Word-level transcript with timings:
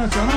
sofre 0.00 0.16
essa 0.16 0.16
torcida 0.16 0.26
do 0.26 0.29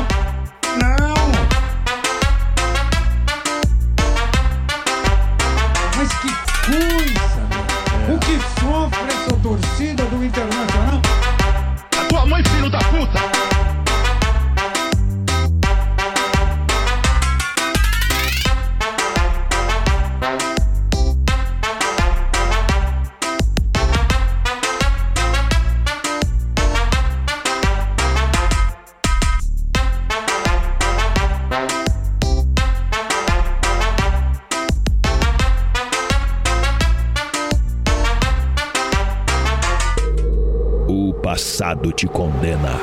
te 41.92 42.08
condena. 42.08 42.80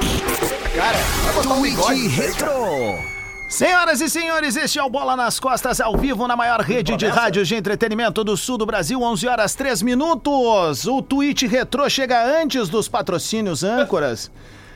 Tweet 1.43 2.09
Retro. 2.09 3.11
Senhoras 3.49 4.01
e 4.01 4.09
senhores, 4.09 4.57
este 4.57 4.79
é 4.79 4.83
o 4.83 4.89
Bola 4.89 5.17
nas 5.17 5.41
Costas 5.41 5.81
ao 5.81 5.97
vivo 5.97 6.29
na 6.29 6.37
maior 6.37 6.61
rede 6.61 6.97
de 6.97 7.07
rádios 7.07 7.49
de 7.49 7.57
entretenimento 7.57 8.23
do 8.23 8.37
sul 8.37 8.57
do 8.57 8.65
Brasil, 8.65 9.03
11 9.03 9.27
horas 9.27 9.55
3 9.57 9.83
minutos. 9.83 10.87
O 10.87 11.03
tweet 11.03 11.47
retrô 11.49 11.89
chega 11.91 12.25
antes 12.41 12.69
dos 12.69 12.89
patrocínios 12.89 13.65
âncoras. 13.65 14.31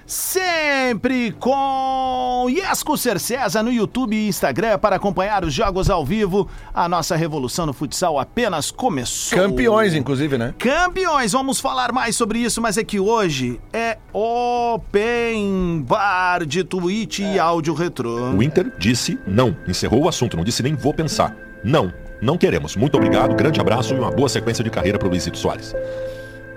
Sempre 0.07 1.33
com 1.33 2.47
Iesco 2.49 2.97
Cercesa 2.97 3.63
no 3.63 3.73
YouTube 3.73 4.15
e 4.15 4.29
Instagram 4.29 4.79
para 4.79 4.97
acompanhar 4.97 5.45
os 5.45 5.55
jogos 5.55 5.89
ao 5.89 6.05
vivo. 6.05 6.49
A 6.75 6.89
nossa 6.89 7.17
revolução 7.17 7.65
no 7.65 7.73
futsal 7.73 8.19
apenas 8.19 8.71
começou. 8.71 9.39
Campeões, 9.39 9.95
inclusive, 9.95 10.37
né? 10.37 10.55
Campeões, 10.59 11.33
vamos 11.33 11.59
falar 11.59 11.91
mais 11.91 12.17
sobre 12.17 12.39
isso, 12.39 12.61
mas 12.61 12.77
é 12.77 12.85
que 12.85 13.01
hoje 13.01 13.59
é 13.73 13.97
Open 14.13 15.83
Bar 15.83 16.45
de 16.45 16.63
tweet 16.65 17.23
e 17.23 17.39
áudio 17.39 17.73
retrô. 17.73 18.31
O 18.33 18.43
Inter 18.43 18.71
disse 18.79 19.19
não, 19.27 19.57
encerrou 19.67 20.05
o 20.05 20.09
assunto, 20.09 20.37
não 20.37 20.45
disse 20.45 20.63
nem 20.63 20.75
vou 20.75 20.93
pensar. 20.93 21.35
Não, 21.65 21.91
não 22.21 22.37
queremos. 22.37 22.77
Muito 22.77 22.97
obrigado, 22.97 23.35
grande 23.35 23.59
abraço 23.59 23.95
e 23.95 23.99
uma 23.99 24.11
boa 24.11 24.29
sequência 24.29 24.63
de 24.63 24.69
carreira 24.69 24.99
para 24.99 25.09
o 25.09 25.11
Luizito 25.11 25.39
Soares. 25.39 25.75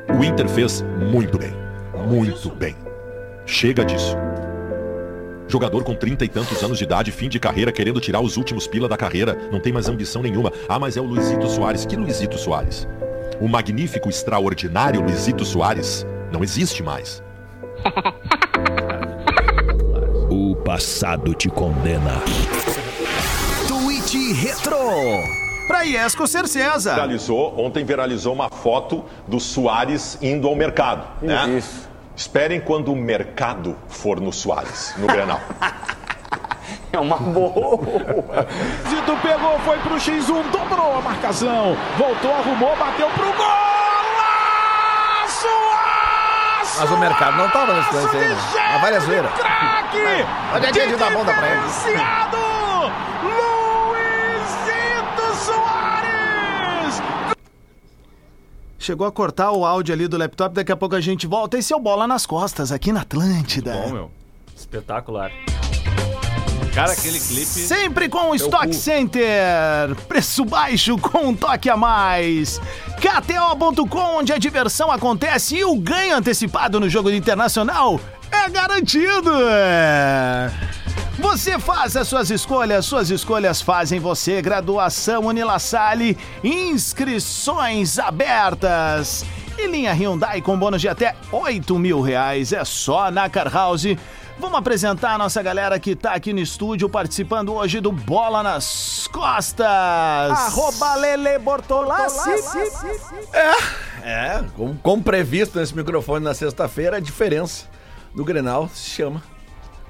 O 0.10 0.24
Inter 0.24 0.50
fez 0.50 0.84
muito 1.12 1.38
bem, 1.38 1.54
muito 2.10 2.50
bem. 2.50 2.87
Chega 3.48 3.86
disso. 3.86 4.16
Jogador 5.48 5.82
com 5.86 5.96
trinta 5.96 6.26
e 6.26 6.28
tantos 6.28 6.62
anos 6.62 6.78
de 6.78 6.84
idade, 6.84 7.12
fim 7.12 7.30
de 7.30 7.40
carreira, 7.40 7.72
querendo 7.72 8.02
tirar 8.02 8.20
os 8.20 8.36
últimos 8.36 8.68
pila 8.68 8.90
da 8.90 8.98
carreira, 8.98 9.50
não 9.50 9.62
tem 9.62 9.72
mais 9.72 9.88
ambição 9.88 10.22
nenhuma. 10.22 10.52
Ah, 10.68 10.78
mas 10.78 10.98
é 10.98 11.02
o 11.02 11.06
Luizito 11.06 11.48
Soares. 11.50 11.86
Que 11.86 11.96
Luizito 11.96 12.38
Soares? 12.38 12.86
O 13.40 13.48
magnífico, 13.48 14.10
extraordinário 14.10 15.02
Luizito 15.02 15.46
Soares 15.46 16.06
não 16.32 16.44
existe 16.44 16.84
mais. 16.84 17.24
O 20.30 20.54
passado 20.58 21.34
te 21.34 21.50
condena. 21.50 22.22
Tweet 23.66 24.34
Retro. 24.34 24.78
Pra 25.68 25.84
Iesco 25.84 26.28
Cercesa. 26.28 26.94
Viralizou, 26.94 27.58
ontem 27.58 27.86
viralizou 27.86 28.34
uma 28.34 28.50
foto 28.50 29.06
do 29.26 29.40
Soares 29.40 30.18
indo 30.22 30.48
ao 30.50 30.56
mercado. 30.56 31.08
Né? 31.22 31.58
Isso. 31.58 31.87
Esperem 32.18 32.60
quando 32.60 32.92
o 32.92 32.96
mercado 32.96 33.78
for 33.88 34.20
no 34.20 34.34
Soares, 34.34 34.96
no 34.98 35.06
Grenal. 35.06 35.40
É 36.92 37.00
uma 37.00 37.18
boa. 37.18 38.48
Zito 38.90 39.18
pegou, 39.22 39.60
foi 39.60 39.78
pro 39.80 39.96
X1, 39.96 40.50
dobrou 40.52 40.98
a 40.98 41.02
marcação. 41.02 41.78
Voltou, 41.98 42.34
arrumou, 42.34 42.76
bateu 42.76 43.08
pro 43.10 43.26
gol! 43.34 43.46
Aço, 45.24 45.48
aço, 46.62 46.80
Mas 46.80 46.92
o 46.92 46.98
mercado 46.98 47.38
não 47.38 47.50
tava 47.50 47.74
nesse 47.74 47.94
lance 47.94 48.18
aí, 48.18 48.30
né? 48.30 48.38
A 48.96 49.00
zoeira. 49.00 49.28
Craque! 49.30 50.26
Olha 50.54 50.70
a 50.70 50.72
dia 50.72 50.88
de 50.88 50.96
dar 50.96 51.12
bunda 51.12 51.34
pra 51.34 51.48
ele. 51.48 51.62
Chegou 58.88 59.06
a 59.06 59.12
cortar 59.12 59.52
o 59.52 59.66
áudio 59.66 59.94
ali 59.94 60.08
do 60.08 60.16
laptop, 60.16 60.56
daqui 60.56 60.72
a 60.72 60.78
pouco 60.78 60.96
a 60.96 61.02
gente 61.02 61.28
volta. 61.28 61.58
Esse 61.58 61.74
é 61.74 61.76
o 61.76 61.80
Bola 61.80 62.08
nas 62.08 62.26
Costas, 62.26 62.72
aqui 62.72 62.94
na 62.94 63.02
Atlântida. 63.02 63.74
Bom, 63.74 63.92
meu. 63.92 64.12
Espetacular. 64.56 65.30
Cara, 66.74 66.94
aquele 66.94 67.20
clipe. 67.20 67.46
Sempre 67.46 68.08
com 68.08 68.30
o 68.30 68.36
Stock 68.36 68.74
Center. 68.74 69.94
Preço 70.08 70.46
baixo 70.46 70.98
com 70.98 71.18
um 71.18 71.36
toque 71.36 71.70
a 71.70 71.76
mais. 71.76 72.62
KTO.com, 73.02 74.20
onde 74.20 74.32
a 74.32 74.38
diversão 74.38 74.90
acontece 74.90 75.58
e 75.58 75.66
o 75.66 75.76
ganho 75.76 76.16
antecipado 76.16 76.80
no 76.80 76.88
jogo 76.88 77.10
internacional 77.10 78.00
é 78.32 78.50
garantido. 78.50 79.32
Você 81.20 81.58
faz 81.58 81.98
as 81.98 82.08
suas 82.08 82.30
escolhas, 82.30 82.86
suas 82.86 83.10
escolhas 83.10 83.60
fazem 83.60 84.00
você. 84.00 84.40
Graduação 84.40 85.26
Unilassalle, 85.26 86.16
inscrições 86.44 87.98
abertas. 87.98 89.26
E 89.58 89.66
linha 89.66 89.94
Hyundai 89.94 90.42
com 90.42 90.58
bônus 90.58 90.80
de 90.80 90.88
até 90.88 91.16
8 91.32 91.80
mil 91.80 92.02
reais. 92.02 92.54
É 92.54 92.64
só 92.64 93.10
na 93.10 93.28
Car 93.28 93.52
House. 93.52 93.86
Vamos 94.38 94.60
apresentar 94.60 95.14
a 95.14 95.18
nossa 95.18 95.42
galera 95.42 95.80
que 95.80 95.96
tá 95.96 96.14
aqui 96.14 96.32
no 96.32 96.40
estúdio 96.40 96.88
participando 96.88 97.52
hoje 97.52 97.82
do 97.82 97.92
Bola 97.92 98.44
nas 98.44 99.10
Costas. 99.12 99.66
Arroba 99.66 100.94
Lele 100.96 101.40
Bortolassi. 101.40 102.30
É, 104.04 104.44
como, 104.56 104.78
como 104.78 105.02
previsto 105.02 105.58
nesse 105.58 105.76
microfone 105.76 106.24
na 106.24 106.36
sexta-feira, 106.36 106.98
a 106.98 107.00
diferença 107.00 107.66
do 108.14 108.24
Grenal 108.24 108.70
se 108.72 108.92
chama 108.92 109.24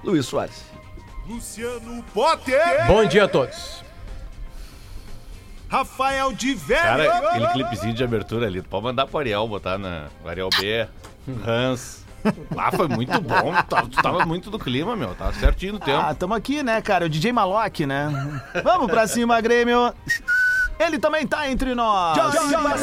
Luiz 0.01 0.25
Soares. 0.25 0.77
Luciano 1.27 2.01
Potter! 2.13 2.87
Bom 2.87 3.03
dia 3.03 3.25
a 3.25 3.27
todos. 3.27 3.83
Rafael 5.67 6.31
de 6.31 6.53
Velho! 6.53 6.81
Cara, 6.81 7.29
aquele 7.29 7.47
clipezinho 7.49 7.93
de 7.93 8.01
abertura 8.01 8.47
ali, 8.47 8.61
tu 8.61 8.69
pode 8.69 8.85
mandar 8.85 9.05
pro 9.07 9.19
Ariel 9.19 9.45
botar 9.45 9.77
na 9.77 10.05
o 10.23 10.29
Ariel 10.29 10.49
B, 10.57 10.87
Hans. 11.45 12.05
Lá 12.55 12.71
foi 12.75 12.87
muito 12.87 13.19
bom, 13.19 13.53
tu 13.67 13.89
tu 13.89 14.01
tava 14.01 14.25
muito 14.25 14.49
do 14.49 14.57
clima, 14.57 14.95
meu, 14.95 15.13
tava 15.15 15.33
certinho 15.33 15.73
no 15.73 15.79
tempo. 15.79 15.99
Ah, 15.99 16.15
tamo 16.15 16.33
aqui, 16.33 16.63
né, 16.63 16.81
cara? 16.81 17.05
O 17.05 17.09
DJ 17.09 17.33
Maloc, 17.33 17.81
né? 17.81 18.41
Vamos 18.63 18.89
pra 18.89 19.05
cima, 19.05 19.41
Grêmio. 19.41 19.93
Ele 20.79 20.97
também 20.97 21.27
tá 21.27 21.51
entre 21.51 21.75
nós. 21.75 22.17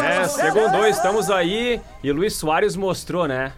É, 0.01 0.29
segundo 0.29 0.87
estamos 0.87 1.31
aí 1.31 1.81
e 2.03 2.11
o 2.11 2.15
Luiz 2.15 2.35
Soares 2.35 2.77
mostrou, 2.77 3.27
né? 3.27 3.55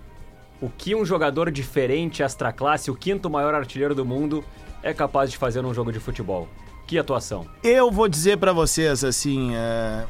O 0.60 0.70
que 0.70 0.94
um 0.94 1.04
jogador 1.04 1.50
diferente, 1.50 2.22
extra 2.22 2.52
classe, 2.52 2.88
o 2.88 2.94
quinto 2.94 3.28
maior 3.28 3.52
artilheiro 3.52 3.94
do 3.94 4.04
mundo, 4.04 4.44
é 4.86 4.94
capaz 4.94 5.30
de 5.30 5.36
fazer 5.36 5.62
num 5.62 5.74
jogo 5.74 5.90
de 5.90 5.98
futebol. 5.98 6.48
Que 6.86 6.96
atuação. 6.96 7.44
Eu 7.64 7.90
vou 7.90 8.08
dizer 8.08 8.38
pra 8.38 8.52
vocês, 8.52 9.02
assim, 9.02 9.50
é... 9.56 10.04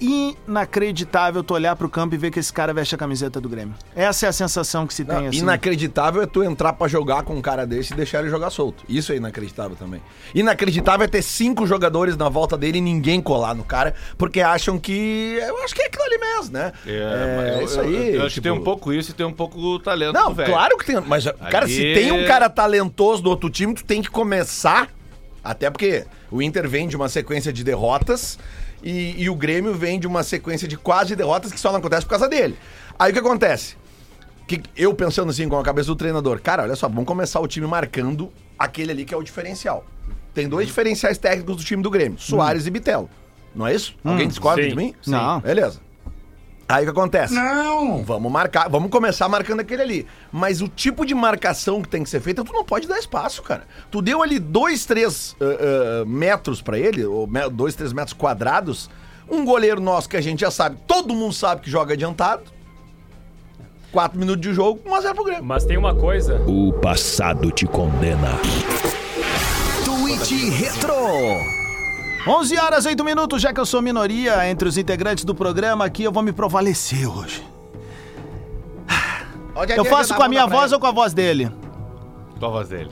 Inacreditável 0.00 1.42
tu 1.42 1.54
olhar 1.54 1.76
pro 1.76 1.88
campo 1.88 2.14
e 2.14 2.18
ver 2.18 2.30
que 2.30 2.38
esse 2.38 2.52
cara 2.52 2.72
veste 2.72 2.94
a 2.94 2.98
camiseta 2.98 3.40
do 3.40 3.48
Grêmio. 3.48 3.74
Essa 3.94 4.26
é 4.26 4.28
a 4.28 4.32
sensação 4.32 4.86
que 4.86 4.94
se 4.94 5.04
tem, 5.04 5.14
Não, 5.14 5.26
assim. 5.28 5.38
Inacreditável 5.38 6.22
é 6.22 6.26
tu 6.26 6.42
entrar 6.42 6.72
pra 6.72 6.88
jogar 6.88 7.22
com 7.22 7.34
um 7.36 7.42
cara 7.42 7.66
desse 7.66 7.92
e 7.92 7.96
deixar 7.96 8.20
ele 8.20 8.30
jogar 8.30 8.50
solto. 8.50 8.82
Isso 8.88 9.12
é 9.12 9.16
inacreditável 9.16 9.76
também. 9.76 10.00
Inacreditável 10.34 11.04
é 11.04 11.08
ter 11.08 11.22
cinco 11.22 11.66
jogadores 11.66 12.16
na 12.16 12.28
volta 12.28 12.56
dele 12.56 12.78
e 12.78 12.80
ninguém 12.80 13.20
colar 13.20 13.54
no 13.54 13.64
cara, 13.64 13.94
porque 14.16 14.40
acham 14.40 14.78
que. 14.78 15.38
Eu 15.40 15.62
acho 15.62 15.74
que 15.74 15.82
é 15.82 15.86
aquilo 15.86 16.04
ali 16.04 16.18
mesmo, 16.18 16.52
né? 16.52 16.72
É, 16.86 17.36
mas 17.36 17.58
eu- 17.58 17.64
isso 17.64 17.78
eu- 17.78 17.84
aí. 17.84 18.14
Eu, 18.14 18.20
acho 18.22 18.28
que 18.28 18.40
tipo- 18.40 18.42
tem 18.42 18.52
um 18.52 18.64
pouco 18.64 18.92
isso 18.92 19.10
e 19.10 19.14
tem 19.14 19.26
um 19.26 19.32
pouco 19.32 19.58
o 19.58 19.78
talento 19.78 20.14
Não, 20.14 20.34
claro 20.34 20.76
que 20.78 20.86
tem. 20.86 21.00
Mas, 21.00 21.24
cara, 21.50 21.66
se 21.68 21.94
tem 21.94 22.12
um 22.12 22.24
cara 22.26 22.48
talentoso 22.48 23.22
do 23.22 23.30
outro 23.30 23.50
time, 23.50 23.74
tu 23.74 23.84
tem 23.84 24.00
que 24.02 24.10
começar. 24.10 24.88
Até 25.42 25.70
porque 25.70 26.04
o 26.30 26.42
Inter 26.42 26.68
vem 26.68 26.86
de 26.86 26.94
uma 26.96 27.08
sequência 27.08 27.50
de 27.50 27.64
derrotas 27.64 28.38
e, 28.82 29.22
e 29.22 29.30
o 29.30 29.34
Grêmio 29.34 29.74
vem 29.74 29.98
de 29.98 30.06
uma 30.06 30.22
sequência 30.22 30.66
de 30.66 30.76
quase 30.76 31.14
derrotas 31.14 31.52
que 31.52 31.60
só 31.60 31.70
não 31.70 31.78
acontece 31.78 32.04
por 32.04 32.10
causa 32.10 32.28
dele. 32.28 32.56
Aí 32.98 33.10
o 33.10 33.14
que 33.14 33.20
acontece? 33.20 33.76
Que 34.46 34.62
eu 34.76 34.94
pensando 34.94 35.30
assim 35.30 35.48
com 35.48 35.58
a 35.58 35.62
cabeça 35.62 35.88
do 35.88 35.96
treinador, 35.96 36.40
cara, 36.40 36.62
olha 36.62 36.76
só, 36.76 36.88
vamos 36.88 37.04
começar 37.04 37.40
o 37.40 37.46
time 37.46 37.66
marcando 37.66 38.32
aquele 38.58 38.92
ali 38.92 39.04
que 39.04 39.14
é 39.14 39.16
o 39.16 39.22
diferencial. 39.22 39.84
Tem 40.34 40.48
dois 40.48 40.66
diferenciais 40.66 41.18
técnicos 41.18 41.56
do 41.56 41.64
time 41.64 41.82
do 41.82 41.90
Grêmio, 41.90 42.18
Soares 42.18 42.66
e 42.66 42.70
Bitelo. 42.70 43.10
Não 43.54 43.66
é 43.66 43.74
isso? 43.74 43.94
Alguém 44.04 44.28
discorda 44.28 44.62
sim, 44.62 44.68
de 44.68 44.76
mim? 44.76 44.94
sim. 45.02 45.10
Não. 45.10 45.40
Beleza. 45.40 45.80
Aí 46.70 46.82
o 46.82 46.84
que 46.84 46.90
acontece? 46.90 47.34
Não! 47.34 48.04
Vamos 48.04 48.30
marcar, 48.30 48.68
vamos 48.68 48.90
começar 48.90 49.28
marcando 49.28 49.60
aquele 49.60 49.82
ali. 49.82 50.06
Mas 50.30 50.62
o 50.62 50.68
tipo 50.68 51.04
de 51.04 51.14
marcação 51.14 51.82
que 51.82 51.88
tem 51.88 52.04
que 52.04 52.08
ser 52.08 52.20
feita, 52.20 52.44
tu 52.44 52.52
não 52.52 52.64
pode 52.64 52.86
dar 52.86 52.98
espaço, 52.98 53.42
cara. 53.42 53.64
Tu 53.90 54.00
deu 54.00 54.22
ali 54.22 54.38
dois, 54.38 54.86
três 54.86 55.36
ah, 55.40 55.44
ah, 55.44 56.04
metros 56.06 56.62
pra 56.62 56.78
ele, 56.78 57.04
ou 57.04 57.28
dois, 57.50 57.74
três 57.74 57.92
metros 57.92 58.12
quadrados. 58.12 58.88
Um 59.28 59.44
goleiro 59.44 59.80
nosso 59.80 60.08
que 60.08 60.16
a 60.16 60.20
gente 60.20 60.40
já 60.40 60.50
sabe, 60.50 60.76
todo 60.86 61.14
mundo 61.14 61.32
sabe 61.32 61.62
que 61.62 61.70
joga 61.70 61.94
adiantado. 61.94 62.42
4 63.92 64.16
minutos 64.16 64.40
de 64.40 64.54
jogo, 64.54 64.80
1x0 64.86 65.14
pro 65.14 65.24
Grêmio. 65.24 65.44
Mas 65.44 65.64
tem 65.64 65.76
uma 65.76 65.94
coisa. 65.94 66.40
O 66.46 66.72
passado 66.74 67.50
te 67.50 67.66
condena. 67.66 68.38
Tweet 69.84 70.50
Retro. 70.50 71.59
11 72.26 72.58
horas 72.58 72.84
8 72.84 73.02
minutos, 73.02 73.40
já 73.40 73.52
que 73.52 73.58
eu 73.58 73.64
sou 73.64 73.80
minoria 73.80 74.48
entre 74.48 74.68
os 74.68 74.76
integrantes 74.76 75.24
do 75.24 75.34
programa 75.34 75.86
aqui, 75.86 76.04
eu 76.04 76.12
vou 76.12 76.22
me 76.22 76.32
prevalecer 76.32 77.08
hoje. 77.08 77.42
Eu 79.76 79.84
faço 79.84 80.14
com 80.14 80.22
a 80.22 80.28
minha 80.28 80.46
voz 80.46 80.72
ou 80.72 80.78
com 80.78 80.86
a 80.86 80.92
voz 80.92 81.14
dele? 81.14 81.50
Qual 82.38 82.50
a 82.50 82.54
voz 82.54 82.68
dele? 82.68 82.90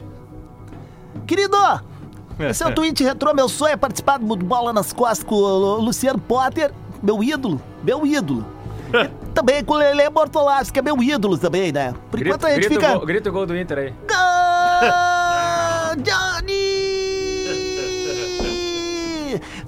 Querido, 1.27 1.57
esse 2.41 2.63
é 2.63 2.67
o 2.67 2.75
tweet 2.75 3.03
retrô. 3.05 3.35
Meu 3.35 3.49
sonho 3.49 3.73
é 3.73 3.77
participar 3.77 4.19
do 4.19 4.37
Bola 4.37 4.73
nas 4.73 4.93
Costas 4.93 5.23
com 5.23 5.35
o 5.35 5.81
Luciano 5.81 6.19
Potter, 6.19 6.73
meu 7.03 7.23
ídolo, 7.23 7.61
meu 7.83 8.07
ídolo. 8.07 8.45
E 8.89 9.09
também 9.35 9.63
com 9.63 9.75
o 9.75 9.77
Lele 9.77 10.09
Bortolassi, 10.09 10.73
que 10.73 10.79
é 10.79 10.83
meu 10.83 11.03
ídolo 11.03 11.37
também, 11.37 11.71
né? 11.71 11.95
Por 12.11 12.21
enquanto 12.21 12.47
a 12.47 12.51
gente 12.51 12.69
grita, 12.69 12.81
fica. 12.81 12.95
gol, 12.95 13.07
grita 13.07 13.29
o 13.29 13.33
gol 13.33 13.47
do 13.47 13.57
Inter 13.57 13.79
aí. 13.79 13.91
Gol, 13.91 14.19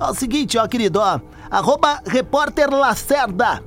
É 0.01 0.05
o 0.05 0.15
seguinte, 0.15 0.57
ó, 0.59 0.67
querido, 0.67 0.99
ó. 1.01 1.21
Arroba 1.51 2.01
repórter 2.07 2.71
Lacerda. 2.71 3.63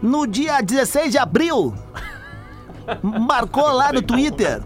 No 0.00 0.26
dia 0.26 0.60
16 0.60 1.10
de 1.12 1.18
abril. 1.18 1.74
Marcou 3.02 3.68
lá 3.70 3.92
no 3.92 4.00
Twitter. 4.00 4.62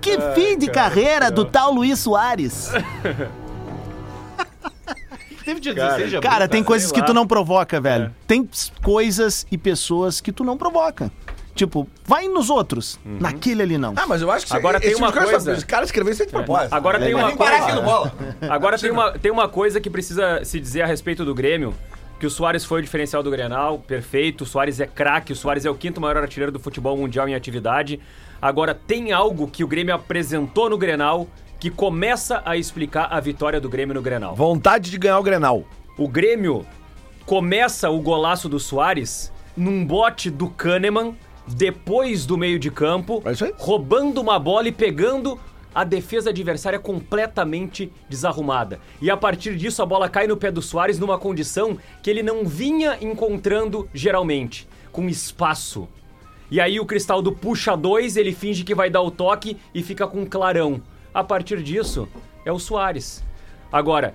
Que 0.00 0.18
fim 0.34 0.56
de 0.58 0.68
carreira 0.70 1.30
do 1.30 1.44
tal 1.44 1.72
Luiz 1.72 1.98
Soares. 2.00 2.70
Teve 5.44 5.60
dia 5.60 5.74
16 5.74 6.10
de 6.10 6.16
abril, 6.16 6.30
Cara, 6.30 6.48
tem 6.48 6.62
coisas 6.62 6.88
sei 6.88 6.94
que 6.94 7.00
lá. 7.00 7.06
tu 7.06 7.14
não 7.14 7.26
provoca, 7.26 7.80
velho. 7.80 8.14
Tem 8.26 8.44
ps- 8.44 8.72
coisas 8.82 9.46
e 9.50 9.56
pessoas 9.56 10.20
que 10.20 10.30
tu 10.32 10.44
não 10.44 10.56
provoca. 10.58 11.10
Tipo, 11.58 11.88
vai 12.04 12.28
nos 12.28 12.50
outros. 12.50 13.00
Naquele 13.04 13.62
ali 13.64 13.76
não. 13.76 13.92
Ah, 13.96 14.06
mas 14.06 14.22
eu 14.22 14.30
acho 14.30 14.46
que 14.46 14.52
Agora 14.54 14.78
tem 14.78 14.94
uma 14.94 15.12
coisa- 15.12 15.52
Esse 15.52 15.66
cara 15.66 15.84
escreveu 15.84 16.12
isso 16.12 16.24
de 16.24 16.30
propósito. 16.30 16.72
Agora 16.72 17.00
tem 17.00 17.12
uma 17.14 17.26
aqui 17.30 17.72
no 17.72 17.82
bola. 17.82 18.12
Agora 18.48 18.78
tem 18.78 18.92
uma, 18.92 19.10
tem 19.18 19.32
uma 19.32 19.48
coisa 19.48 19.80
que 19.80 19.90
precisa 19.90 20.44
se 20.44 20.60
dizer 20.60 20.82
a 20.82 20.86
respeito 20.86 21.24
do 21.24 21.34
Grêmio. 21.34 21.74
Que 22.20 22.26
o 22.26 22.30
Soares 22.30 22.64
foi 22.64 22.78
o 22.78 22.82
diferencial 22.82 23.24
do 23.24 23.30
Grenal, 23.30 23.80
perfeito. 23.80 24.42
O 24.42 24.46
Soares 24.46 24.78
é 24.78 24.86
craque, 24.86 25.32
o 25.32 25.36
Soares 25.36 25.64
é 25.64 25.70
o 25.70 25.74
quinto 25.74 26.00
maior 26.00 26.16
artilheiro 26.18 26.52
do 26.52 26.60
futebol 26.60 26.96
mundial 26.96 27.28
em 27.28 27.34
atividade. 27.34 27.98
Agora, 28.40 28.72
tem 28.72 29.10
algo 29.12 29.48
que 29.48 29.64
o 29.64 29.66
Grêmio 29.66 29.92
apresentou 29.92 30.70
no 30.70 30.78
Grenal 30.78 31.26
que 31.58 31.70
começa 31.70 32.40
a 32.44 32.56
explicar 32.56 33.08
a 33.10 33.18
vitória 33.18 33.60
do 33.60 33.68
Grêmio 33.68 33.94
no 33.96 34.02
Grenal. 34.02 34.34
Vontade 34.36 34.92
de 34.92 34.98
ganhar 34.98 35.18
o 35.18 35.22
Grenal. 35.24 35.64
O 35.96 36.06
Grêmio 36.06 36.64
começa 37.26 37.90
o 37.90 38.00
golaço 38.00 38.48
do 38.48 38.60
Soares 38.60 39.32
num 39.56 39.84
bote 39.84 40.30
do 40.30 40.48
Kahneman, 40.48 41.16
depois 41.54 42.26
do 42.26 42.36
meio 42.36 42.58
de 42.58 42.70
campo, 42.70 43.22
É 43.24 43.52
roubando 43.56 44.20
uma 44.20 44.38
bola 44.38 44.68
e 44.68 44.72
pegando 44.72 45.38
a 45.74 45.84
defesa 45.84 46.30
adversária 46.30 46.78
completamente 46.78 47.92
desarrumada. 48.08 48.80
E 49.00 49.10
a 49.10 49.16
partir 49.16 49.56
disso 49.56 49.82
a 49.82 49.86
bola 49.86 50.08
cai 50.08 50.26
no 50.26 50.36
pé 50.36 50.50
do 50.50 50.62
Soares 50.62 50.98
numa 50.98 51.18
condição 51.18 51.78
que 52.02 52.10
ele 52.10 52.22
não 52.22 52.44
vinha 52.44 52.98
encontrando 53.00 53.88
geralmente, 53.92 54.68
com 54.90 55.08
espaço. 55.08 55.88
E 56.50 56.60
aí 56.60 56.80
o 56.80 56.86
Cristaldo 56.86 57.30
puxa 57.32 57.76
dois, 57.76 58.16
ele 58.16 58.32
finge 58.32 58.64
que 58.64 58.74
vai 58.74 58.88
dar 58.88 59.02
o 59.02 59.10
toque 59.10 59.56
e 59.74 59.82
fica 59.82 60.06
com 60.06 60.20
um 60.20 60.26
clarão. 60.26 60.82
A 61.12 61.22
partir 61.22 61.62
disso, 61.62 62.08
é 62.44 62.50
o 62.50 62.58
Soares. 62.58 63.22
Agora, 63.70 64.14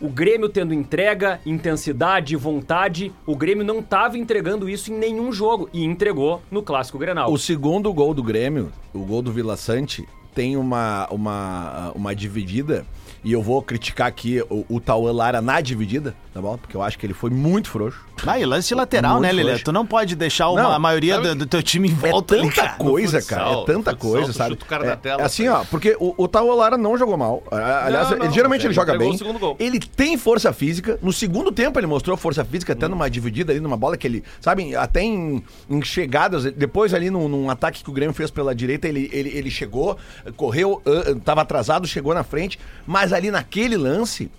o 0.00 0.08
Grêmio 0.08 0.48
tendo 0.48 0.74
entrega, 0.74 1.40
intensidade, 1.46 2.36
vontade, 2.36 3.12
o 3.26 3.36
Grêmio 3.36 3.64
não 3.64 3.78
estava 3.78 4.18
entregando 4.18 4.68
isso 4.68 4.92
em 4.92 4.98
nenhum 4.98 5.32
jogo 5.32 5.68
e 5.72 5.84
entregou 5.84 6.42
no 6.50 6.62
Clássico 6.62 6.98
Grenal. 6.98 7.32
O 7.32 7.38
segundo 7.38 7.92
gol 7.92 8.12
do 8.12 8.22
Grêmio, 8.22 8.72
o 8.92 9.00
gol 9.00 9.22
do 9.22 9.32
Vila 9.32 9.56
Sante, 9.56 10.06
tem 10.34 10.56
uma, 10.56 11.06
uma, 11.10 11.92
uma 11.94 12.14
dividida. 12.14 12.84
E 13.22 13.32
eu 13.32 13.40
vou 13.40 13.62
criticar 13.62 14.08
aqui 14.08 14.42
o, 14.50 14.66
o 14.68 14.80
Tauan 14.80 15.12
Lara 15.12 15.40
na 15.40 15.60
dividida, 15.60 16.14
tá 16.34 16.40
bom? 16.42 16.58
Porque 16.58 16.76
eu 16.76 16.82
acho 16.82 16.98
que 16.98 17.06
ele 17.06 17.14
foi 17.14 17.30
muito 17.30 17.70
frouxo. 17.70 18.00
Ah, 18.26 18.38
e 18.38 18.44
lance 18.44 18.74
lateral, 18.74 19.12
Muito 19.14 19.22
né, 19.22 19.32
Lelê? 19.32 19.58
Tu 19.58 19.70
não 19.72 19.84
pode 19.86 20.14
deixar 20.16 20.48
uma- 20.48 20.62
Não, 20.62 20.72
a 20.72 20.78
maioria 20.78 21.18
do, 21.20 21.34
do 21.34 21.46
teu 21.46 21.62
time 21.62 21.88
em 21.88 21.92
É 21.92 22.10
volta 22.10 22.34
ali, 22.34 22.44
tanta 22.48 22.54
cara. 22.62 22.72
coisa, 22.74 23.20
futsal, 23.20 23.38
cara. 23.38 23.50
É 23.50 23.64
tanta 23.64 23.90
futsal, 23.92 24.10
coisa, 24.10 24.32
sabe? 24.32 24.52
o 24.54 24.56
cara 24.56 24.84
é, 24.84 24.88
da 24.88 24.96
tela, 24.96 25.22
é 25.22 25.24
assim, 25.24 25.48
ó, 25.48 25.64
porque 25.70 25.96
o, 26.00 26.14
o 26.16 26.26
Tauan 26.28 26.54
Lara 26.54 26.76
não 26.78 26.96
jogou 26.98 27.16
mal. 27.16 27.42
Aliás, 27.50 28.10
Não, 28.10 28.16
não, 28.18 28.24
ele- 28.26 28.34
geralmente 28.34 28.66
ele 28.66 28.74
joga 28.74 28.96
bem. 28.98 29.16
Ele 29.58 29.78
tem 29.78 30.16
força 30.16 30.52
física. 30.52 30.98
No 31.02 31.12
segundo 31.12 31.52
tempo 31.52 31.78
ele 31.78 31.86
mostrou 31.86 32.16
força 32.16 32.44
física, 32.44 32.72
até 32.72 32.88
numa 32.88 33.08
dividida 33.08 33.52
ali, 33.52 33.60
numa 33.60 33.76
bola 33.76 33.96
que 33.96 34.06
ele, 34.06 34.24
sabe, 34.40 34.74
até 34.74 35.02
em, 35.02 35.42
em 35.70 35.82
chegadas. 35.82 36.44
Depois 36.52 36.94
ali 36.94 37.10
num, 37.10 37.28
num 37.28 37.50
ataque 37.50 37.82
que 37.84 37.90
o 37.90 37.92
Grêmio 37.92 38.14
fez 38.14 38.30
pela 38.30 38.54
direita, 38.54 38.88
ele, 38.88 39.08
ele, 39.12 39.30
ele 39.36 39.50
chegou, 39.50 39.96
correu, 40.36 40.80
ah, 40.86 41.10
ah, 41.12 41.20
tava 41.24 41.42
atrasado, 41.42 41.86
chegou 41.86 42.14
na 42.14 42.24
frente. 42.24 42.58
Mas 42.86 43.12
ali 43.12 43.30
naquele 43.30 43.76
lance. 43.76 44.30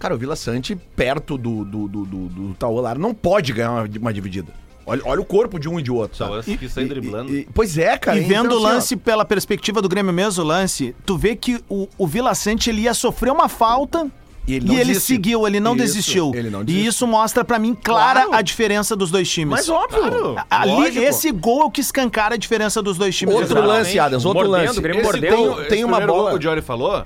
Cara, 0.00 0.14
o 0.14 0.18
Vila 0.18 0.34
Sante, 0.34 0.74
perto 0.74 1.36
do, 1.38 1.64
do, 1.64 1.86
do, 1.86 2.04
do, 2.06 2.26
do 2.28 2.54
Tauan 2.54 2.80
Lara, 2.80 2.98
não 2.98 3.14
pode 3.14 3.52
ganhar 3.52 3.70
uma, 3.70 3.88
uma 4.00 4.12
dividida. 4.12 4.52
Olha, 4.86 5.02
olha 5.04 5.20
o 5.20 5.24
corpo 5.24 5.60
de 5.60 5.68
um 5.68 5.78
e 5.78 5.82
de 5.82 5.92
outro, 5.92 6.16
sabe? 6.16 6.30
Tauan 6.42 6.56
quis 6.56 6.72
sair 6.72 6.86
driblando. 6.88 7.32
e- 7.36 7.46
pois 7.54 7.76
é, 7.78 7.96
cara. 7.98 8.18
E 8.18 8.22
vendo 8.22 8.46
então, 8.46 8.56
o 8.62 8.66
assim, 8.66 8.74
lance 8.74 8.96
pela 8.96 9.24
perspectiva 9.24 9.80
do 9.80 9.88
Grêmio 9.88 10.12
mesmo, 10.12 10.42
o 10.42 10.46
lance, 10.46 10.96
tu 11.06 11.16
vê 11.18 11.36
que 11.36 11.62
o, 11.68 11.86
o 11.98 12.06
Vila 12.06 12.34
Sante 12.34 12.70
ele 12.70 12.80
ia 12.80 12.94
sofrer 12.94 13.30
uma 13.30 13.46
falta 13.48 14.10
E 14.48 14.52
e 14.52 14.54
ele 14.56 14.64
ele, 14.64 14.66
não 14.68 14.74
desistiu. 14.86 15.16
seguiu, 15.16 15.46
ele 15.46 15.60
não 15.60 15.76
Isso, 15.76 15.84
desistiu. 15.84 16.32
ele 16.34 16.48
não 16.50 16.64
E 16.66 16.86
isso 16.86 17.06
mostra 17.06 17.44
pra 17.44 17.58
mim 17.58 17.74
clara 17.74 18.22
Claro. 18.22 18.34
a 18.36 18.42
diferença 18.42 18.96
dos 18.96 19.10
dois 19.10 19.30
times. 19.30 19.50
Mas 19.50 19.68
óbvio. 19.68 20.34
Ali, 20.48 20.72
lógico. 20.72 21.04
esse 21.04 21.30
gol 21.30 21.60
é 21.60 21.64
o 21.66 21.70
que 21.70 21.82
escancara 21.82 22.34
a 22.36 22.38
diferença 22.38 22.80
dos 22.82 22.96
dois 22.96 23.14
times. 23.14 23.34
Outro 23.34 23.48
Exatamente. 23.52 23.68
lance, 23.76 23.98
Adams, 23.98 24.24
outro 24.24 24.48
Mordendo, 24.48 24.66
lance. 24.66 24.78
o 24.78 24.82
Grêmio 24.82 25.02
Esse 25.02 25.12
mordendo. 25.12 25.36
tem, 25.36 25.44
Esse 25.60 25.68
tem 25.68 25.84
uma 25.84 25.98
primeiro 25.98 26.12
gol 26.14 26.22
bola. 26.22 26.30
que 26.30 26.36
o 26.36 26.38
Johnny 26.38 26.62
falou, 26.62 27.04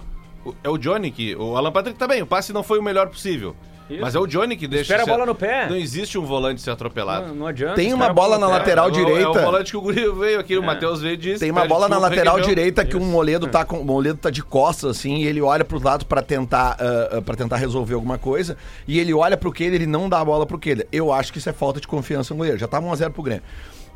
é 0.63 0.69
o 0.69 0.77
Johnny 0.77 1.11
que. 1.11 1.35
O 1.37 1.57
Alan 1.57 1.73
Patrick 1.73 1.99
também, 1.99 2.23
o 2.23 2.27
passe 2.27 2.53
não 2.53 2.63
foi 2.63 2.79
o 2.79 2.83
melhor 2.83 3.09
possível. 3.09 3.55
Isso. 3.89 4.01
Mas 4.01 4.15
é 4.15 4.19
o 4.19 4.27
Johnny 4.27 4.57
que 4.57 4.67
deixa. 4.67 4.95
Espera 4.95 5.03
a 5.03 5.07
bola 5.07 5.27
no 5.27 5.35
pé. 5.35 5.69
Não 5.69 5.77
existe 5.77 6.17
um 6.17 6.25
volante 6.25 6.63
ser 6.63 6.71
atropelado. 6.71 7.29
Não, 7.29 7.35
não 7.35 7.47
adianta. 7.47 7.75
Tem 7.75 7.93
uma 7.93 8.11
bola 8.13 8.39
na 8.39 8.47
lateral 8.49 8.87
é, 8.87 8.89
o- 8.89 8.93
direita. 8.93 9.23
É 9.23 9.29
o 9.29 9.35
volante 9.35 9.71
que 9.71 9.77
o 9.77 9.81
Guri 9.83 10.11
veio 10.11 10.41
aqui, 10.41 10.57
o 10.57 10.63
Matheus 10.63 11.03
veio 11.03 11.17
disse. 11.19 11.41
Tem 11.41 11.51
uma 11.51 11.67
bola 11.67 11.87
na 11.87 11.99
lateral 11.99 12.41
direita 12.41 12.85
que 12.85 12.97
um 12.97 13.05
Moledo 13.05 13.47
tá 13.47 13.65
com, 13.65 13.81
o 13.81 13.85
Moledo 13.85 14.19
tá 14.19 14.31
de 14.31 14.43
costas 14.43 14.97
assim, 14.97 15.17
e 15.17 15.27
ele 15.27 15.43
olha 15.43 15.65
pro 15.65 15.83
lado 15.83 16.07
pra 16.07 16.23
tentar 16.23 16.79
uh, 17.13 17.21
para 17.21 17.37
tentar 17.37 17.57
resolver 17.57 17.95
alguma 17.95 18.17
coisa, 18.17 18.57
e 18.89 18.99
ele 18.99 19.13
olha 19.13 19.37
pro 19.37 19.53
Kehler, 19.53 19.75
ele 19.75 19.87
não 19.87 20.09
dá 20.09 20.21
a 20.21 20.25
bola 20.25 20.47
pro 20.47 20.59
Kehler. 20.59 20.87
Eu 20.91 21.13
acho 21.13 21.31
que 21.31 21.39
isso 21.39 21.51
é 21.51 21.53
falta 21.53 21.79
de 21.79 21.87
confiança 21.87 22.33
no 22.33 22.39
goleiro. 22.39 22.59
Já 22.59 22.67
tava 22.67 22.87
1 22.87 22.93
a 22.93 22.97
0 22.97 23.13
pro 23.13 23.23
Grêmio. 23.23 23.43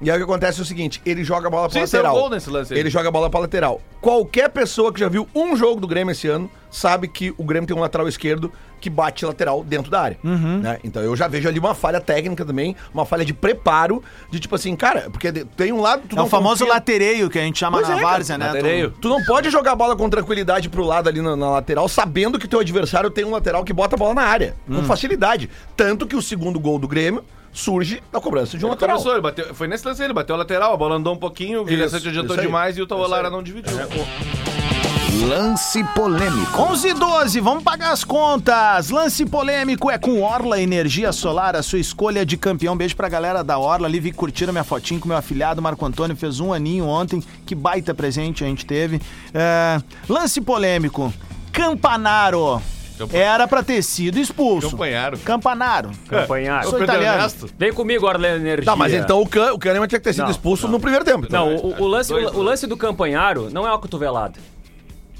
E 0.00 0.10
aí 0.10 0.16
o 0.16 0.18
que 0.24 0.30
acontece 0.30 0.60
é 0.60 0.62
o 0.62 0.64
seguinte, 0.64 1.00
ele 1.04 1.24
joga 1.24 1.48
a 1.48 1.50
bola 1.50 1.68
pra 1.68 1.80
Sim, 1.80 1.86
saiu 1.86 2.02
lateral. 2.04 2.20
gol 2.22 2.30
nesse 2.30 2.48
lance 2.48 2.72
aí. 2.72 2.78
Ele 2.78 2.88
joga 2.88 3.08
a 3.08 3.10
bola 3.12 3.28
pra 3.28 3.40
lateral. 3.40 3.80
Qualquer 4.00 4.48
pessoa 4.48 4.92
que 4.92 5.00
já 5.00 5.08
viu 5.08 5.28
um 5.34 5.56
jogo 5.56 5.80
do 5.80 5.88
Grêmio 5.88 6.12
esse 6.12 6.28
ano 6.28 6.48
sabe 6.70 7.08
que 7.08 7.34
o 7.36 7.42
Grêmio 7.42 7.66
tem 7.66 7.76
um 7.76 7.80
lateral 7.80 8.06
esquerdo 8.06 8.52
que 8.80 8.88
bate 8.88 9.26
lateral 9.26 9.64
dentro 9.64 9.90
da 9.90 10.00
área. 10.00 10.16
Uhum. 10.22 10.58
né? 10.58 10.78
Então 10.84 11.02
eu 11.02 11.16
já 11.16 11.26
vejo 11.26 11.48
ali 11.48 11.58
uma 11.58 11.74
falha 11.74 12.00
técnica 12.00 12.44
também, 12.44 12.76
uma 12.94 13.04
falha 13.04 13.24
de 13.24 13.34
preparo, 13.34 14.00
de 14.30 14.38
tipo 14.38 14.54
assim, 14.54 14.76
cara, 14.76 15.08
porque 15.10 15.32
de- 15.32 15.44
tem 15.44 15.72
um 15.72 15.80
lado... 15.80 16.02
Tu 16.08 16.14
É 16.14 16.16
não 16.16 16.26
o 16.26 16.28
famoso 16.28 16.60
confia- 16.60 16.74
latereio 16.74 17.28
que 17.28 17.36
a 17.40 17.42
gente 17.42 17.58
chama 17.58 17.78
Pois 17.78 17.88
na 17.88 17.96
é, 17.96 18.00
cara, 18.00 18.12
várzea, 18.12 18.38
né? 18.38 18.46
latereio. 18.46 18.90
Tu- 18.92 19.00
Tu 19.00 19.08
não 19.08 19.24
pode 19.24 19.50
jogar 19.50 19.72
a 19.72 19.74
bola 19.76 19.96
com 19.96 20.08
tranquilidade 20.08 20.68
pro 20.68 20.84
lado 20.84 21.08
ali 21.08 21.20
na, 21.20 21.34
na 21.34 21.50
lateral, 21.50 21.88
sabendo 21.88 22.38
que 22.38 22.46
teu 22.46 22.60
adversário 22.60 23.10
tem 23.10 23.24
um 23.24 23.32
lateral 23.32 23.64
que 23.64 23.72
bota 23.72 23.96
a 23.96 23.98
bola 23.98 24.14
na 24.14 24.22
área, 24.22 24.54
Hum. 24.68 24.76
com 24.76 24.82
facilidade. 24.84 25.50
Tanto 25.76 26.06
que 26.06 26.14
o 26.14 26.22
segundo 26.22 26.60
gol 26.60 26.78
do 26.78 26.86
Grêmio 26.86 27.24
surge 27.58 28.00
da 28.12 28.20
cobrança 28.20 28.56
de 28.56 28.64
um 28.64 28.68
Ele 28.68 28.74
lateral. 28.74 28.96
começou, 28.96 29.12
ele 29.12 29.20
bateu, 29.20 29.54
foi 29.54 29.66
nesse 29.66 29.86
lance 29.86 30.02
ele 30.02 30.12
bateu 30.12 30.34
a 30.34 30.38
lateral, 30.38 30.72
a 30.72 30.76
bola 30.76 30.94
andou 30.94 31.14
um 31.14 31.18
pouquinho, 31.18 31.62
o 31.62 31.64
Vilhaçante 31.64 32.08
adiantou 32.08 32.36
demais 32.36 32.78
e 32.78 32.82
o 32.82 32.86
aí. 33.26 33.30
não 33.30 33.42
dividiu. 33.42 33.76
Lance 35.26 35.82
polêmico. 35.94 36.62
11 36.62 36.88
e 36.88 36.94
12, 36.94 37.40
vamos 37.40 37.64
pagar 37.64 37.90
as 37.90 38.04
contas. 38.04 38.90
Lance 38.90 39.26
polêmico 39.26 39.90
é 39.90 39.98
com 39.98 40.22
Orla 40.22 40.60
Energia 40.60 41.10
Solar, 41.12 41.56
a 41.56 41.62
sua 41.62 41.80
escolha 41.80 42.24
de 42.24 42.36
campeão. 42.36 42.76
Beijo 42.76 42.94
pra 42.94 43.08
galera 43.08 43.42
da 43.42 43.58
Orla 43.58 43.88
ali, 43.88 43.98
vi 43.98 44.12
que 44.12 44.16
curtiram 44.16 44.52
minha 44.52 44.62
fotinho 44.62 45.00
com 45.00 45.08
meu 45.08 45.16
afilhado 45.16 45.60
Marco 45.60 45.84
Antônio, 45.84 46.16
fez 46.16 46.38
um 46.38 46.52
aninho 46.52 46.86
ontem. 46.86 47.22
Que 47.44 47.54
baita 47.54 47.92
presente 47.94 48.44
a 48.44 48.46
gente 48.46 48.64
teve. 48.64 49.00
É, 49.34 49.80
lance 50.08 50.40
polêmico, 50.40 51.12
Campanaro. 51.52 52.62
Era 53.12 53.46
pra 53.48 53.62
ter 53.62 53.82
sido 53.82 54.18
expulso. 54.18 54.70
Campanharo. 54.70 55.18
Campanaro. 55.18 55.90
Campanhar. 56.08 56.62
Sou 56.64 56.72
Pedro 56.78 56.84
italiano. 56.94 57.32
Vem 57.58 57.72
comigo, 57.72 58.06
Orla 58.06 58.28
Energia. 58.28 58.64
Tá, 58.64 58.76
mas 58.76 58.92
então 58.92 59.20
o, 59.20 59.26
Can, 59.28 59.52
o 59.52 59.58
Kahneman 59.58 59.86
tinha 59.86 59.98
que 59.98 60.04
ter 60.04 60.12
sido 60.12 60.24
Não, 60.24 60.30
expulso 60.30 60.66
no 60.68 60.80
primeiro 60.80 61.04
tempo. 61.04 61.26
então. 61.26 61.50
Não, 61.50 61.56
o, 61.56 61.82
o 61.82 61.86
lance, 61.86 62.10
Dois, 62.12 62.32
o, 62.34 62.38
o 62.38 62.42
lance 62.42 62.66
do 62.66 62.76
Campanharo 62.76 63.48
não 63.50 63.66
é 63.66 63.70
uma 63.70 63.78
cotovelada. 63.78 64.38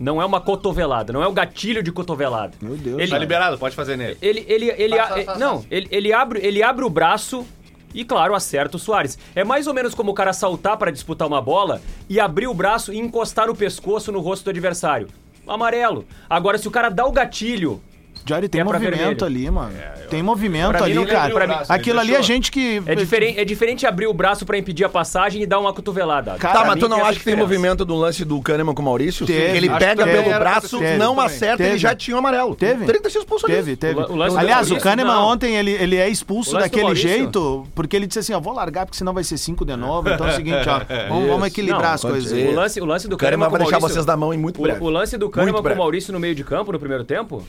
Não 0.00 0.22
é 0.22 0.24
uma 0.24 0.40
cotovelada, 0.40 1.12
não 1.12 1.22
é 1.22 1.26
o 1.26 1.32
gatilho 1.32 1.82
de 1.82 1.90
cotovelada. 1.90 2.52
Meu 2.62 2.76
Deus. 2.76 2.98
Ele, 3.00 3.10
Tá 3.10 3.18
liberado, 3.18 3.58
pode 3.58 3.74
fazer 3.74 3.96
nele. 3.96 4.16
ele, 4.22 4.44
ele, 4.48 4.66
ele, 4.78 4.96
Faz, 4.96 5.10
a- 5.10 5.14
faz, 5.14 5.24
faz, 5.26 5.38
não, 5.40 5.54
faz. 5.54 5.66
ele, 5.72 5.88
ele 5.90 6.12
abre, 6.12 6.40
ele 6.46 6.62
abre 6.62 6.84
o 6.84 6.88
braço 6.90 7.44
e, 7.92 8.04
claro, 8.04 8.32
acerta 8.34 8.76
o 8.76 8.78
Soares. 8.78 9.18
É 9.34 9.42
mais 9.42 9.66
ou 9.66 9.74
menos 9.74 9.94
como 9.96 10.12
o 10.12 10.14
cara 10.14 10.32
saltar 10.32 10.76
pra 10.76 10.92
disputar 10.92 11.26
uma 11.26 11.42
bola 11.42 11.80
e 12.08 12.20
abrir 12.20 12.46
o 12.46 12.54
braço 12.54 12.92
e 12.92 12.98
encostar 12.98 13.50
o 13.50 13.56
pescoço 13.56 14.12
no 14.12 14.20
rosto 14.20 14.44
do 14.44 14.50
adversário. 14.50 15.08
Amarelo. 15.48 16.04
Agora, 16.28 16.58
se 16.58 16.68
o 16.68 16.70
cara 16.70 16.88
dá 16.88 17.06
o 17.06 17.12
gatilho 17.12 17.80
Jory, 18.28 18.48
tem 18.48 18.60
é 18.60 18.64
movimento 18.64 19.24
ali, 19.24 19.50
mano. 19.50 19.72
tem 20.10 20.22
movimento 20.22 20.70
Pra 20.70 20.80
mim 20.86 20.92
ali, 20.92 20.94
tem- 20.94 21.06
cara. 21.06 21.32
pra 21.34 21.46
mim- 21.46 21.54
Aquilo 21.68 22.00
ali 22.00 22.14
é 22.14 22.22
gente 22.22 22.50
que. 22.50 22.82
É 22.86 22.94
diferente, 22.94 23.40
é 23.40 23.44
diferente 23.44 23.86
abrir 23.86 24.06
o 24.06 24.12
braço 24.12 24.44
pra 24.44 24.58
impedir 24.58 24.84
a 24.84 24.88
passagem 24.88 25.42
e 25.42 25.46
dar 25.46 25.58
uma 25.58 25.72
cotovelada. 25.72 26.34
Cara, 26.38 26.60
Tá, 26.60 26.64
mas 26.66 26.78
tu 26.78 26.88
não 26.88 27.04
acha 27.04 27.18
que 27.18 27.24
tem 27.24 27.36
movimento 27.36 27.84
do 27.84 27.94
lance 27.94 28.24
do 28.24 28.40
Kahneman 28.40 28.74
com 28.74 28.82
o 28.82 28.84
Maurício? 28.84 29.24
Teve. 29.26 29.56
Ele 29.56 29.70
pega 29.70 30.04
que 30.04 30.10
pelo 30.10 30.28
braço, 30.38 30.78
teve 30.78 30.98
não 30.98 31.18
acerta, 31.20 31.58
Teve. 31.58 31.70
ele 31.70 31.78
já 31.78 31.94
tinha 31.94 32.16
o 32.16 32.18
amarelo. 32.18 32.54
Teve. 32.54 32.84
36 32.84 33.22
expulsões. 33.24 33.52
Teve, 33.54 33.76
teve. 33.76 34.00
O 34.00 34.16
o 34.16 34.22
Aliás, 34.38 34.70
o 34.70 34.76
Kahneman 34.78 35.14
não. 35.14 35.26
ontem, 35.28 35.56
ele, 35.56 35.70
ele 35.72 35.96
é 35.96 36.08
expulso 36.08 36.52
daquele 36.58 36.94
jeito, 36.94 37.66
porque 37.74 37.96
ele 37.96 38.06
disse 38.06 38.18
assim, 38.20 38.32
ó, 38.34 38.40
vou 38.40 38.52
largar 38.52 38.84
porque 38.86 38.98
senão 38.98 39.12
vai 39.14 39.24
ser 39.24 39.38
cinco 39.38 39.64
de 39.64 39.74
novo. 39.76 40.08
Então 40.10 40.26
é 40.26 40.30
o 40.32 40.34
seguinte, 40.34 40.68
ó, 40.68 40.80
vamos, 41.08 41.28
vamos 41.28 41.46
equilibrar 41.48 41.94
as 41.94 42.02
coisas. 42.02 42.32
O 42.32 42.52
lance, 42.52 42.80
o 42.80 42.84
lance 42.84 43.08
do 43.08 43.14
O 43.14 43.18
Kahneman 43.18 43.46
Kahneman 43.46 43.46
com 43.50 43.50
vai 43.50 43.60
deixar 43.62 43.78
vocês 43.78 44.06
na 44.06 44.16
mão 44.16 44.32
em 44.34 44.38
muito 44.38 44.60
breve. 44.60 44.82
O, 44.82 44.88
lance 44.90 45.16
do 45.16 45.28
Kahneman 45.30 45.62
com 45.62 45.68
o. 45.68 45.76
Maurício 45.76 46.12
no 46.12 46.18
meio 46.20 46.34
de 46.34 46.42
campo 46.44 46.72
no 46.72 46.78
primeiro 46.78 47.04
tempo, 47.04 47.42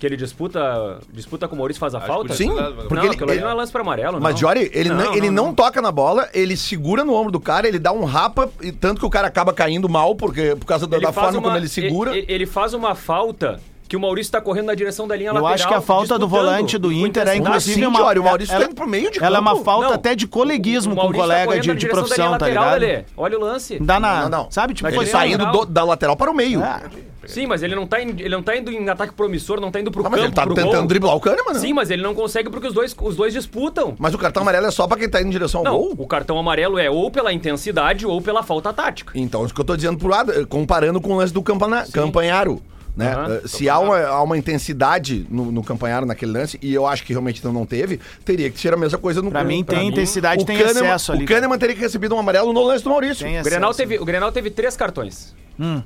que 0.00 0.06
ele 0.06 0.16
disputa, 0.16 0.98
disputa 1.12 1.46
com 1.46 1.54
o 1.54 1.58
Maurício 1.58 1.78
e 1.78 1.80
faz 1.80 1.94
a 1.94 1.98
Acho 1.98 2.06
falta. 2.06 2.32
Sim, 2.34 2.48
Não, 2.48 2.72
porque 2.72 2.94
não, 2.94 3.02
ele, 3.04 3.14
aquilo 3.14 3.30
ele- 3.32 3.40
não 3.42 3.50
é 3.50 3.54
lance 3.54 3.70
pra 3.70 3.82
amarelo, 3.82 4.14
não. 4.14 4.20
Mas, 4.20 4.38
Jory, 4.40 4.70
ele, 4.72 4.88
não, 4.88 5.14
ele 5.14 5.30
não, 5.30 5.46
não. 5.48 5.54
toca 5.54 5.82
na 5.82 5.92
bola, 5.92 6.26
ele 6.32 6.56
segura 6.56 7.04
no 7.04 7.12
ombro 7.14 7.30
do 7.30 7.38
cara, 7.38 7.68
ele 7.68 7.78
dá 7.78 7.92
um 7.92 8.04
rapa, 8.04 8.48
e 8.62 8.72
tanto 8.72 8.98
que 8.98 9.04
o 9.06 9.10
cara 9.10 9.28
acaba 9.28 9.52
caindo 9.52 9.88
mal, 9.90 10.14
porque, 10.16 10.56
por 10.56 10.64
causa 10.64 10.86
da, 10.86 10.98
da 10.98 11.12
forma 11.12 11.32
uma- 11.38 11.42
como 11.42 11.56
ele 11.58 11.68
segura. 11.68 12.16
Ele, 12.16 12.24
ele 12.28 12.46
faz 12.46 12.72
uma 12.72 12.94
falta 12.94 13.60
que 13.90 13.96
o 13.96 14.00
Maurício 14.00 14.30
tá 14.30 14.40
correndo 14.40 14.66
na 14.66 14.74
direção 14.76 15.08
da 15.08 15.16
linha 15.16 15.30
Eu 15.30 15.34
lateral. 15.34 15.52
acho 15.52 15.66
que 15.66 15.74
a 15.74 15.80
falta 15.80 16.16
do 16.16 16.28
volante 16.28 16.78
do 16.78 16.92
Inter 16.92 17.26
é 17.26 17.34
inclusive 17.34 17.84
uma. 17.84 17.98
O 18.12 18.22
Maurício 18.22 18.54
ela, 18.54 18.60
tá 18.64 18.70
indo 18.70 18.74
pro 18.76 18.88
meio 18.88 19.10
de 19.10 19.18
ela 19.22 19.38
é 19.38 19.40
uma 19.40 19.50
campo. 19.50 19.64
falta 19.64 19.88
Não, 19.88 19.94
até 19.94 20.14
de 20.14 20.28
coleguismo 20.28 20.92
O 20.92 20.94
com 20.96 21.02
Maurício 21.02 21.26
tá 21.26 21.44
colega 21.44 21.60
de, 21.74 21.86
profissão, 21.88 22.24
tá 22.26 22.30
lateral, 22.46 22.64
ligado? 22.66 22.80
Lelê. 22.80 23.04
Olha 23.16 23.36
o 23.36 23.40
lance. 23.40 23.80
Dá 23.80 23.98
na. 23.98 24.22
Não, 24.22 24.28
não. 24.44 24.50
Sabe, 24.50 24.74
tipo, 24.74 24.88
Foi 24.88 24.96
ele 25.04 25.10
só 25.10 25.18
tá 25.18 25.26
indo 25.26 25.44
do- 25.50 25.64
da 25.66 25.82
lateral 25.82 26.16
para 26.16 26.30
o 26.30 26.34
meio. 26.34 26.62
É. 26.62 26.82
Sim, 27.26 27.46
mas 27.46 27.64
ele 27.64 27.74
não 27.74 27.84
tá, 27.86 28.00
indo, 28.00 28.18
ele 28.20 28.28
não 28.28 28.42
tá 28.44 28.56
indo 28.56 28.70
em 28.72 28.88
ataque 28.88 29.12
promissor, 29.12 29.60
não 29.60 29.70
tá 29.72 29.78
indo 29.80 29.90
pro 29.90 30.00
Ah, 30.00 30.04
campo, 30.04 30.16
mas 30.16 30.24
ele 30.24 30.32
tá 30.32 30.42
pro 30.44 30.54
tentando 30.54 30.78
gol. 30.78 30.86
driblar 30.86 31.16
o 31.16 31.20
Kahneman, 31.20 31.52
né? 31.54 31.58
Sim, 31.58 31.72
mas 31.74 31.90
ele 31.90 32.02
não 32.02 32.14
consegue 32.14 32.48
porque 32.48 32.68
os 32.68 32.72
dois, 32.72 32.96
os 33.00 33.16
dois 33.16 33.32
disputam. 33.32 33.94
Mas 33.98 34.14
o 34.14 34.18
cartão 34.18 34.42
amarelo 34.42 34.66
é 34.66 34.70
só 34.70 34.86
pra 34.86 34.96
quem 34.96 35.08
tá 35.08 35.18
indo 35.20 35.26
em 35.28 35.30
direção 35.30 35.60
ao 35.60 35.64
Não, 35.64 35.72
gol? 35.72 35.94
o 35.98 36.06
cartão 36.06 36.38
amarelo 36.38 36.78
é 36.78 36.88
ou 36.88 37.10
pela 37.10 37.32
intensidade 37.32 38.06
ou 38.06 38.22
pela 38.22 38.42
falta 38.44 38.72
tática. 38.72 39.12
Então, 39.16 39.44
isso 39.44 39.52
que 39.52 39.60
eu 39.60 39.64
tô 39.64 39.74
dizendo 39.76 39.98
pro 39.98 40.08
lado, 40.08 40.32
eh, 40.32 40.44
comparando 40.46 41.00
com 41.00 41.12
o 41.12 41.16
lance 41.16 41.32
do 41.32 41.42
Campana, 41.42 41.84
Campanharo. 41.92 42.62
Né? 43.04 43.40
Eh, 43.44 43.48
Se 43.48 43.68
há 43.68 43.78
uma, 43.78 43.98
há 44.00 44.22
uma 44.22 44.36
intensidade 44.38 45.26
no, 45.30 45.50
no 45.50 45.62
Campanharo 45.64 46.06
naquele 46.06 46.32
lance, 46.32 46.58
e 46.62 46.72
eu 46.74 46.86
acho 46.86 47.04
que 47.04 47.12
realmente 47.12 47.44
não, 47.44 47.52
não 47.52 47.66
teve, 47.66 47.98
teria 48.24 48.50
que 48.50 48.58
ser 48.60 48.72
a 48.72 48.76
mesma 48.76 48.98
coisa 48.98 49.20
no 49.22 49.30
Pra 49.30 49.42
mim 49.44 49.64
pra 49.64 49.76
tem 49.78 49.88
intensidade, 49.88 50.42
o 50.42 50.46
tem 50.46 50.56
Kahneman- 50.58 50.84
excesso 50.84 51.12
ali. 51.12 51.24
O 51.24 51.26
Kahneman 51.28 51.58
teria 51.58 51.74
que 51.74 51.80
recebido 51.80 52.14
um 52.14 52.18
amarelo 52.18 52.52
no 52.52 52.62
lance 52.62 52.84
do 52.84 52.90
Maurício. 52.90 53.24
Tem 53.26 53.40
O 53.40 53.42
Grenal, 53.44 53.74
teve, 53.74 53.98
o 53.98 54.04
Grenal 54.04 54.30
teve 54.32 54.50
três 54.50 54.76
cartões. 54.76 55.34
Hum. 55.58 55.82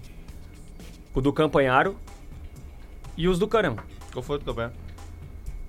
O 1.14 1.21
do 1.21 1.33
Campanharo 1.33 1.97
e 3.16 3.28
os 3.28 3.38
do 3.38 3.47
Kahneman. 3.47 3.78
Qual 4.12 4.23
foi 4.23 4.37
o 4.37 4.40
teu 4.40 4.54
pé? 4.54 4.71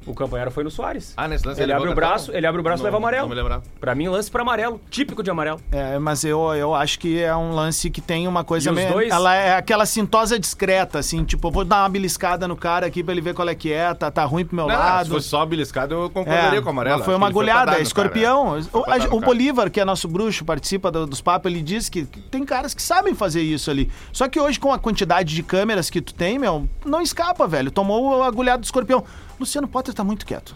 O 0.06 0.14
Campanharo 0.14 0.52
foi 0.52 0.64
no 0.64 0.70
Soares. 0.70 1.14
Ah, 1.18 1.28
nesse 1.28 1.48
lance 1.48 1.60
ele 1.60 1.68
levou 1.68 1.84
abre 1.84 1.92
o 1.94 1.96
braço, 1.96 2.32
ele 2.32 2.46
abre 2.46 2.62
o 2.62 2.64
braço 2.64 2.84
e 2.84 2.86
leva 2.86 2.98
amarelo. 2.98 3.24
Não 3.24 3.30
me 3.30 3.36
lembrava. 3.42 3.64
Pra 3.80 3.96
mim, 3.96 4.08
lance 4.08 4.30
pra 4.30 4.44
amarelo. 4.44 4.80
Típico 4.90 5.24
de 5.24 5.32
amarelo. 5.32 5.60
É, 5.72 5.98
mas 5.98 6.24
eu, 6.24 6.54
eu 6.54 6.76
acho 6.76 7.00
que 7.00 7.20
é 7.22 7.36
um 7.36 7.52
lance 7.54 7.90
que 7.90 8.02
tem 8.02 8.28
uma 8.28 8.44
coisa 8.44 8.70
os 8.70 8.76
meio. 8.76 8.92
dois- 8.94 9.12
Ela 9.12 9.36
é 9.36 9.56
aquela 9.58 9.86
sintosa 9.86 10.38
discreta, 10.40 11.00
assim, 11.00 11.24
tipo, 11.24 11.50
vou 11.50 11.66
dar 11.66 11.82
uma 11.84 11.90
beliscada 11.90 12.48
no 12.48 12.56
cara 12.56 12.86
aqui 12.86 13.04
pra 13.04 13.14
ele 13.14 13.22
ver 13.22 13.34
qual 13.34 13.50
é 13.50 13.56
que 13.56 13.72
é, 13.74 13.94
tá, 13.94 14.12
tá 14.12 14.24
ruim 14.26 14.46
pro 14.46 14.56
meu 14.56 14.68
Não, 14.68 14.76
se 14.76 14.80
lado. 14.80 15.10
fosse 15.10 15.28
só 15.30 15.46
beliscado, 15.46 15.96
eu 15.96 16.10
concordaria 16.10 16.60
É, 16.60 16.62
com 16.62 16.68
o 16.68 16.72
amarelo. 16.72 17.04
foi 17.04 17.16
uma 17.16 17.26
ele 17.28 17.32
agulhada, 17.34 17.78
é 17.78 17.82
escorpião. 17.82 18.46
cara, 18.46 18.60
é. 18.60 18.64
Foi 18.64 18.82
o, 18.82 18.84
a- 18.86 18.96
o 18.98 19.00
cara. 19.10 19.20
Bolívar, 19.26 19.70
que 19.72 19.80
é 19.80 19.86
nosso 19.86 20.08
bruxo, 20.08 20.46
participa 20.46 20.92
do- 20.92 21.08
dos 21.08 21.22
papos, 21.22 21.52
ele 21.52 21.62
diz 21.64 21.90
que 21.90 22.06
tem 22.06 22.46
caras 22.46 22.74
que 22.74 22.82
sabem 22.82 23.16
fazer 23.16 23.42
isso 23.42 23.72
ali. 23.72 23.90
Só 24.12 24.28
que 24.30 24.40
hoje, 24.40 24.60
com 24.60 24.72
a 24.72 24.78
quantidade 24.78 25.34
de 25.34 25.42
câmeras 25.42 25.90
que 25.90 26.00
tu 26.02 26.14
tem, 26.14 26.38
meu, 26.38 26.68
não 26.86 27.02
escapa, 27.02 27.48
velho. 27.48 27.72
Tomou 27.72 28.18
o 28.20 28.24
agulhado 28.24 28.62
do 28.62 28.66
escorpião. 28.66 29.04
Luciano 29.38 29.68
Potter 29.68 29.94
tá 29.96 30.04
muito 30.04 30.26
quieto. 30.26 30.56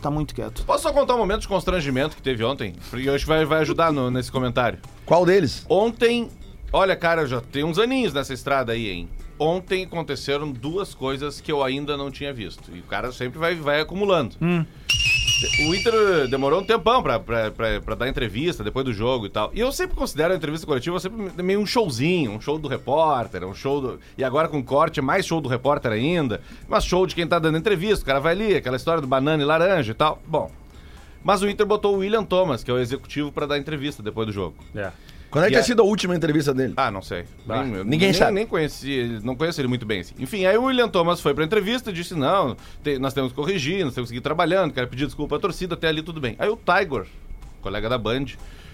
Tá 0.00 0.10
muito 0.10 0.34
quieto. 0.34 0.64
Posso 0.64 0.82
só 0.82 0.92
contar 0.92 1.14
um 1.14 1.18
momento 1.18 1.42
de 1.42 1.48
constrangimento 1.48 2.16
que 2.16 2.22
teve 2.22 2.42
ontem? 2.42 2.74
Acho 2.92 3.24
que 3.24 3.28
vai, 3.28 3.44
vai 3.44 3.60
ajudar 3.60 3.92
no- 3.92 4.10
nesse 4.10 4.32
comentário. 4.32 4.80
Qual 5.06 5.24
deles? 5.24 5.64
Ontem, 5.68 6.28
olha, 6.72 6.96
cara, 6.96 7.22
eu 7.22 7.26
já 7.28 7.40
tem 7.40 7.62
uns 7.62 7.78
aninhos 7.78 8.12
nessa 8.12 8.34
estrada 8.34 8.72
aí, 8.72 8.88
hein? 8.90 9.08
Ontem 9.38 9.84
aconteceram 9.84 10.50
duas 10.50 10.92
coisas 10.94 11.40
que 11.40 11.50
eu 11.52 11.62
ainda 11.62 11.96
não 11.96 12.10
tinha 12.10 12.32
visto. 12.32 12.70
E 12.74 12.80
o 12.80 12.84
cara 12.84 13.12
sempre 13.12 13.38
vai, 13.38 13.54
vai 13.54 13.80
acumulando. 13.80 14.36
O 15.66 15.74
Inter 15.74 16.28
demorou 16.28 16.60
um 16.60 16.64
tempão 16.64 17.02
pra, 17.02 17.18
pra, 17.18 17.50
pra, 17.50 17.80
pra 17.80 17.94
dar 17.94 18.08
entrevista 18.08 18.62
depois 18.62 18.84
do 18.84 18.92
jogo 18.92 19.26
e 19.26 19.28
tal. 19.28 19.50
E 19.52 19.60
eu 19.60 19.72
sempre 19.72 19.96
considero 19.96 20.32
a 20.32 20.36
entrevista 20.36 20.66
coletiva 20.66 20.98
sempre 21.00 21.42
meio 21.42 21.60
um 21.60 21.66
showzinho, 21.66 22.32
um 22.32 22.40
show 22.40 22.58
do 22.58 22.68
repórter, 22.68 23.44
um 23.44 23.54
show 23.54 23.80
do. 23.80 24.00
E 24.16 24.22
agora 24.22 24.48
com 24.48 24.62
corte, 24.62 25.00
mais 25.00 25.26
show 25.26 25.40
do 25.40 25.48
repórter 25.48 25.92
ainda. 25.92 26.40
Mas 26.68 26.84
show 26.84 27.06
de 27.06 27.14
quem 27.14 27.26
tá 27.26 27.38
dando 27.38 27.58
entrevista. 27.58 28.02
O 28.02 28.06
cara 28.06 28.20
vai 28.20 28.32
ali, 28.32 28.54
aquela 28.56 28.76
história 28.76 29.00
do 29.00 29.06
banana 29.06 29.42
e 29.42 29.46
laranja 29.46 29.90
e 29.90 29.94
tal. 29.94 30.20
Bom. 30.26 30.50
Mas 31.24 31.42
o 31.42 31.48
Inter 31.48 31.64
botou 31.64 31.94
o 31.94 31.98
William 31.98 32.24
Thomas, 32.24 32.64
que 32.64 32.70
é 32.70 32.74
o 32.74 32.78
executivo, 32.78 33.30
pra 33.30 33.46
dar 33.46 33.58
entrevista 33.58 34.02
depois 34.02 34.26
do 34.26 34.32
jogo. 34.32 34.56
É. 34.74 34.90
Quando 35.32 35.44
é 35.44 35.48
que 35.48 35.52
E 35.52 35.56
tinha 35.56 35.60
a- 35.60 35.64
sido 35.64 35.80
a 35.82 35.84
última 35.84 36.14
entrevista 36.14 36.52
dele? 36.54 36.74
Ah, 36.76 36.90
não 36.90 37.00
sei. 37.02 37.24
Ah, 37.48 37.64
Nem- 37.64 37.74
eu 37.74 37.84
ninguém 37.84 38.10
nem, 38.10 38.12
sabe. 38.12 38.32
Nem 38.32 38.46
conheci, 38.46 39.18
não 39.24 39.34
conheço 39.34 39.60
ele 39.60 39.66
muito 39.66 39.84
bem. 39.86 40.00
Assim. 40.00 40.14
Enfim, 40.18 40.44
aí 40.44 40.56
o 40.58 40.64
William 40.64 40.88
Thomas 40.88 41.20
foi 41.20 41.32
pra 41.34 41.42
entrevista 41.42 41.88
e 41.90 41.92
disse: 41.92 42.14
não, 42.14 42.54
te- 42.84 42.98
nós 42.98 43.14
temos 43.14 43.32
que 43.32 43.36
corrigir, 43.36 43.84
nós 43.84 43.94
temos 43.94 44.08
que 44.10 44.14
seguir 44.14 44.20
trabalhando, 44.20 44.72
quero 44.74 44.86
pedir 44.88 45.06
desculpa 45.06 45.36
à 45.36 45.38
torcida, 45.40 45.74
até 45.74 45.88
ali 45.88 46.02
tudo 46.02 46.20
bem. 46.20 46.36
Aí 46.38 46.48
o 46.50 46.56
Tiger, 46.56 47.06
colega 47.62 47.88
da 47.88 47.96
Band, 47.96 48.26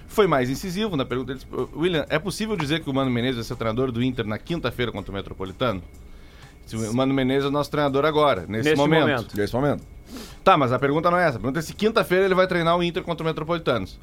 foi 0.09 0.27
mais 0.27 0.50
incisivo 0.50 0.97
na 0.97 1.05
pergunta. 1.05 1.31
Ele 1.33 1.38
disse, 1.38 1.50
William, 1.77 2.05
é 2.09 2.19
possível 2.19 2.57
dizer 2.57 2.81
que 2.83 2.91
o 2.91 2.93
Mano 2.93 3.11
Menezes 3.11 3.37
vai 3.37 3.45
ser 3.45 3.55
treinador 3.57 3.93
do 3.93 4.03
Inter 4.03 4.27
na 4.27 4.37
quinta-feira 4.37 4.91
contra 4.91 5.12
o 5.12 5.15
Metropolitano? 5.15 5.81
Se 6.67 6.75
O 6.77 6.93
Mano 6.93 7.15
Menezes 7.15 7.45
é 7.45 7.49
o 7.49 7.50
nosso 7.53 7.71
treinador 7.71 8.05
agora, 8.05 8.41
nesse, 8.49 8.65
Neste 8.71 8.77
momento. 8.77 9.00
momento. 9.03 9.37
Nesse 9.37 9.55
momento. 9.55 9.83
Tá, 10.43 10.57
mas 10.57 10.73
a 10.73 10.79
pergunta 10.79 11.11
não 11.11 11.19
é 11.19 11.27
essa. 11.29 11.37
A 11.37 11.41
pergunta 11.41 11.61
é 11.61 11.62
se 11.62 11.73
quinta-feira 11.73 12.25
ele 12.25 12.35
vai 12.35 12.47
treinar 12.47 12.77
o 12.77 12.83
Inter 12.83 13.03
contra 13.05 13.23
o 13.23 13.27
Metropolitanos. 13.27 13.99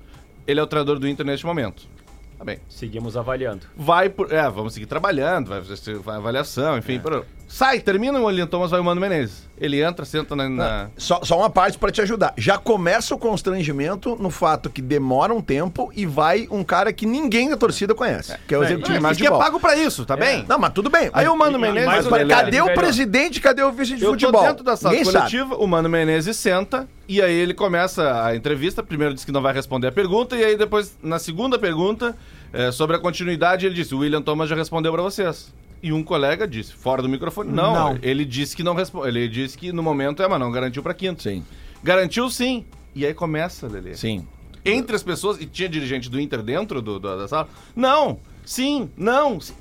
Ele 0.48 0.60
é 0.60 0.64
o 0.64 0.68
treinador 0.68 0.98
do 1.00 1.08
Inter 1.08 1.26
neste 1.26 1.46
momento. 1.46 1.88
Tá 2.38 2.44
bem. 2.44 2.60
Seguimos 2.68 3.16
avaliando. 3.16 3.62
Vai 3.78 4.10
por. 4.10 4.32
É, 4.32 4.50
vamos 4.50 4.74
seguir 4.74 4.86
trabalhando, 4.86 5.48
vai 5.50 5.62
fazer 5.64 5.98
vai 6.00 6.18
avaliação, 6.18 6.78
enfim. 6.78 7.00
por- 7.00 7.26
Sai, 7.48 7.80
termina 7.80 8.20
o 8.20 8.26
William 8.26 8.48
Thomas, 8.48 8.72
vai 8.72 8.80
o 8.80 8.84
Mano 8.84 9.00
Menezes. 9.00 9.48
Ele 9.58 9.82
entra, 9.82 10.04
senta 10.04 10.36
na. 10.36 10.50
na- 10.50 10.90
Só, 10.98 11.22
só 11.24 11.38
uma 11.38 11.50
parte 11.50 11.78
pra 11.78 11.92
te 11.92 12.02
ajudar. 12.02 12.34
Já 12.38 12.58
começa 12.58 13.14
o 13.14 13.18
constrangimento 13.20 14.16
no 14.20 14.30
fato 14.32 14.70
que 14.70 14.82
demora 14.82 15.34
um 15.34 15.40
tempo 15.42 15.92
e 15.96 16.06
vai 16.06 16.48
um 16.52 16.64
cara 16.64 16.92
que 16.92 17.06
ninguém 17.06 17.50
da 17.50 17.56
torcida 17.56 17.94
conhece, 17.94 18.36
que 18.48 18.54
é 18.54 18.58
o 18.58 18.64
executivo 18.64 18.98
de 18.98 19.00
mas 19.04 19.16
que 19.16 19.24
é 19.24 19.28
futebol. 19.28 19.40
pago 19.40 19.60
pra 19.60 19.76
isso, 19.78 20.06
tá 20.06 20.18
bem? 20.18 20.44
Não, 20.50 20.58
mas 20.60 20.74
tudo 20.74 20.90
bem. 20.90 21.10
Aí 21.14 21.28
o 21.28 21.38
Mano 21.38 21.58
E- 21.58 21.62
Menezes. 21.62 21.86
Mas 21.88 22.06
Lelé, 22.08 22.34
cadê 22.36 22.62
o 22.62 22.74
presidente, 22.74 23.40
cadê 23.40 23.64
o 23.64 23.72
vice 23.72 23.96
de 23.96 24.04
Eu 24.04 24.12
futebol? 24.12 24.42
tô 24.42 24.48
dentro 24.48 24.64
da 24.64 24.76
sala 24.76 24.96
coletiva, 25.04 25.56
o 25.56 25.68
Mano 25.68 25.88
Menezes 25.88 26.36
senta 26.36 26.88
e 27.08 27.22
aí 27.22 27.34
ele 27.34 27.54
começa 27.54 28.24
a 28.26 28.36
entrevista. 28.36 28.82
Primeiro 28.84 29.14
diz 29.14 29.24
que 29.26 29.32
não 29.32 29.42
vai 29.42 29.54
responder 29.54 29.88
a 29.88 29.92
pergunta, 29.92 30.36
e 30.36 30.44
aí 30.44 30.58
depois, 30.58 30.98
na 31.04 31.20
segunda 31.20 31.58
pergunta, 31.60 32.16
é, 32.54 32.72
sobre 32.72 32.96
a 32.96 33.00
continuidade, 33.00 33.66
ele 33.66 33.76
disse: 33.76 33.94
o 33.96 34.00
William 34.00 34.22
Thomas 34.22 34.50
já 34.50 34.56
respondeu 34.56 34.92
pra 34.92 35.02
vocês. 35.02 35.54
E 35.84 35.92
um 35.92 36.04
colega 36.04 36.48
disse, 36.48 36.74
fora 36.74 37.02
do 37.02 37.08
microfone, 37.10 37.52
não, 37.52 37.74
Não. 37.94 38.00
ele 38.02 38.26
disse 38.26 38.56
que 38.56 38.64
não 38.64 38.74
respondeu. 38.74 39.08
Ele 39.10 39.28
disse 39.28 39.56
que 39.56 39.72
no 39.72 39.84
momento 39.84 40.24
é, 40.24 40.28
mas 40.28 40.40
não 40.40 40.52
garantiu 40.52 40.82
pra 40.82 40.94
quinto. 40.96 41.22
Sim, 41.22 41.44
Garantiu 41.84 42.28
sim. 42.30 42.66
E 42.96 43.06
aí 43.06 43.14
começa, 43.14 43.68
Lelê. 43.68 43.94
sim. 43.94 44.26
Entre 44.64 44.96
as 44.96 45.04
pessoas, 45.04 45.40
e 45.40 45.46
tinha 45.46 45.70
dirigente 45.70 46.10
do 46.10 46.20
Inter 46.20 46.42
dentro 46.42 46.82
do- 46.82 46.98
do- 47.00 47.18
da 47.18 47.28
sala. 47.28 47.48
Não, 47.76 48.18
sim, 48.44 48.90
não. 48.98 49.40
sim. 49.40 49.54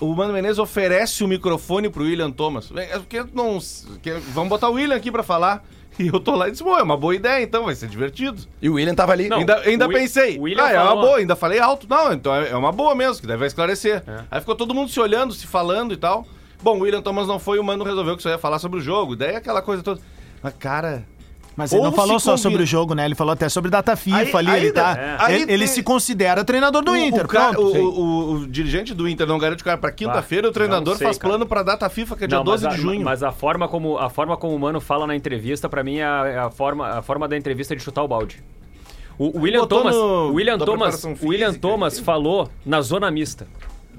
O 0.00 0.12
Mano 0.14 0.32
Menezes 0.32 0.58
oferece 0.58 1.22
o 1.22 1.28
microfone 1.28 1.88
pro 1.88 2.02
William 2.04 2.30
Thomas. 2.32 2.70
É 2.74 2.98
porque 2.98 3.22
não. 3.32 3.58
que- 4.02 4.12
vamos 4.32 4.48
botar 4.48 4.68
o 4.70 4.72
William 4.72 4.96
aqui 4.96 5.12
pra 5.12 5.22
falar. 5.22 5.64
E 6.04 6.06
eu 6.08 6.20
tô 6.20 6.34
lá 6.36 6.48
e 6.48 6.52
disse, 6.52 6.62
pô, 6.62 6.78
é 6.78 6.82
uma 6.82 6.96
boa 6.96 7.14
ideia, 7.14 7.42
então, 7.42 7.64
vai 7.64 7.74
ser 7.74 7.88
divertido. 7.88 8.40
E 8.62 8.68
o 8.68 8.74
William 8.74 8.94
tava 8.94 9.12
ali. 9.12 9.28
Não. 9.28 9.38
ainda 9.38 9.58
ainda 9.60 9.86
o 9.86 9.88
pensei, 9.88 10.38
William 10.38 10.62
ah, 10.64 10.70
é 10.70 10.78
uma 10.78 10.86
falou- 10.88 11.04
boa, 11.04 11.18
ainda 11.18 11.36
falei 11.36 11.58
alto. 11.58 11.86
Não, 11.88 12.12
então 12.12 12.34
é 12.34 12.50
é 12.50 12.56
uma 12.56 12.70
boa 12.70 12.94
mesmo, 12.94 13.20
que 13.20 13.26
deve 13.26 13.44
esclarecer. 13.46 14.02
É. 14.06 14.24
Aí 14.30 14.40
ficou 14.40 14.54
todo 14.54 14.72
mundo 14.74 14.90
se 14.90 15.00
olhando, 15.00 15.32
se 15.34 15.46
falando 15.46 15.92
e 15.92 15.96
tal. 15.96 16.26
Bom, 16.62 16.78
o 16.78 16.80
William 16.82 17.02
Thomas 17.02 17.26
não 17.26 17.38
foi, 17.38 17.58
o 17.58 17.64
Mano 17.64 17.84
resolveu 17.84 18.16
que 18.16 18.22
só 18.22 18.28
ia 18.30 18.38
falar 18.38 18.58
sobre 18.58 18.78
o 18.78 18.82
jogo. 18.82 19.14
Daí 19.16 19.36
aquela 19.36 19.62
coisa 19.62 19.82
toda. 19.82 20.00
Mas, 20.42 20.54
cara, 20.58 21.04
Mas 21.58 21.72
ele 21.72 21.80
Ou 21.80 21.86
não 21.88 21.92
falou 21.92 22.20
se 22.20 22.24
só 22.24 22.30
combina- 22.30 22.42
sobre 22.50 22.62
o 22.62 22.66
jogo, 22.66 22.94
né? 22.94 23.04
Ele 23.04 23.16
falou 23.16 23.32
até 23.32 23.48
sobre 23.48 23.68
data 23.68 23.96
FIFA 23.96 24.16
Aí- 24.16 24.32
ali. 24.36 24.50
aí 24.50 24.60
ele 24.62 24.72
tá. 24.72 24.96
é. 25.28 25.34
Ele, 25.34 25.42
ele 25.52 25.58
tem- 25.64 25.66
se 25.66 25.82
considera 25.82 26.44
treinador 26.44 26.84
do 26.84 26.92
O- 26.92 26.96
Inter. 26.96 27.24
O, 27.24 27.28
cara- 27.28 27.60
o- 27.60 27.74
o- 27.74 28.32
o 28.34 28.46
dirigente 28.46 28.94
do 28.94 29.08
Inter 29.08 29.26
não 29.26 29.38
garante 29.38 29.60
o 29.62 29.64
cara 29.64 29.76
pra 29.76 29.90
quinta-feira, 29.90 30.48
o 30.48 30.52
treinador 30.52 30.96
sei, 30.96 31.06
faz 31.08 31.18
cara. 31.18 31.30
plano 31.30 31.46
pra 31.46 31.64
data 31.64 31.88
FIFA, 31.88 32.14
que 32.16 32.24
é 32.24 32.26
dia 32.28 32.38
Não, 32.38 32.44
12 32.44 32.62
mas 32.64 32.72
a, 32.72 32.76
de 32.76 32.82
junho. 32.82 33.04
Mas 33.04 33.24
a 33.24 33.32
forma 33.32 33.66
como 33.66 33.98
a 33.98 34.08
forma 34.08 34.36
como 34.36 34.54
o 34.54 34.58
Mano 34.60 34.80
fala 34.80 35.04
na 35.04 35.16
entrevista, 35.16 35.68
pra 35.68 35.82
mim, 35.82 35.96
é 35.96 36.04
a, 36.04 36.26
é 36.28 36.38
a 36.38 36.48
forma, 36.50 36.86
a 36.88 37.02
forma 37.02 37.26
da 37.26 37.36
entrevista 37.36 37.74
de 37.74 37.82
chutar 37.82 38.04
o 38.04 38.08
balde. 38.08 38.40
O, 39.18 39.40
William 39.40 39.66
Thomas, 39.66 39.96
no- 39.96 40.28
William 40.34 40.58
Thomas, 40.58 41.04
William 41.20 41.52
Thomas 41.52 41.98
falou 41.98 42.48
na 42.64 42.80
zona 42.80 43.10
mista. 43.10 43.48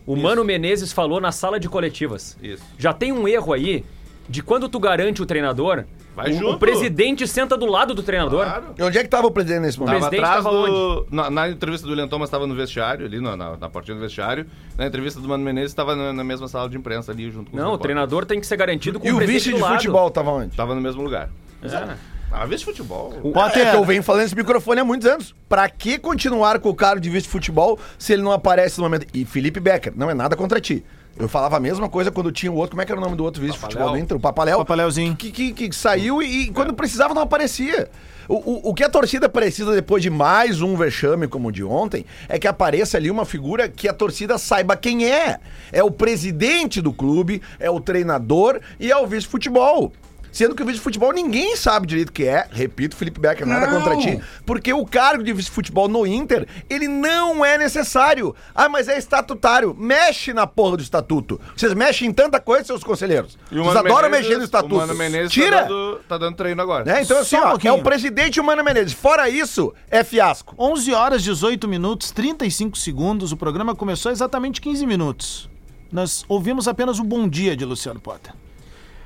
O 0.07 0.15
Mano 0.15 0.45
Menezes 0.45 0.93
falou 0.93 1.19
na 1.19 1.33
sala 1.33 1.59
de 1.59 1.67
coletivas. 1.67 2.37
Isso. 2.41 2.63
Já 2.77 2.93
tem 2.93 3.11
um 3.11 3.27
erro 3.27 3.51
aí 3.51 3.83
de 4.29 4.43
quando 4.43 4.69
tu 4.69 4.79
garante 4.79 5.21
o 5.21 5.25
treinador, 5.25 5.85
Vai 6.15 6.29
o, 6.31 6.33
junto. 6.33 6.51
o 6.55 6.59
presidente 6.59 7.27
senta 7.27 7.57
do 7.57 7.65
lado 7.65 7.93
do 7.95 8.03
treinador. 8.03 8.45
Claro. 8.45 8.63
E 8.77 8.83
onde 8.83 8.97
é 8.97 9.03
que 9.03 9.09
tava 9.09 9.25
o 9.27 9.31
presidente 9.31 9.61
nesse 9.61 9.79
momento? 9.79 9.95
Tava 9.95 10.09
presidente 10.09 10.29
atrás 10.29 10.43
tava 10.43 10.67
do. 10.67 11.07
Na, 11.11 11.29
na 11.31 11.49
entrevista 11.49 11.85
do 11.87 11.91
William 11.91 12.07
Thomas 12.07 12.27
estava 12.27 12.45
no 12.45 12.53
vestiário, 12.55 13.05
ali 13.05 13.19
na, 13.19 13.35
na, 13.35 13.57
na 13.57 13.69
portinha 13.69 13.95
do 13.95 14.01
vestiário. 14.01 14.45
Na 14.77 14.85
entrevista 14.85 15.19
do 15.19 15.27
Mano 15.27 15.43
Menezes 15.43 15.71
estava 15.71 15.95
na, 15.95 16.13
na 16.13 16.23
mesma 16.23 16.47
sala 16.47 16.69
de 16.69 16.77
imprensa 16.77 17.11
ali 17.11 17.31
junto 17.31 17.49
com 17.51 17.57
Não, 17.57 17.73
o 17.73 17.77
treinador 17.77 18.25
tem 18.25 18.39
que 18.39 18.45
ser 18.45 18.55
garantido 18.57 18.99
com 18.99 19.07
E 19.07 19.11
o 19.11 19.15
presidente 19.15 19.39
vice 19.39 19.51
do 19.51 19.55
de 19.57 19.61
lado. 19.63 19.73
futebol 19.75 20.11
tava 20.11 20.29
onde? 20.31 20.55
Tava 20.55 20.75
no 20.75 20.81
mesmo 20.81 21.01
lugar. 21.01 21.29
É. 21.63 21.95
Ah, 22.31 22.45
vice 22.45 22.59
de 22.59 22.65
futebol. 22.65 23.11
Potter, 23.33 23.65
É 23.67 23.71
que 23.71 23.75
eu 23.77 23.83
venho 23.83 24.03
falando 24.03 24.25
esse 24.25 24.35
microfone 24.35 24.79
há 24.81 24.85
muitos 24.85 25.07
anos. 25.07 25.33
Pra 25.47 25.67
que 25.67 25.97
continuar 25.97 26.59
com 26.59 26.69
o 26.69 26.75
cara 26.75 26.99
de 26.99 27.09
vice 27.09 27.23
de 27.23 27.29
futebol 27.29 27.79
se 27.97 28.13
ele 28.13 28.21
não 28.21 28.31
aparece 28.31 28.77
no 28.77 28.83
momento? 28.83 29.07
E 29.13 29.25
Felipe 29.25 29.59
Becker, 29.59 29.93
não 29.95 30.11
é 30.11 30.13
nada 30.13 30.35
contra 30.35 30.61
ti. 30.61 30.85
Eu 31.17 31.27
falava 31.27 31.57
a 31.57 31.59
mesma 31.59 31.89
coisa 31.89 32.11
quando 32.11 32.31
tinha 32.31 32.51
o 32.51 32.55
outro. 32.55 32.71
Como 32.71 32.81
é 32.81 32.85
que 32.85 32.91
era 32.91 32.99
o 32.99 33.03
nome 33.03 33.15
do 33.15 33.23
outro 33.23 33.41
vice 33.41 33.53
de 33.53 33.59
futebol 33.59 33.97
Inter? 33.97 34.15
O 34.15 34.19
Papaléu. 34.19 34.57
Papaléuzinho. 34.59 35.15
Que, 35.15 35.31
que, 35.31 35.51
que 35.51 35.75
saiu 35.75 36.21
e, 36.21 36.43
e 36.43 36.51
quando 36.51 36.73
precisava 36.73 37.13
não 37.13 37.21
aparecia. 37.21 37.89
O, 38.29 38.35
o, 38.35 38.69
o 38.69 38.73
que 38.75 38.83
a 38.83 38.89
torcida 38.89 39.27
precisa 39.27 39.73
depois 39.73 40.03
de 40.03 40.09
mais 40.09 40.61
um 40.61 40.75
vexame 40.75 41.27
como 41.27 41.47
o 41.47 41.51
de 41.51 41.63
ontem 41.63 42.05
é 42.27 42.37
que 42.37 42.47
apareça 42.47 42.95
ali 42.95 43.09
uma 43.09 43.25
figura 43.25 43.67
que 43.67 43.87
a 43.87 43.93
torcida 43.93 44.37
saiba 44.37 44.77
quem 44.77 45.11
é. 45.11 45.39
É 45.71 45.83
o 45.83 45.89
presidente 45.89 46.79
do 46.79 46.93
clube, 46.93 47.41
é 47.59 47.71
o 47.71 47.79
treinador 47.79 48.61
e 48.79 48.91
é 48.91 48.95
o 48.95 49.07
vice 49.07 49.23
de 49.23 49.29
futebol. 49.29 49.91
Sendo 50.31 50.53
que 50.55 50.61
o 50.61 50.65
vice 50.65 50.77
de 50.77 50.83
futebol 50.83 51.11
ninguém 51.11 51.55
sabe 51.55 51.87
direito 51.87 52.09
o 52.09 52.13
que 52.13 52.25
é. 52.25 52.47
Repito, 52.51 52.95
Felipe 52.95 53.19
Becker, 53.19 53.45
nada 53.47 53.67
Não. 53.67 53.79
contra 53.81 53.97
ti. 53.97 54.21
Porque 54.45 54.71
o 54.71 54.85
cargo 54.85 55.23
de 55.23 55.33
vice 55.33 55.49
de 55.49 55.55
futebol 55.55 55.87
no 55.87 56.05
Inter, 56.05 56.47
ele 56.69 56.87
não 56.87 57.43
é 57.43 57.57
necessário. 57.57 58.35
Ah, 58.53 58.69
mas 58.69 58.87
é 58.87 58.97
estatutário. 58.97 59.75
Mexe 59.77 60.33
na 60.33 60.45
porra 60.45 60.77
do 60.77 60.83
estatuto. 60.83 61.39
Vocês 61.55 61.73
mexem 61.73 62.07
em 62.09 62.13
tanta 62.13 62.39
coisa, 62.39 62.63
seus 62.65 62.83
conselheiros. 62.83 63.37
E 63.51 63.55
o 63.59 63.63
Vocês 63.63 63.75
Mano 63.75 63.87
adoram 63.89 64.09
Menezes- 64.09 64.27
mexer 64.27 64.37
no 64.37 64.43
estatuto. 64.45 64.75
O 64.75 64.77
Mano 64.77 64.95
Menezes 64.95 65.31
Tira! 65.31 65.57
Tá, 65.63 65.67
dando, 65.67 66.01
tá 66.07 66.17
dando 66.17 66.35
treino 66.35 66.61
agora. 66.61 66.91
É, 66.91 67.01
então 67.01 67.17
assim, 67.19 67.35
Só 67.37 67.43
um 67.43 67.45
ó, 67.47 67.49
pouquinho. 67.51 67.71
é 67.71 67.77
o 67.77 67.83
presidente 67.83 68.37
e 68.37 68.39
o 68.39 68.43
Mano 68.43 68.63
Menezes. 68.63 68.93
Fora 68.93 69.29
isso, 69.29 69.73
é 69.89 70.03
fiasco. 70.03 70.55
11 70.57 70.93
horas 70.93 71.23
18 71.23 71.67
minutos 71.67 72.11
35 72.11 72.77
segundos. 72.77 73.31
O 73.31 73.37
programa 73.37 73.73
começou 73.75 74.11
exatamente 74.11 74.61
15 74.61 74.85
minutos. 74.85 75.49
Nós 75.91 76.23
ouvimos 76.27 76.67
apenas 76.67 76.99
o 76.99 77.03
bom 77.03 77.27
dia 77.27 77.55
de 77.55 77.65
Luciano 77.65 77.99
Potter. 77.99 78.33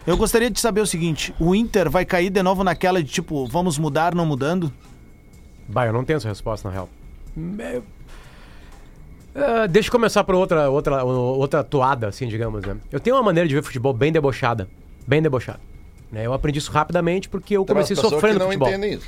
Eu 0.06 0.18
gostaria 0.18 0.50
de 0.50 0.60
saber 0.60 0.82
o 0.82 0.88
seguinte: 0.88 1.34
o 1.40 1.56
Inter 1.56 1.90
vai 1.90 2.06
cair 2.06 2.30
de 2.30 2.44
novo 2.44 2.64
naquela 2.64 3.02
de 3.02 3.10
tipo, 3.10 3.46
vamos 3.48 3.78
mudar 3.78 4.14
não 4.14 4.26
mudando? 4.26 4.72
Bah, 5.68 5.86
eu 5.86 5.94
não 5.94 6.04
tenho 6.04 6.18
essa 6.18 6.28
resposta, 6.28 6.68
na 6.68 6.74
real. 6.74 6.90
É, 7.60 7.82
é, 9.34 9.68
deixa 9.68 9.88
eu 9.88 9.92
começar 9.92 10.24
por 10.24 10.36
outra, 10.36 10.70
outra, 10.70 11.04
outra 11.04 11.64
toada, 11.64 12.08
assim, 12.08 12.28
digamos, 12.28 12.64
né? 12.64 12.78
Eu 12.92 13.00
tenho 13.00 13.16
uma 13.16 13.24
maneira 13.24 13.48
de 13.48 13.56
ver 13.56 13.64
futebol 13.64 13.94
bem 13.94 14.12
debochada. 14.12 14.68
Bem 15.08 15.22
debochada. 15.22 15.60
Né? 16.12 16.26
Eu 16.26 16.34
aprendi 16.34 16.60
isso 16.60 16.72
rapidamente 16.72 17.28
porque 17.28 17.58
eu 17.58 17.66
comecei 17.66 17.96
sofrendo 17.96 18.34
que 18.34 18.40
não 18.40 18.46
futebol. 18.48 18.68
entendem 18.68 18.94
isso. 18.94 19.08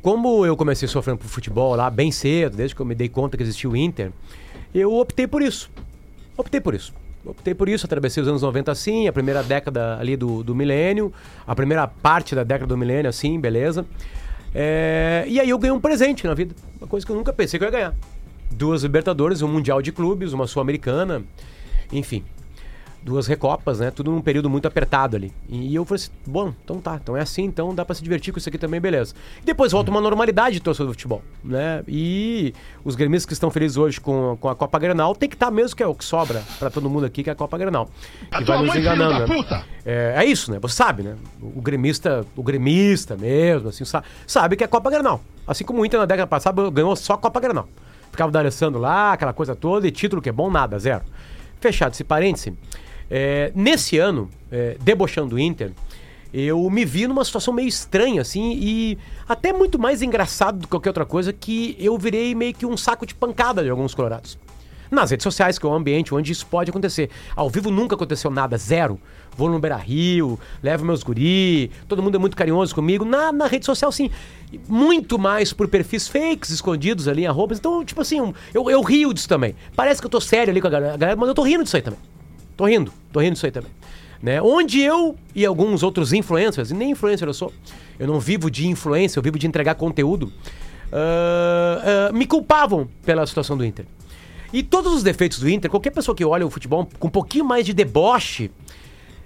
Como 0.00 0.46
eu 0.46 0.56
comecei 0.56 0.88
sofrendo 0.88 1.18
por 1.18 1.28
futebol 1.28 1.74
lá 1.76 1.90
bem 1.90 2.10
cedo, 2.10 2.56
desde 2.56 2.74
que 2.74 2.80
eu 2.80 2.86
me 2.86 2.94
dei 2.94 3.08
conta 3.08 3.36
que 3.36 3.42
existia 3.42 3.68
o 3.68 3.76
Inter, 3.76 4.10
eu 4.74 4.94
optei 4.94 5.26
por 5.26 5.42
isso. 5.42 5.70
Optei 6.38 6.60
por 6.60 6.74
isso. 6.74 6.94
Optei 7.24 7.54
por 7.54 7.68
isso, 7.68 7.84
atravessei 7.84 8.22
os 8.22 8.28
anos 8.28 8.42
90 8.42 8.72
assim, 8.72 9.06
a 9.06 9.12
primeira 9.12 9.42
década 9.42 9.98
ali 9.98 10.16
do, 10.16 10.42
do 10.42 10.54
milênio, 10.54 11.12
a 11.46 11.54
primeira 11.54 11.86
parte 11.86 12.34
da 12.34 12.42
década 12.42 12.68
do 12.68 12.78
milênio 12.78 13.08
assim, 13.08 13.38
beleza. 13.38 13.84
É, 14.54 15.24
e 15.28 15.38
aí 15.38 15.50
eu 15.50 15.58
ganhei 15.58 15.76
um 15.76 15.80
presente 15.80 16.26
na 16.26 16.34
vida, 16.34 16.54
uma 16.80 16.88
coisa 16.88 17.04
que 17.04 17.12
eu 17.12 17.16
nunca 17.16 17.32
pensei 17.32 17.58
que 17.58 17.64
eu 17.64 17.68
ia 17.68 17.72
ganhar. 17.72 17.94
Duas 18.50 18.82
Libertadores, 18.82 19.42
um 19.42 19.48
Mundial 19.48 19.82
de 19.82 19.92
Clubes, 19.92 20.32
uma 20.32 20.46
Sul-Americana, 20.46 21.22
enfim. 21.92 22.24
Duas 23.02 23.26
Recopas, 23.26 23.80
né? 23.80 23.90
Tudo 23.90 24.10
num 24.10 24.20
período 24.20 24.50
muito 24.50 24.68
apertado 24.68 25.16
ali. 25.16 25.32
E 25.48 25.74
eu 25.74 25.84
falei 25.86 26.02
assim, 26.02 26.10
bom, 26.26 26.52
então 26.62 26.78
tá, 26.80 26.98
então 27.02 27.16
é 27.16 27.22
assim, 27.22 27.44
então 27.44 27.74
dá 27.74 27.82
pra 27.84 27.94
se 27.94 28.02
divertir 28.02 28.30
com 28.32 28.38
isso 28.38 28.48
aqui 28.48 28.58
também, 28.58 28.78
beleza. 28.78 29.14
E 29.42 29.44
depois 29.46 29.72
volta 29.72 29.90
uma 29.90 30.02
normalidade 30.02 30.56
de 30.56 30.60
torcedor 30.60 30.88
do 30.88 30.92
futebol, 30.92 31.22
né? 31.42 31.82
E 31.88 32.52
os 32.84 32.94
gremistas 32.96 33.24
que 33.26 33.32
estão 33.32 33.50
felizes 33.50 33.78
hoje 33.78 33.98
com, 34.00 34.36
com 34.38 34.48
a 34.50 34.54
Copa 34.54 34.78
Grenal 34.78 35.14
tem 35.14 35.28
que 35.30 35.34
estar 35.34 35.50
mesmo, 35.50 35.74
que 35.74 35.82
é 35.82 35.86
o 35.86 35.94
que 35.94 36.04
sobra 36.04 36.42
pra 36.58 36.68
todo 36.68 36.90
mundo 36.90 37.06
aqui, 37.06 37.22
que 37.22 37.30
é 37.30 37.32
a 37.32 37.36
Copa 37.36 37.56
Grenal. 37.56 37.88
Que 38.36 38.44
vai 38.44 38.62
nos 38.62 38.76
enganando, 38.76 39.20
né? 39.20 39.26
É, 39.86 40.14
é 40.18 40.24
isso, 40.26 40.52
né? 40.52 40.58
Você 40.60 40.74
sabe, 40.74 41.02
né? 41.02 41.16
O 41.40 41.60
gremista, 41.62 42.26
o 42.36 42.42
gremista 42.42 43.16
mesmo, 43.16 43.70
assim, 43.70 43.84
sa- 43.86 44.04
sabe 44.26 44.56
que 44.56 44.64
é 44.64 44.66
Copa 44.66 44.90
Grenal. 44.90 45.22
Assim 45.46 45.64
como 45.64 45.80
o 45.80 45.86
Inter 45.86 45.98
na 46.00 46.06
década 46.06 46.26
passada 46.26 46.70
ganhou 46.70 46.94
só 46.96 47.16
Copa 47.16 47.40
Grenal. 47.40 47.66
Ficava 48.10 48.28
o 48.28 48.32
D'Alessandro 48.32 48.78
lá, 48.78 49.12
aquela 49.14 49.32
coisa 49.32 49.56
toda, 49.56 49.88
e 49.88 49.90
título 49.90 50.20
que 50.20 50.28
é 50.28 50.32
bom, 50.32 50.50
nada, 50.50 50.78
zero. 50.78 51.02
Fechado 51.60 51.92
esse 51.92 52.04
parêntese. 52.04 52.52
É, 53.10 53.50
nesse 53.54 53.98
ano, 53.98 54.30
é, 54.50 54.76
debochando 54.80 55.36
o 55.36 55.38
Inter, 55.38 55.72
eu 56.32 56.70
me 56.70 56.84
vi 56.84 57.08
numa 57.08 57.24
situação 57.24 57.52
meio 57.52 57.68
estranha, 57.68 58.22
assim, 58.22 58.56
e 58.60 58.98
até 59.28 59.52
muito 59.52 59.78
mais 59.78 60.00
engraçado 60.00 60.58
do 60.58 60.62
que 60.62 60.70
qualquer 60.70 60.90
outra 60.90 61.04
coisa, 61.04 61.32
que 61.32 61.76
eu 61.78 61.98
virei 61.98 62.34
meio 62.34 62.54
que 62.54 62.64
um 62.64 62.76
saco 62.76 63.04
de 63.04 63.14
pancada 63.14 63.62
de 63.64 63.68
alguns 63.68 63.94
colorados. 63.94 64.38
Nas 64.90 65.10
redes 65.10 65.22
sociais, 65.22 65.56
que 65.56 65.64
é 65.64 65.68
o 65.68 65.72
ambiente 65.72 66.12
onde 66.12 66.32
isso 66.32 66.44
pode 66.46 66.70
acontecer. 66.70 67.10
Ao 67.36 67.48
vivo 67.48 67.70
nunca 67.70 67.94
aconteceu 67.94 68.28
nada, 68.28 68.58
zero. 68.58 68.98
Vou 69.36 69.48
no 69.48 69.60
Beira 69.60 69.76
Rio, 69.76 70.38
levo 70.60 70.84
meus 70.84 71.04
guri, 71.04 71.70
todo 71.86 72.02
mundo 72.02 72.16
é 72.16 72.18
muito 72.18 72.36
carinhoso 72.36 72.74
comigo. 72.74 73.04
Na, 73.04 73.30
na 73.30 73.46
rede 73.46 73.64
social, 73.64 73.92
sim. 73.92 74.10
Muito 74.68 75.16
mais 75.16 75.52
por 75.52 75.68
perfis 75.68 76.08
fakes 76.08 76.50
escondidos 76.50 77.06
ali, 77.06 77.24
arrobas. 77.24 77.58
Então, 77.58 77.84
tipo 77.84 78.00
assim, 78.00 78.34
eu, 78.52 78.68
eu 78.68 78.82
rio 78.82 79.14
disso 79.14 79.28
também. 79.28 79.54
Parece 79.76 80.00
que 80.00 80.06
eu 80.06 80.10
tô 80.10 80.20
sério 80.20 80.50
ali 80.50 80.60
com 80.60 80.66
a 80.66 80.70
galera, 80.70 81.16
mas 81.16 81.28
eu 81.28 81.34
tô 81.34 81.42
rindo 81.42 81.62
disso 81.62 81.76
aí 81.76 81.82
também. 81.82 82.00
Tô 82.60 82.66
rindo, 82.66 82.92
tô 83.10 83.20
rindo 83.20 83.32
disso 83.32 83.46
aí 83.46 83.52
também. 83.52 83.70
Né? 84.22 84.42
Onde 84.42 84.82
eu 84.82 85.16
e 85.34 85.46
alguns 85.46 85.82
outros 85.82 86.12
influencers, 86.12 86.70
e 86.70 86.74
nem 86.74 86.90
influencer 86.90 87.26
eu 87.26 87.32
sou, 87.32 87.50
eu 87.98 88.06
não 88.06 88.20
vivo 88.20 88.50
de 88.50 88.68
influência, 88.68 89.18
eu 89.18 89.22
vivo 89.22 89.38
de 89.38 89.46
entregar 89.46 89.76
conteúdo, 89.76 90.30
ah, 90.92 92.08
ah, 92.10 92.12
me 92.12 92.26
culpavam 92.26 92.86
pela 93.02 93.26
situação 93.26 93.56
do 93.56 93.64
Inter. 93.64 93.86
E 94.52 94.62
todos 94.62 94.92
os 94.92 95.02
defeitos 95.02 95.38
do 95.38 95.48
Inter, 95.48 95.70
qualquer 95.70 95.88
pessoa 95.88 96.14
que 96.14 96.22
olha 96.22 96.46
o 96.46 96.50
futebol 96.50 96.86
com 96.98 97.08
um 97.08 97.10
pouquinho 97.10 97.46
mais 97.46 97.64
de 97.64 97.72
deboche, 97.72 98.50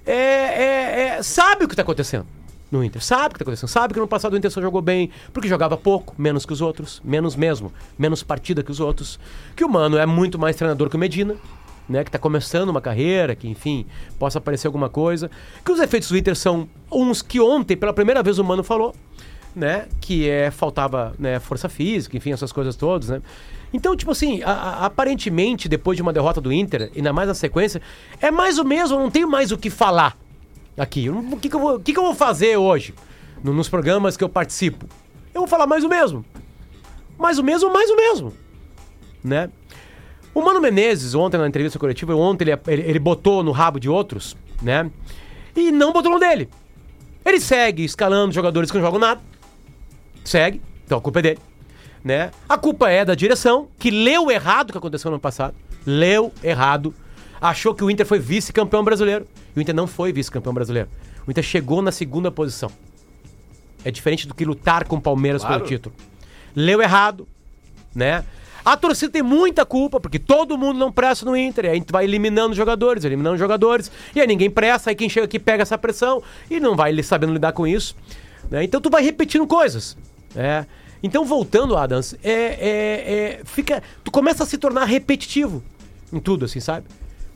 é, 0.06 0.12
é- 0.14 1.16
é- 1.18 1.22
sabe 1.24 1.64
o 1.64 1.66
que 1.66 1.74
está 1.74 1.82
acontecendo 1.82 2.26
no 2.70 2.84
Inter. 2.84 3.02
Sabe 3.02 3.26
o 3.26 3.30
que 3.30 3.34
está 3.38 3.42
acontecendo. 3.42 3.68
Sabe 3.68 3.94
que 3.94 3.98
no 3.98 4.06
passado 4.06 4.34
o 4.34 4.36
Inter 4.36 4.48
só 4.52 4.60
jogou 4.60 4.80
bem 4.80 5.10
porque 5.32 5.48
jogava 5.48 5.76
pouco, 5.76 6.14
menos 6.16 6.46
que 6.46 6.52
os 6.52 6.60
outros, 6.60 7.02
menos 7.04 7.34
mesmo, 7.34 7.72
menos 7.98 8.22
partida 8.22 8.62
que 8.62 8.70
os 8.70 8.78
outros. 8.78 9.18
Que 9.56 9.64
o 9.64 9.68
Mano 9.68 9.98
é 9.98 10.06
muito 10.06 10.38
mais 10.38 10.54
treinador 10.54 10.88
que 10.88 10.94
o 10.94 11.00
Medina. 11.00 11.34
Né, 11.86 12.02
que 12.02 12.08
está 12.08 12.18
começando 12.18 12.70
uma 12.70 12.80
carreira, 12.80 13.34
que 13.36 13.46
enfim, 13.46 13.84
possa 14.18 14.38
aparecer 14.38 14.66
alguma 14.66 14.88
coisa. 14.88 15.30
Que 15.62 15.70
os 15.70 15.78
efeitos 15.78 16.08
do 16.08 16.16
Inter 16.16 16.34
são 16.34 16.66
uns 16.90 17.20
que 17.20 17.38
ontem, 17.40 17.76
pela 17.76 17.92
primeira 17.92 18.22
vez, 18.22 18.38
o 18.38 18.44
Mano 18.44 18.64
falou, 18.64 18.94
né? 19.54 19.86
Que 20.00 20.26
é 20.28 20.50
faltava 20.50 21.14
né, 21.18 21.38
força 21.38 21.68
física, 21.68 22.16
enfim, 22.16 22.32
essas 22.32 22.50
coisas 22.52 22.74
todas, 22.74 23.10
né? 23.10 23.20
Então, 23.70 23.94
tipo 23.94 24.10
assim, 24.12 24.42
a- 24.42 24.50
a- 24.52 24.86
aparentemente, 24.86 25.68
depois 25.68 25.94
de 25.96 26.00
uma 26.02 26.10
derrota 26.12 26.40
do 26.40 26.50
Inter, 26.50 26.90
ainda 26.96 27.12
mais 27.12 27.28
na 27.28 27.34
sequência, 27.34 27.82
é 28.18 28.30
mais 28.30 28.58
o 28.58 28.64
mesmo, 28.64 28.96
eu 28.96 29.00
não 29.00 29.10
tenho 29.10 29.28
mais 29.28 29.52
o 29.52 29.58
que 29.58 29.68
falar 29.68 30.16
aqui. 30.78 31.10
O 31.10 31.36
que, 31.36 31.50
que, 31.50 31.54
eu, 31.56 31.60
vou, 31.60 31.78
que, 31.80 31.92
que 31.92 31.98
eu 31.98 32.04
vou 32.04 32.14
fazer 32.14 32.56
hoje 32.56 32.94
no- 33.42 33.52
nos 33.52 33.68
programas 33.68 34.16
que 34.16 34.24
eu 34.24 34.28
participo? 34.30 34.86
Eu 35.34 35.42
vou 35.42 35.48
falar 35.48 35.66
mais 35.66 35.84
o 35.84 35.88
mesmo. 35.90 36.24
Mais 37.18 37.38
o 37.38 37.42
mesmo, 37.44 37.70
mais 37.70 37.90
o 37.90 37.96
mesmo. 37.96 38.32
Né? 39.22 39.50
O 40.34 40.42
Mano 40.42 40.60
Menezes, 40.60 41.14
ontem 41.14 41.38
na 41.38 41.46
entrevista 41.46 41.78
coletiva, 41.78 42.14
ontem 42.14 42.44
ele, 42.44 42.60
ele, 42.66 42.82
ele 42.82 42.98
botou 42.98 43.42
no 43.42 43.52
rabo 43.52 43.78
de 43.78 43.88
outros, 43.88 44.36
né? 44.60 44.90
E 45.54 45.70
não 45.70 45.92
botou 45.92 46.10
no 46.10 46.18
dele. 46.18 46.48
Ele 47.24 47.40
segue 47.40 47.84
escalando 47.84 48.34
jogadores 48.34 48.70
que 48.70 48.76
não 48.76 48.84
jogam 48.84 48.98
nada. 48.98 49.20
Segue, 50.24 50.60
então 50.84 50.98
a 50.98 51.00
culpa 51.00 51.20
é 51.20 51.22
dele. 51.22 51.38
Né? 52.02 52.30
A 52.48 52.58
culpa 52.58 52.90
é 52.90 53.04
da 53.04 53.14
direção, 53.14 53.68
que 53.78 53.90
leu 53.90 54.30
errado 54.30 54.70
o 54.70 54.72
que 54.72 54.78
aconteceu 54.78 55.10
no 55.10 55.14
ano 55.14 55.20
passado. 55.20 55.54
Leu 55.86 56.32
errado. 56.42 56.92
Achou 57.40 57.74
que 57.74 57.84
o 57.84 57.90
Inter 57.90 58.04
foi 58.04 58.18
vice-campeão 58.18 58.82
brasileiro. 58.84 59.26
E 59.54 59.58
o 59.58 59.62
Inter 59.62 59.74
não 59.74 59.86
foi 59.86 60.12
vice-campeão 60.12 60.52
brasileiro. 60.52 60.88
O 61.26 61.30
Inter 61.30 61.44
chegou 61.44 61.80
na 61.80 61.92
segunda 61.92 62.30
posição. 62.30 62.70
É 63.84 63.90
diferente 63.90 64.26
do 64.26 64.34
que 64.34 64.44
lutar 64.44 64.84
com 64.84 64.96
o 64.96 65.00
Palmeiras 65.00 65.42
Claro. 65.42 65.56
pelo 65.56 65.68
título. 65.68 65.94
Leu 66.54 66.82
errado, 66.82 67.26
né? 67.94 68.24
A 68.64 68.76
torcida 68.76 69.12
tem 69.12 69.22
muita 69.22 69.64
culpa, 69.66 70.00
porque 70.00 70.18
todo 70.18 70.56
mundo 70.56 70.78
não 70.78 70.90
presta 70.90 71.24
no 71.26 71.36
Inter. 71.36 71.66
E 71.66 71.68
a 71.68 71.74
gente 71.74 71.92
vai 71.92 72.04
eliminando 72.04 72.54
jogadores, 72.54 73.04
eliminando 73.04 73.36
jogadores. 73.36 73.90
E 74.14 74.20
aí 74.20 74.26
ninguém 74.26 74.48
presta, 74.50 74.90
aí 74.90 74.96
quem 74.96 75.08
chega 75.08 75.26
aqui 75.26 75.38
pega 75.38 75.62
essa 75.62 75.76
pressão 75.76 76.22
e 76.50 76.58
não 76.58 76.74
vai 76.74 77.02
sabendo 77.02 77.32
lidar 77.32 77.52
com 77.52 77.66
isso. 77.66 77.94
né? 78.50 78.62
Então 78.64 78.80
tu 78.80 78.88
vai 78.90 79.02
repetindo 79.02 79.46
coisas. 79.46 79.96
né? 80.34 80.66
Então, 81.02 81.24
voltando, 81.24 81.76
Adams, 81.76 82.14
é, 82.24 82.32
é- 82.32 83.12
é- 83.40 83.40
fica, 83.44 83.82
tu 84.02 84.10
começa 84.10 84.42
a 84.42 84.46
se 84.46 84.56
tornar 84.56 84.86
repetitivo 84.86 85.62
em 86.10 86.18
tudo, 86.18 86.46
assim, 86.46 86.60
sabe? 86.60 86.86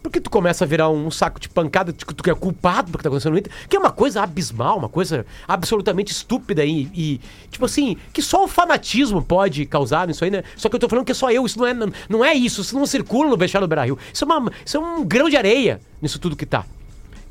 Porque 0.03 0.21
tu 0.21 0.31
começa 0.31 0.65
a 0.65 0.67
virar 0.67 0.89
um 0.89 1.11
saco 1.11 1.41
de 1.41 1.49
pancada, 1.49 1.93
tu 1.93 2.23
que 2.23 2.31
é 2.31 2.35
culpado 2.35 2.93
do 2.93 2.97
que 2.99 3.03
tá 3.03 3.09
acontecendo 3.09 3.33
no 3.33 3.39
Inter, 3.39 3.53
que 3.69 3.77
é 3.77 3.79
uma 3.81 3.91
coisa 3.91 4.23
abismal, 4.23 4.79
uma 4.79 4.89
coisa 4.89 5.27
absolutamente 5.47 6.13
estúpida 6.13 6.65
e, 6.65 6.89
e, 6.95 7.21
tipo 7.51 7.65
assim, 7.65 7.97
que 8.13 8.23
só 8.23 8.45
o 8.45 8.49
fanatismo 8.49 9.23
pode 9.23 9.67
causar 9.67 10.07
nisso 10.07 10.25
aí, 10.25 10.31
né? 10.31 10.45
Só 10.57 10.69
que 10.69 10.77
eu 10.77 10.81
tô 10.81 10.89
falando 10.89 11.05
que 11.05 11.13
é 11.13 11.15
só 11.15 11.31
eu, 11.33 11.45
isso 11.45 11.59
não 11.59 11.67
é, 11.67 11.75
não, 12.09 12.25
é 12.25 12.33
isso, 12.33 12.61
isso 12.61 12.79
não 12.79 12.87
circula 12.87 13.29
no 13.29 13.37
vestiário 13.37 13.67
do 13.67 13.71
Beira-Rio. 13.71 13.99
Isso, 14.15 14.25
é 14.25 14.27
uma- 14.27 14.53
isso 14.65 14.77
é 14.77 14.81
um 14.81 15.05
grão 15.05 15.29
de 15.29 15.37
areia 15.37 15.81
nisso 16.01 16.19
tudo 16.19 16.37
que 16.37 16.47
tá. 16.47 16.65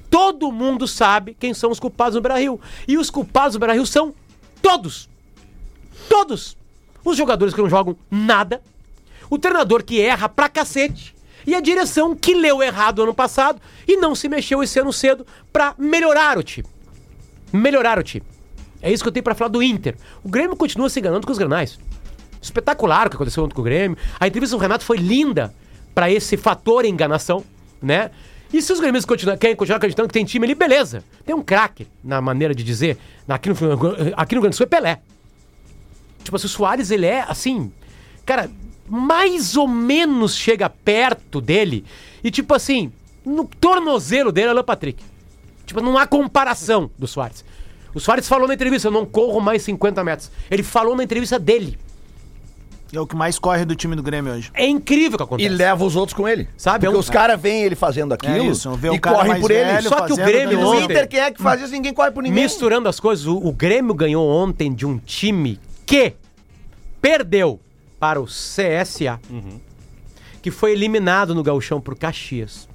Todo 0.10 0.52
mundo 0.52 0.88
sabe 0.88 1.36
quem 1.40 1.54
são 1.54 1.72
os 1.72 1.80
culpados 1.80 2.16
no 2.16 2.22
Beira-Rio. 2.22 2.60
E 2.88 2.98
os 2.98 3.10
culpados 3.10 3.54
no 3.56 3.60
Beira-Rio 3.60 3.86
são 3.86 4.14
todos. 4.62 5.10
Todos. 6.10 6.56
Os 7.04 7.18
jogadores 7.18 7.54
que 7.54 7.62
não 7.62 7.70
jogam 7.70 7.96
nada. 8.12 8.62
O 9.30 9.38
treinador 9.38 9.84
que 9.84 10.00
erra 10.02 10.30
pra 10.30 10.48
cacete. 10.50 11.16
E 11.48 11.56
a 11.56 11.62
direção 11.62 12.14
que 12.14 12.34
leu 12.36 12.62
errado 12.62 13.02
ano 13.02 13.14
passado 13.14 13.62
e 13.88 13.96
não 13.96 14.14
se 14.14 14.28
mexeu 14.28 14.62
esse 14.62 14.78
ano 14.78 14.92
cedo 14.92 15.26
pra 15.52 15.74
melhorar 15.78 16.38
o 16.38 16.44
time. 16.44 16.68
Melhorar 17.54 17.98
o 17.98 18.04
time. 18.04 18.26
É 18.82 18.92
isso 18.92 19.02
que 19.02 19.08
eu 19.08 19.14
tenho 19.14 19.24
pra 19.24 19.34
falar 19.34 19.48
do 19.48 19.64
Inter. 19.64 19.96
O 20.26 20.30
Grêmio 20.30 20.58
continua 20.58 20.90
se 20.90 21.00
enganando 21.00 21.26
com 21.26 21.32
os 21.32 21.38
granais. 21.38 21.80
Espetacular 22.42 23.08
o 23.08 23.10
que 23.10 23.16
aconteceu 23.16 23.46
ontem 23.46 23.56
com 23.56 23.62
o 23.62 23.64
Grêmio. 23.64 23.98
A 24.20 24.28
entrevista 24.28 24.58
do 24.58 24.62
Renato 24.62 24.84
foi 24.84 24.98
linda 24.98 25.54
pra 25.96 26.12
esse 26.12 26.36
fator 26.36 26.84
enganação, 26.84 27.44
né? 27.82 28.12
E 28.52 28.62
se 28.62 28.72
os 28.72 28.80
gremistas 28.80 29.06
continuam, 29.06 29.38
querem 29.38 29.56
continuar 29.56 29.78
acreditando 29.78 30.10
que 30.10 30.14
tem 30.14 30.26
time 30.26 30.46
ali, 30.46 30.54
beleza. 30.54 31.04
Tem 31.26 31.34
um 31.34 31.42
craque, 31.42 31.88
na 32.04 32.22
maneira 32.22 32.54
de 32.54 32.64
dizer. 32.64 32.98
Aqui 33.28 33.50
no, 33.50 33.56
aqui 34.16 34.36
no 34.36 34.42
Grande 34.42 34.56
Sul 34.56 34.66
é 34.66 34.68
Pelé. 34.68 35.02
Tipo 36.24 36.36
assim, 36.36 36.46
o 36.46 36.50
Soares, 36.50 36.92
ele 36.92 37.06
é 37.06 37.22
assim. 37.22 37.72
Cara, 38.26 38.50
mais 38.88 39.56
ou 39.58 39.68
menos 39.68 40.36
chega 40.36 40.70
perto 40.70 41.40
dele. 41.42 41.84
E 42.24 42.32
tipo 42.32 42.54
assim, 42.54 42.92
no 43.26 43.46
tornozelo 43.46 44.32
dele 44.32 44.48
é 44.48 44.50
o 44.50 44.52
Alan 44.54 44.64
Patrick. 44.64 45.04
Tipo, 45.66 45.82
não 45.82 45.98
há 45.98 46.08
comparação 46.08 46.90
do 46.98 47.08
Soares. 47.08 47.44
O 47.94 48.00
Soares 48.00 48.28
falou 48.28 48.48
na 48.48 48.54
entrevista, 48.54 48.88
eu 48.88 48.92
não 48.92 49.06
corro 49.06 49.40
mais 49.42 49.62
50 49.64 50.04
metros. 50.04 50.32
Ele 50.50 50.64
falou 50.64 50.96
na 50.96 51.04
entrevista 51.04 51.38
dele. 51.38 51.78
É 52.94 53.00
o 53.02 53.06
que 53.06 53.18
mais 53.18 53.38
corre 53.38 53.66
do 53.66 53.76
time 53.76 53.98
do 53.98 54.02
Grêmio 54.02 54.32
hoje. 54.32 54.50
É 54.54 54.66
incrível 54.66 55.16
o 55.16 55.18
que 55.18 55.24
E 55.24 55.26
acontece. 55.26 55.50
leva 55.50 55.84
os 55.84 55.96
outros 55.98 56.16
com 56.16 56.26
ele. 56.26 56.48
Sabe, 56.56 56.86
Porque 56.86 56.96
é 56.96 56.98
um- 56.98 57.02
os 57.02 57.10
caras 57.10 57.40
veem 57.42 57.64
ele 57.64 57.76
fazendo 57.76 58.14
aquilo 58.14 58.34
É 58.36 58.46
isso, 58.46 58.72
vê 58.76 58.90
o 58.90 58.94
e 58.94 59.00
cara 59.00 59.16
correm 59.18 59.30
mais 59.32 59.42
por 59.42 59.52
ele. 59.52 59.82
Só 59.82 60.02
que 60.06 60.14
o 60.14 60.16
Grêmio 60.16 60.60
ontem- 60.62 60.84
Inter, 60.86 61.08
quem 61.10 61.20
é 61.20 61.30
que 61.32 61.42
faz 61.42 61.60
isso? 61.62 61.72
Ninguém 61.74 61.94
corre 61.94 62.12
por 62.12 62.24
ninguém. 62.24 62.42
Misturando 62.44 62.88
as 62.88 62.98
coisas, 62.98 63.26
o, 63.26 63.36
o 63.36 63.52
Grêmio 63.52 63.94
ganhou 63.94 64.26
ontem 64.30 64.74
de 64.74 64.86
um 64.86 64.98
time 65.00 65.60
que 65.86 66.14
perdeu 67.02 67.60
para 68.00 68.22
o 68.22 68.26
CSA, 68.26 69.20
que 70.42 70.52
foi 70.52 70.72
eliminado 70.72 71.34
no 71.34 71.44
Gauchão 71.44 71.82
por 71.82 71.98
Caxias, 71.98 72.68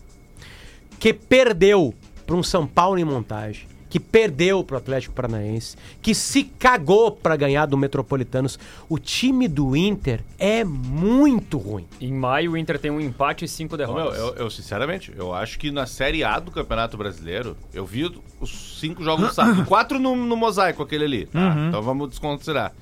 que 0.99 1.13
perdeu 1.13 1.95
para 2.27 2.37
um 2.37 2.43
São 2.43 2.67
Paulo 2.67 2.99
em 2.99 3.05
montagem, 3.05 3.67
que 3.93 4.01
perdeu 4.01 4.65
para 4.65 4.77
o 4.77 4.79
Atlético 4.79 5.15
Paranaense, 5.15 5.77
que 6.01 6.15
se 6.15 6.45
cagou 6.45 7.11
para 7.11 7.37
ganhar 7.37 7.67
do 7.67 7.77
Metropolitanos. 7.77 8.59
O 8.89 8.99
time 8.99 9.47
do 9.47 9.77
Inter 9.77 10.25
é 10.39 10.65
muito 10.65 11.59
ruim. 11.59 11.87
Em 12.01 12.11
maio, 12.11 12.53
o 12.53 12.57
Inter 12.57 12.79
tem 12.79 12.91
um 12.91 12.99
empate 12.99 13.45
e 13.45 13.49
cinco 13.49 13.77
derrotas. 13.77 14.19
eu, 14.19 14.35
eu, 14.37 14.51
sinceramente, 14.51 15.13
eu 15.15 15.35
acho 15.35 15.59
que 15.59 15.71
na 15.71 15.85
Série 15.85 16.25
A 16.25 16.39
do 16.39 16.51
Campeonato 16.51 16.97
Brasileiro, 16.97 17.55
eu 17.75 17.85
vi 17.85 18.11
os 18.41 18.79
cinco 18.81 19.05
jogos 19.05 19.27
no 19.27 19.33
sábado. 19.35 19.63
Quatro 19.69 19.99
no, 19.99 20.17
no 20.17 20.37
mosaico, 20.39 20.83
aquele 20.83 21.05
ali. 21.05 21.27
Tá? 21.27 21.39
Uhum. 21.39 21.69
Então 21.69 21.83
vamos 21.83 22.09
desconsiderar. 22.09 22.73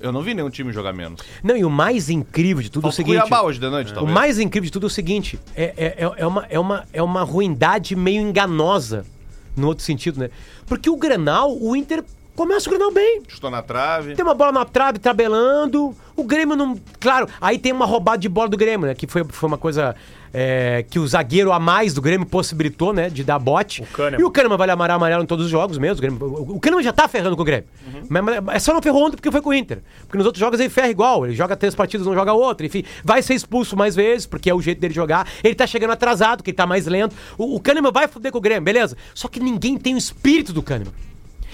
Eu 0.00 0.12
não 0.12 0.20
vi 0.22 0.34
nenhum 0.34 0.50
time 0.50 0.72
jogar 0.72 0.92
menos. 0.92 1.20
Não, 1.42 1.56
e 1.56 1.64
o 1.64 1.70
mais 1.70 2.10
incrível 2.10 2.62
de 2.62 2.70
tudo 2.70 2.86
é 2.86 2.90
o 2.90 2.92
seguinte... 2.92 3.16
Cuiabá 3.18 3.42
hoje 3.42 3.58
de 3.58 3.68
noite, 3.68 3.92
O 3.92 3.94
talvez. 3.94 4.14
mais 4.14 4.38
incrível 4.38 4.66
de 4.66 4.72
tudo 4.72 4.86
é 4.86 4.88
o 4.88 4.90
seguinte: 4.90 5.38
é, 5.54 5.64
é, 5.76 5.84
é- 6.04 6.12
é 6.18 6.26
uma, 6.26 6.46
é, 6.50 6.58
uma, 6.58 6.84
é 6.92 7.02
uma 7.02 7.22
ruindade 7.22 7.96
meio 7.96 8.20
enganosa, 8.20 9.06
no 9.56 9.68
outro 9.68 9.84
sentido, 9.84 10.20
né? 10.20 10.30
Porque 10.66 10.90
o 10.90 10.96
Grenal, 10.96 11.56
o 11.58 11.74
Inter 11.74 12.04
começa 12.34 12.68
o 12.68 12.72
Grenal 12.72 12.92
bem. 12.92 13.22
Chutou 13.26 13.50
na 13.50 13.62
trave. 13.62 14.14
Tem 14.14 14.22
uma 14.24 14.34
bola 14.34 14.52
na 14.52 14.64
trave, 14.66 14.98
tabelando. 14.98 15.96
O 16.14 16.24
Grêmio 16.24 16.54
não. 16.56 16.78
Claro, 17.00 17.26
aí 17.40 17.58
tem 17.58 17.72
uma 17.72 17.86
roubada 17.86 18.18
de 18.18 18.28
bola 18.28 18.48
do 18.48 18.56
Grêmio, 18.56 18.86
né? 18.86 18.94
Que 18.94 19.06
foi, 19.06 19.24
foi 19.24 19.46
uma 19.48 19.56
coisa 19.58 19.96
é, 20.32 20.84
que 20.88 20.98
o 20.98 21.06
zagueiro 21.06 21.52
a 21.52 21.58
mais 21.58 21.94
do 21.94 22.02
Grêmio 22.02 22.26
possibilitou, 22.26 22.92
né? 22.92 23.08
De 23.08 23.24
dar 23.24 23.38
bote. 23.38 23.82
O 23.82 23.86
Kahneman. 23.86 24.20
E 24.20 24.24
o 24.24 24.30
Kahneman 24.30 24.56
vai 24.56 24.70
amarrar 24.70 24.96
amarelo 24.96 25.22
em 25.22 25.26
todos 25.26 25.46
os 25.46 25.50
jogos 25.50 25.78
mesmo. 25.78 25.98
O, 25.98 26.00
Grêmio, 26.00 26.26
o, 26.26 26.56
o 26.56 26.60
Kahneman 26.60 26.82
já 26.82 26.92
tá 26.92 27.08
ferrando 27.08 27.36
com 27.36 27.42
o 27.42 27.44
Grêmio. 27.44 27.66
Mas, 28.08 28.24
mas 28.24 28.56
é 28.56 28.58
só 28.58 28.72
não 28.72 28.82
ferrou 28.82 29.04
ontem 29.04 29.16
porque 29.16 29.30
foi 29.30 29.40
com 29.40 29.50
o 29.50 29.54
Inter. 29.54 29.80
Porque 30.02 30.16
nos 30.16 30.26
outros 30.26 30.40
jogos 30.40 30.60
ele 30.60 30.68
ferra 30.68 30.88
igual. 30.88 31.26
Ele 31.26 31.34
joga 31.34 31.56
três 31.56 31.74
partidas, 31.74 32.06
não 32.06 32.14
joga 32.14 32.32
outra. 32.32 32.66
Enfim, 32.66 32.84
vai 33.04 33.22
ser 33.22 33.34
expulso 33.34 33.76
mais 33.76 33.94
vezes, 33.94 34.26
porque 34.26 34.50
é 34.50 34.54
o 34.54 34.60
jeito 34.60 34.80
dele 34.80 34.94
jogar. 34.94 35.28
Ele 35.42 35.54
tá 35.54 35.66
chegando 35.66 35.90
atrasado, 35.92 36.42
que 36.42 36.50
ele 36.50 36.56
tá 36.56 36.66
mais 36.66 36.86
lento. 36.86 37.14
O, 37.38 37.56
o 37.56 37.60
Kahneman 37.60 37.92
vai 37.92 38.08
foder 38.08 38.32
com 38.32 38.38
o 38.38 38.40
Grêmio, 38.40 38.62
beleza? 38.62 38.96
Só 39.14 39.28
que 39.28 39.40
ninguém 39.40 39.76
tem 39.76 39.94
o 39.94 39.98
espírito 39.98 40.52
do 40.52 40.62
Kahneman. 40.62 40.92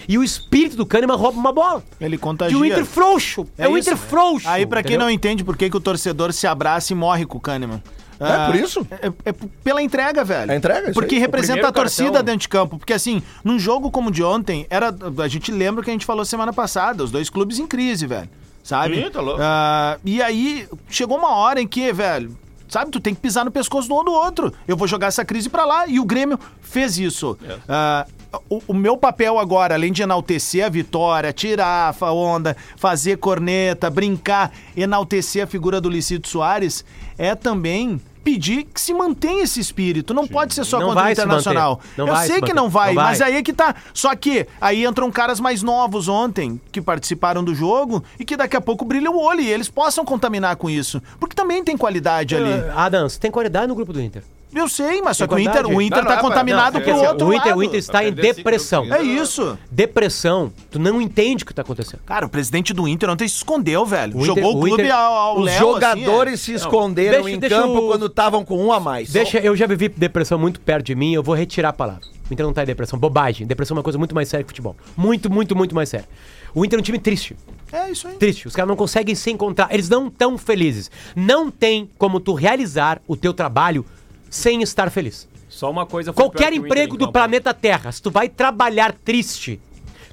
E 0.08 0.18
o 0.18 0.24
espírito 0.24 0.76
do 0.76 0.84
Kahneman 0.84 1.16
rouba 1.16 1.38
uma 1.38 1.52
bola. 1.52 1.82
Ele 2.00 2.18
contagia. 2.18 2.56
E 2.56 2.60
o 2.60 2.64
Inter 2.64 2.84
frouxo. 2.84 3.46
É, 3.56 3.68
o 3.68 3.76
isso. 3.76 3.90
Inter 3.90 3.96
frouxo. 3.96 4.48
Aí, 4.48 4.66
pra 4.66 4.82
quem 4.82 4.92
entendeu? 4.92 5.06
não 5.06 5.10
entende 5.10 5.44
por 5.44 5.56
que, 5.56 5.70
que 5.70 5.76
o 5.76 5.80
torcedor 5.80 6.32
se 6.32 6.46
abraça 6.46 6.92
e 6.92 6.96
morre 6.96 7.24
com 7.24 7.38
o 7.38 7.40
Kahneman. 7.40 7.82
É 8.26 8.46
por 8.46 8.54
isso? 8.54 8.86
É, 8.90 9.30
é 9.30 9.34
pela 9.64 9.82
entrega, 9.82 10.24
velho. 10.24 10.52
É 10.52 10.56
entrega, 10.56 10.90
isso 10.90 10.94
Porque 10.94 11.14
aí. 11.16 11.20
representa 11.20 11.68
a 11.68 11.72
torcida 11.72 12.04
cartão. 12.10 12.24
dentro 12.24 12.40
de 12.40 12.48
campo. 12.48 12.78
Porque 12.78 12.92
assim, 12.92 13.22
num 13.42 13.58
jogo 13.58 13.90
como 13.90 14.08
o 14.08 14.12
de 14.12 14.22
ontem, 14.22 14.66
era, 14.70 14.94
a 15.22 15.28
gente 15.28 15.50
lembra 15.50 15.80
o 15.80 15.84
que 15.84 15.90
a 15.90 15.92
gente 15.94 16.06
falou 16.06 16.24
semana 16.24 16.52
passada, 16.52 17.02
os 17.02 17.10
dois 17.10 17.28
clubes 17.28 17.58
em 17.58 17.66
crise, 17.66 18.06
velho. 18.06 18.28
Sabe? 18.62 19.02
Sim, 19.02 19.10
tá 19.10 19.20
louco. 19.20 19.40
Ah, 19.42 19.98
e 20.04 20.22
aí, 20.22 20.68
chegou 20.88 21.18
uma 21.18 21.34
hora 21.34 21.60
em 21.60 21.66
que, 21.66 21.92
velho, 21.92 22.36
sabe, 22.68 22.90
tu 22.92 23.00
tem 23.00 23.12
que 23.14 23.20
pisar 23.20 23.44
no 23.44 23.50
pescoço 23.50 23.88
do 23.88 23.98
um 24.00 24.04
do 24.04 24.12
outro. 24.12 24.52
Eu 24.68 24.76
vou 24.76 24.86
jogar 24.86 25.08
essa 25.08 25.24
crise 25.24 25.48
pra 25.48 25.64
lá. 25.64 25.86
E 25.88 25.98
o 25.98 26.04
Grêmio 26.04 26.38
fez 26.60 26.96
isso. 26.96 27.36
Ah, 27.68 28.06
o, 28.48 28.62
o 28.68 28.74
meu 28.74 28.96
papel 28.96 29.38
agora, 29.38 29.74
além 29.74 29.92
de 29.92 30.02
enaltecer 30.02 30.64
a 30.64 30.68
vitória, 30.68 31.32
tirar 31.32 31.94
a 32.00 32.12
onda, 32.12 32.56
fazer 32.76 33.18
corneta, 33.18 33.90
brincar, 33.90 34.52
enaltecer 34.76 35.42
a 35.42 35.46
figura 35.46 35.80
do 35.80 35.90
Licito 35.90 36.28
Soares, 36.28 36.84
é 37.18 37.34
também 37.34 38.00
pedir 38.22 38.64
que 38.64 38.80
se 38.80 38.94
mantenha 38.94 39.42
esse 39.42 39.60
espírito. 39.60 40.14
Não 40.14 40.26
pode 40.26 40.54
ser 40.54 40.64
só 40.64 40.78
Não 40.78 40.88
contra 40.88 41.02
o 41.02 41.06
se 41.06 41.12
Internacional. 41.12 41.80
Eu 41.96 42.16
sei 42.16 42.36
se 42.36 42.42
que 42.42 42.52
não 42.52 42.68
vai, 42.68 42.88
Não 42.88 42.94
vai. 42.96 43.04
mas 43.04 43.20
aí 43.20 43.36
é 43.36 43.42
que 43.42 43.52
tá. 43.52 43.74
Só 43.92 44.14
que 44.14 44.46
aí 44.60 44.84
entram 44.84 45.10
caras 45.10 45.40
mais 45.40 45.62
novos 45.62 46.08
ontem 46.08 46.60
que 46.70 46.80
participaram 46.80 47.42
do 47.42 47.54
jogo 47.54 48.02
e 48.18 48.24
que 48.24 48.36
daqui 48.36 48.56
a 48.56 48.60
pouco 48.60 48.84
brilham 48.84 49.14
o 49.14 49.20
olho 49.22 49.40
e 49.40 49.48
eles 49.48 49.68
possam 49.68 50.04
contaminar 50.04 50.56
com 50.56 50.68
isso. 50.70 51.02
Porque 51.18 51.34
também 51.34 51.62
tem 51.64 51.76
qualidade 51.76 52.36
ali. 52.36 52.52
Ah, 52.74 52.84
Adams, 52.84 53.16
tem 53.16 53.30
qualidade 53.30 53.66
no 53.66 53.74
grupo 53.74 53.92
do 53.92 54.00
Inter. 54.00 54.22
Eu 54.54 54.68
sei, 54.68 55.00
mas 55.00 55.16
só 55.16 55.26
que 55.26 55.34
o 55.34 55.38
Inter, 55.38 55.66
o 55.66 55.80
Inter 55.80 55.98
Não, 55.98 56.04
não 56.04 56.08
tá 56.08 56.12
é 56.14 56.16
pra- 56.20 56.28
contaminado 56.28 56.74
não, 56.74 56.80
pro 56.82 56.90
é 56.90 56.94
que 56.94 57.06
outro 57.06 57.26
o 57.28 57.32
Inter, 57.34 57.46
lado. 57.48 57.58
o 57.58 57.62
Inter 57.62 57.78
está 57.78 58.02
em 58.04 58.12
perder 58.12 58.22
cinco 58.28 58.36
depressão. 58.36 58.94
É 58.94 59.02
isso. 59.02 59.58
Depressão. 59.70 60.52
Tu 60.70 60.78
não 60.78 61.00
entende 61.00 61.42
o 61.42 61.46
que 61.46 61.54
tá 61.54 61.62
acontecendo. 61.62 62.00
Cara, 62.04 62.26
o 62.26 62.28
presidente 62.28 62.72
do 62.74 62.86
Inter 62.86 63.08
ontem 63.10 63.26
se 63.26 63.36
escondeu, 63.36 63.84
velho. 63.86 64.16
O 64.16 64.24
Jogou 64.24 64.42
Inter- 64.42 64.54
o 64.54 64.58
o 64.58 64.60
clube 64.60 64.82
Inter- 64.82 64.94
ao, 64.94 65.12
ao 65.14 65.38
Os 65.38 65.44
Léo, 65.46 65.58
jogadores 65.58 66.34
assim, 66.34 66.44
se 66.44 66.54
esconderam 66.54 67.22
Deixa- 67.22 67.30
em 67.36 67.38
deixa 67.38 67.56
campo 67.56 67.78
o- 67.78 67.86
quando 67.88 68.06
estavam 68.06 68.44
com 68.44 68.62
um 68.62 68.70
a 68.72 68.78
mais. 68.78 69.10
Deixa, 69.10 69.38
eu 69.38 69.56
já 69.56 69.66
vivi 69.66 69.88
depressão 69.88 70.38
muito 70.38 70.60
perto 70.60 70.84
de 70.86 70.94
mim, 70.94 71.14
eu 71.14 71.22
vou 71.22 71.34
retirar 71.34 71.70
a 71.70 71.72
palavra. 71.72 72.02
O 72.30 72.32
Inter 72.32 72.46
não 72.46 72.52
tá 72.52 72.62
em 72.62 72.66
depressão, 72.66 72.98
bobagem. 72.98 73.46
Depressão 73.46 73.74
é 73.74 73.78
uma 73.78 73.82
coisa 73.82 73.98
muito 73.98 74.14
mais 74.14 74.28
séria 74.28 74.44
que 74.44 74.48
futebol. 74.50 74.76
Muito, 74.96 75.30
muito, 75.30 75.56
muito 75.56 75.74
mais 75.74 75.88
séria. 75.88 76.08
O 76.54 76.64
Inter 76.64 76.78
é 76.78 76.80
um 76.80 76.82
time 76.82 76.98
triste. 76.98 77.36
é. 77.72 77.76
É 77.78 77.90
isso 77.90 78.06
aí. 78.06 78.14
Triste. 78.16 78.46
Os 78.46 78.54
caras 78.54 78.68
não 78.68 78.76
conseguem 78.76 79.14
se 79.14 79.30
encontrar. 79.30 79.68
Eles 79.72 79.88
não 79.88 80.10
tão 80.10 80.36
felizes. 80.36 80.90
Não 81.16 81.50
tem 81.50 81.88
como 81.98 82.20
tu 82.20 82.34
realizar 82.34 83.00
o 83.08 83.16
teu 83.16 83.32
trabalho 83.32 83.84
sem 84.32 84.62
estar 84.62 84.90
feliz. 84.90 85.28
Só 85.46 85.70
uma 85.70 85.84
coisa 85.84 86.10
foi 86.14 86.24
pior 86.24 86.32
Qualquer 86.32 86.52
emprego 86.54 86.94
em 86.94 86.98
do 86.98 87.12
planeta 87.12 87.52
Terra, 87.52 87.92
se 87.92 88.00
tu 88.00 88.10
vai 88.10 88.30
trabalhar 88.30 88.94
triste, 88.94 89.60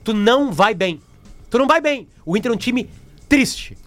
tu 0.03 0.13
não 0.13 0.51
vai 0.51 0.75
bem. 0.75 1.01
Tu 1.49 1.57
não 1.57 1.65
vai 1.65 1.79
bem. 1.79 2.05
O 2.25 2.35
Inter 2.35 2.51
é 2.51 2.53
um 2.53 2.57
time 2.57 2.89
triste. 3.29 3.77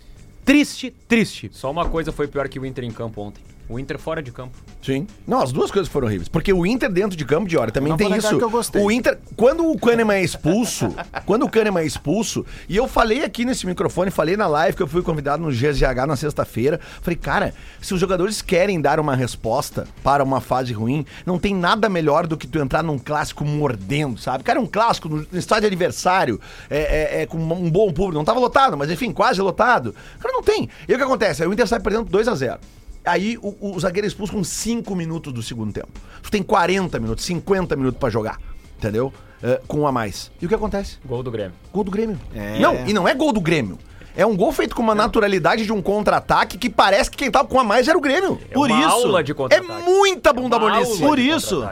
Triste, 0.42 0.90
triste. 1.06 1.50
Só 1.52 1.70
uma 1.70 1.86
coisa 1.86 2.10
foi 2.10 2.26
pior 2.26 2.48
que 2.48 2.58
o 2.58 2.64
Inter 2.64 2.82
em 2.82 2.90
campo 2.90 3.20
ontem. 3.20 3.44
O 3.72 3.78
Inter 3.78 3.98
fora 3.98 4.22
de 4.22 4.30
campo. 4.30 4.56
Sim. 4.82 5.06
Não, 5.26 5.40
as 5.40 5.50
duas 5.52 5.70
coisas 5.70 5.90
foram 5.90 6.06
horríveis. 6.06 6.28
Porque 6.28 6.52
o 6.52 6.66
Inter 6.66 6.90
dentro 6.92 7.16
de 7.16 7.24
campo, 7.24 7.48
de 7.48 7.56
hora, 7.56 7.70
também 7.70 7.90
Não 7.90 7.96
tem 7.96 8.14
isso. 8.16 8.36
que 8.36 8.44
eu 8.44 8.50
gostei. 8.50 8.82
O 8.82 8.90
Inter, 8.90 9.18
quando 9.36 9.66
o 9.70 9.78
Kahneman 9.78 10.16
é 10.18 10.22
expulso, 10.22 10.94
quando 11.24 11.44
o 11.44 11.48
Kahneman 11.50 11.82
é 11.82 11.86
expulso, 11.86 12.44
e 12.68 12.76
eu 12.76 12.86
falei 12.86 13.24
aqui 13.24 13.44
nesse 13.44 13.66
microfone, 13.66 14.10
falei 14.10 14.36
na 14.36 14.46
live 14.46 14.76
que 14.76 14.82
eu 14.82 14.86
fui 14.86 15.02
convidado 15.02 15.42
no 15.42 15.50
GZH 15.50 16.06
na 16.06 16.16
sexta-feira, 16.16 16.78
falei, 17.00 17.16
cara, 17.16 17.54
se 17.80 17.94
os 17.94 18.00
jogadores 18.00 18.42
querem 18.42 18.80
dar 18.80 19.00
uma 19.00 19.16
resposta 19.16 19.86
para 20.02 20.22
uma 20.22 20.40
fase 20.40 20.72
ruim, 20.72 21.06
não 21.24 21.38
tem 21.38 21.54
nada 21.54 21.88
melhor 21.88 22.26
do 22.26 22.36
que 22.36 22.46
tu 22.46 22.58
entrar 22.58 22.82
num 22.82 22.98
clássico 22.98 23.44
mordendo, 23.44 24.20
sabe? 24.20 24.44
Cara, 24.44 24.60
um 24.60 24.66
clássico 24.66 25.08
no 25.08 25.22
no 25.32 25.38
estádio 25.38 25.66
aniversário, 25.66 26.40
é, 26.68 26.78
é- 27.18 27.22
é 27.22 27.26
com 27.26 27.38
um 27.38 27.70
bom 27.70 27.86
público, 27.92 28.12
não 28.14 28.24
tava 28.24 28.38
lotado, 28.40 28.76
mas 28.76 28.90
enfim, 28.90 29.12
quase 29.12 29.40
lotado. 29.40 29.94
Cara, 30.18 30.34
não 30.34 30.42
tem. 30.42 30.68
E 30.88 30.92
o 30.92 30.96
que 30.98 31.02
acontece? 31.02 31.42
Aí 31.42 31.48
o 31.48 31.52
Inter 31.52 31.66
sai 31.66 31.80
perdendo 31.80 32.04
2 32.10 32.28
a 32.28 32.34
0 32.34 32.58
Aí 33.04 33.36
o, 33.42 33.54
o 33.74 33.80
zagueiro 33.80 34.06
é 34.06 34.08
expulso 34.08 34.32
com 34.32 34.44
5 34.44 34.94
minutos 34.94 35.32
do 35.32 35.42
segundo 35.42 35.72
tempo. 35.72 35.88
Tu 36.22 36.30
tem 36.30 36.42
40 36.42 36.98
minutos, 37.00 37.24
50 37.24 37.74
minutos 37.76 37.98
pra 37.98 38.08
jogar. 38.10 38.38
Entendeu? 38.78 39.12
É, 39.42 39.60
com 39.66 39.80
um 39.80 39.86
a 39.86 39.92
mais. 39.92 40.30
E 40.40 40.46
o 40.46 40.48
que 40.48 40.54
acontece? 40.54 40.98
Gol 41.04 41.22
do 41.22 41.30
Grêmio. 41.30 41.52
Gol 41.72 41.82
do 41.84 41.90
Grêmio. 41.90 42.20
É. 42.34 42.58
Não, 42.60 42.86
e 42.86 42.92
não 42.92 43.08
é 43.08 43.14
gol 43.14 43.32
do 43.32 43.40
Grêmio. 43.40 43.78
É 44.14 44.24
um 44.26 44.36
gol 44.36 44.52
feito 44.52 44.76
com 44.76 44.82
uma 44.82 44.94
naturalidade 44.94 45.64
de 45.64 45.72
um 45.72 45.80
contra-ataque 45.80 46.58
que 46.58 46.68
parece 46.68 47.10
que 47.10 47.16
quem 47.16 47.30
tava 47.30 47.48
com 47.48 47.58
a 47.58 47.64
mais 47.64 47.88
era 47.88 47.96
o 47.96 48.00
Grêmio. 48.00 48.38
É 48.50 48.54
Por 48.54 48.70
uma 48.70 48.78
isso, 48.80 48.88
aula 48.90 49.24
de 49.24 49.32
É 49.32 49.34
contra-ataque. 49.34 49.82
muita 49.84 50.32
bunda 50.32 50.58
molice. 50.58 50.92
aula 50.92 51.08
Por 51.08 51.18
isso. 51.18 51.64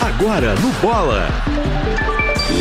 Agora 0.00 0.54
no 0.56 0.72
Bola. 0.80 1.28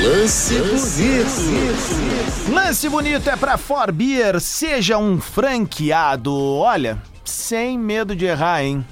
Lance 0.03 0.53
bonito. 0.61 2.53
Lance 2.53 2.89
bonito 2.89 3.29
é 3.29 3.35
pra 3.35 3.57
Forbeer, 3.57 4.39
seja 4.39 4.97
um 4.97 5.19
franqueado. 5.19 6.33
Olha, 6.33 7.01
sem 7.25 7.79
medo 7.79 8.15
de 8.15 8.25
errar, 8.25 8.63
hein? 8.63 8.85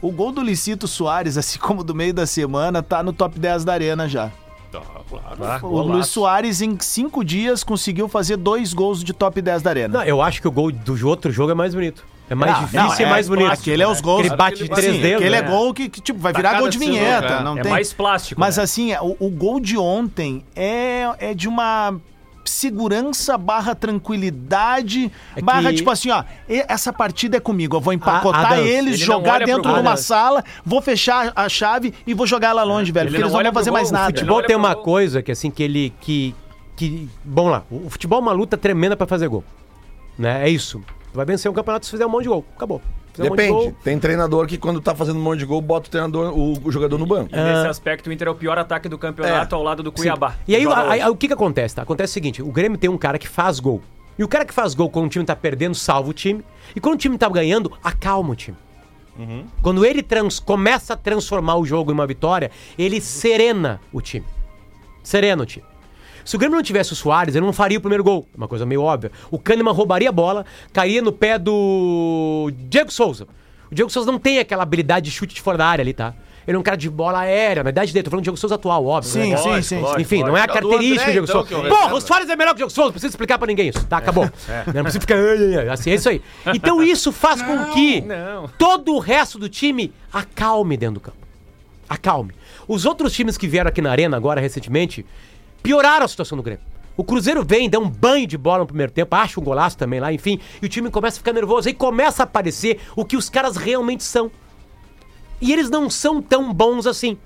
O 0.00 0.10
gol 0.10 0.32
do 0.32 0.42
Licito 0.42 0.88
Soares, 0.88 1.36
assim 1.36 1.58
como 1.60 1.84
do 1.84 1.94
meio 1.94 2.14
da 2.14 2.26
semana, 2.26 2.82
tá 2.82 3.02
no 3.02 3.12
top 3.12 3.38
10 3.38 3.64
da 3.64 3.74
Arena 3.74 4.08
já. 4.08 4.30
Tá, 4.72 4.80
claro. 5.08 5.66
O. 5.66 5.82
Luiz 5.82 6.06
Soares, 6.06 6.62
em 6.62 6.78
cinco 6.80 7.22
dias, 7.22 7.62
conseguiu 7.62 8.08
fazer 8.08 8.36
dois 8.36 8.72
gols 8.72 9.04
de 9.04 9.12
top 9.12 9.42
10 9.42 9.62
da 9.62 9.70
Arena. 9.70 9.98
Não, 9.98 10.04
eu 10.04 10.22
acho 10.22 10.40
que 10.40 10.48
o 10.48 10.52
gol 10.52 10.72
do 10.72 11.06
outro 11.06 11.30
jogo 11.30 11.52
é 11.52 11.54
mais 11.54 11.74
bonito. 11.74 12.04
É 12.30 12.34
mais 12.36 12.52
Não, 12.52 12.60
difícil 12.60 12.86
não, 12.86 12.96
e 12.96 13.02
é 13.02 13.06
mais 13.10 13.28
bonito. 13.28 13.50
Aquele 13.50 13.82
é 13.82 13.88
os 13.88 14.00
gols. 14.00 14.20
Aquele 14.20 14.36
bate 14.36 14.62
de 14.62 14.68
três 14.70 15.02
dedos. 15.02 15.16
aquele 15.20 15.34
é 15.36 15.42
né? 15.42 15.48
gol 15.48 15.74
que, 15.74 15.88
que, 15.88 16.00
tipo, 16.00 16.18
vai 16.20 16.32
virar 16.32 16.60
gol 16.60 16.68
de 16.68 16.78
vinheta. 16.78 17.26
cara. 17.26 17.40
Não 17.42 17.58
É 17.58 17.62
tem... 17.62 17.72
mais 17.72 17.92
plástico. 17.92 18.40
Mas 18.40 18.56
né? 18.56 18.62
assim, 18.62 18.94
o, 19.00 19.16
o 19.26 19.28
gol 19.30 19.58
de 19.58 19.76
ontem 19.76 20.44
é, 20.54 21.10
é 21.18 21.34
de 21.34 21.48
uma 21.48 21.96
segurança 22.44 23.36
barra 23.36 23.74
tranquilidade 23.74 25.10
É 25.36 25.42
barra 25.42 25.70
que- 25.70 25.76
tipo 25.76 25.90
assim, 25.90 26.10
ó, 26.10 26.24
essa 26.48 26.92
partida 26.92 27.36
é 27.36 27.40
comigo, 27.40 27.76
eu 27.76 27.80
vou 27.80 27.92
empacotar 27.92 28.52
Adams, 28.52 28.68
eles, 28.68 28.94
ele 28.94 29.04
jogar 29.04 29.44
dentro 29.44 29.72
de 29.72 29.78
uma 29.80 29.96
sala, 29.96 30.42
vou 30.64 30.80
fechar 30.80 31.32
a 31.36 31.48
chave 31.48 31.92
e 32.06 32.14
vou 32.14 32.26
jogar 32.26 32.52
lá 32.52 32.62
longe, 32.62 32.90
velho, 32.92 33.04
Ele 33.04 33.10
porque 33.10 33.20
não 33.22 33.28
eles 33.28 33.34
não 33.34 33.42
vão 33.42 33.52
fazer 33.52 33.70
mais 33.70 33.90
gol, 33.90 33.98
o 33.98 34.00
nada. 34.02 34.12
futebol- 34.14 34.42
tem 34.42 34.56
uma 34.56 34.74
gol. 34.74 34.82
coisa 34.82 35.22
que 35.22 35.30
assim 35.32 35.50
que 35.50 35.62
ele 35.62 35.92
que 36.00 36.34
que 36.76 37.08
vamos 37.24 37.52
lá, 37.52 37.62
o 37.70 37.90
futebol 37.90 38.18
é 38.18 38.22
uma 38.22 38.32
luta 38.32 38.56
tremenda 38.56 38.96
pra 38.96 39.06
fazer 39.06 39.28
gol, 39.28 39.44
né? 40.18 40.46
É 40.46 40.48
isso. 40.48 40.80
Tu 41.12 41.16
vai 41.16 41.24
vencer 41.26 41.50
um 41.50 41.54
campeonato 41.54 41.86
se 41.86 41.90
fizer 41.92 42.06
um 42.06 42.08
monte 42.08 42.22
de 42.24 42.28
gol, 42.28 42.44
acabou. 42.56 42.80
Fizer 43.12 43.24
um 43.24 43.30
monte 43.30 43.38
de 43.38 43.42
Depende. 43.46 43.64
gol, 43.64 43.76
Tem 43.82 43.98
treinador 43.98 44.46
que 44.46 44.56
quando 44.56 44.80
tá 44.80 44.94
fazendo 44.94 45.18
um 45.18 45.22
monte 45.22 45.40
de 45.40 45.44
gol, 45.44 45.60
bota 45.60 45.88
o 45.88 45.90
treinador, 45.90 46.32
o, 46.32 46.58
o 46.64 46.70
jogador 46.72 46.98
no 46.98 47.06
banco. 47.06 47.34
E 47.34 47.36
nesse 47.36 47.66
aspecto, 47.66 48.08
o 48.08 48.12
Inter 48.12 48.28
é 48.28 48.30
o 48.30 48.34
pior 48.34 48.56
ataque 48.58 48.88
do 48.88 48.96
campeonato 48.98 49.54
ao 49.54 49.62
lado 49.62 49.82
do 49.82 49.90
Cuiabá. 49.90 50.36
E 50.46 50.54
aí, 50.54 50.64
aí, 50.66 51.00
aí, 51.02 51.10
o 51.10 51.16
que 51.16 51.26
que 51.26 51.34
acontece, 51.34 51.74
tá? 51.74 51.82
Acontece 51.82 52.12
o 52.12 52.14
seguinte, 52.14 52.42
o 52.42 52.52
Grêmio 52.52 52.78
tem 52.78 52.88
um 52.88 52.98
cara 52.98 53.18
que 53.18 53.28
faz 53.28 53.58
gol. 53.58 53.82
E 54.18 54.22
o 54.24 54.28
cara 54.28 54.44
que 54.44 54.52
faz 54.54 54.74
gol 54.74 54.90
quando 54.90 55.06
o 55.06 55.08
time 55.08 55.24
tá 55.24 55.34
perdendo, 55.34 55.74
salva 55.74 56.10
o 56.10 56.12
time. 56.12 56.44
E 56.76 56.80
quando 56.80 56.94
o 56.94 56.98
time 56.98 57.16
tá 57.18 57.28
ganhando, 57.28 57.72
acalma 57.82 58.30
o 58.32 58.36
time. 58.36 58.56
Quando 59.60 59.84
ele 59.84 60.02
trans- 60.02 60.40
começa 60.40 60.94
a 60.94 60.96
transformar 60.96 61.56
o 61.56 61.64
jogo 61.66 61.90
em 61.90 61.94
uma 61.94 62.06
vitória, 62.06 62.50
ele 62.78 63.00
serena 63.00 63.80
o 63.92 64.00
time. 64.00 64.24
Serena 65.02 65.42
o 65.42 65.46
time. 65.46 65.64
Se 66.24 66.36
o 66.36 66.38
Grêmio 66.38 66.56
não 66.56 66.62
tivesse 66.62 66.92
o 66.92 66.96
Soares, 66.96 67.34
ele 67.34 67.44
não 67.44 67.52
faria 67.52 67.78
o 67.78 67.80
primeiro 67.80 68.04
gol. 68.04 68.26
Uma 68.36 68.48
coisa 68.48 68.64
meio 68.66 68.82
óbvia. 68.82 69.10
O 69.30 69.38
Kahneman 69.38 69.72
roubaria 69.72 70.08
a 70.08 70.12
bola, 70.12 70.44
cairia 70.72 71.02
no 71.02 71.12
pé 71.12 71.38
do 71.38 72.50
Diego 72.68 72.92
Souza. 72.92 73.26
O 73.70 73.74
Diego 73.74 73.90
Souza 73.90 74.10
não 74.10 74.18
tem 74.18 74.38
aquela 74.38 74.62
habilidade 74.62 75.06
de 75.06 75.10
chute 75.12 75.34
de 75.34 75.40
fora 75.40 75.56
da 75.58 75.66
área 75.66 75.82
ali, 75.82 75.92
tá? 75.92 76.14
Ele 76.46 76.56
é 76.56 76.58
um 76.58 76.62
cara 76.62 76.76
de 76.76 76.90
bola 76.90 77.20
aérea, 77.20 77.62
na 77.62 77.70
idade 77.70 77.92
dele. 77.92 78.02
Tô 78.02 78.10
falando 78.10 78.22
do 78.22 78.24
Diego 78.24 78.36
Souza 78.36 78.56
atual, 78.56 78.84
óbvio. 78.84 79.12
Sim, 79.12 79.30
né? 79.30 79.36
sim, 79.36 79.48
Lógico, 79.48 79.62
sim. 79.62 79.78
lógico. 79.80 80.00
Enfim, 80.00 80.22
não 80.24 80.36
é 80.36 80.40
a 80.40 80.42
É 80.42 80.44
o 80.44 80.48
do 80.48 80.52
característica 80.52 81.02
André, 81.02 81.20
do 81.20 81.26
Diego 81.26 81.26
então, 81.26 81.46
Souza. 81.46 81.66
é 81.66 81.70
Porra, 81.70 81.94
o 81.94 82.00
Soares 82.00 82.28
é 82.28 82.36
melhor 82.36 82.50
que 82.50 82.54
o 82.54 82.56
Diego 82.56 82.70
Souza, 82.70 82.86
não 82.88 82.92
precisa 82.92 83.10
explicar 83.12 83.38
pra 83.38 83.46
ninguém 83.46 83.68
isso. 83.68 83.86
Tá, 83.86 83.98
acabou. 83.98 84.24
Não 84.74 84.82
precisa 84.82 85.00
ficar. 85.00 85.16
Assim, 85.72 85.90
é 85.90 85.94
isso 85.94 86.08
aí. 86.08 86.20
Então 86.54 86.82
isso 86.82 87.12
faz 87.12 87.40
com 87.42 87.66
que 87.66 88.00
não. 88.00 88.48
todo 88.58 88.94
o 88.94 88.98
resto 88.98 89.38
do 89.38 89.48
time 89.48 89.92
acalme 90.12 90.76
dentro 90.76 90.94
do 90.94 91.00
campo. 91.00 91.18
Acalme. 91.88 92.32
Os 92.66 92.84
outros 92.84 93.12
times 93.12 93.36
que 93.36 93.46
vieram 93.46 93.68
aqui 93.68 93.82
na 93.82 93.90
Arena 93.90 94.16
agora 94.16 94.40
recentemente 94.40 95.04
pioraram 95.62 96.04
a 96.04 96.08
situação 96.08 96.36
do 96.36 96.42
Grêmio. 96.42 96.64
O 96.96 97.04
Cruzeiro 97.04 97.44
vem, 97.44 97.70
dá 97.70 97.78
um 97.78 97.88
banho 97.88 98.26
de 98.26 98.36
bola 98.36 98.58
no 98.60 98.66
primeiro 98.66 98.92
tempo, 98.92 99.14
acha 99.16 99.40
um 99.40 99.42
golaço 99.44 99.76
também 99.78 100.00
lá, 100.00 100.12
enfim, 100.12 100.38
e 100.60 100.66
o 100.66 100.68
time 100.68 100.90
começa 100.90 101.16
a 101.16 101.18
ficar 101.18 101.32
nervoso. 101.32 101.66
Aí 101.68 101.74
começa 101.74 102.22
a 102.22 102.24
aparecer 102.24 102.80
o 102.94 103.04
que 103.04 103.16
os 103.16 103.30
caras 103.30 103.56
realmente 103.56 104.02
são. 104.04 104.30
E 105.40 105.52
eles 105.52 105.70
não 105.70 105.88
são 105.88 106.20
tão 106.20 106.52
bons 106.52 106.86
assim. 106.86 107.16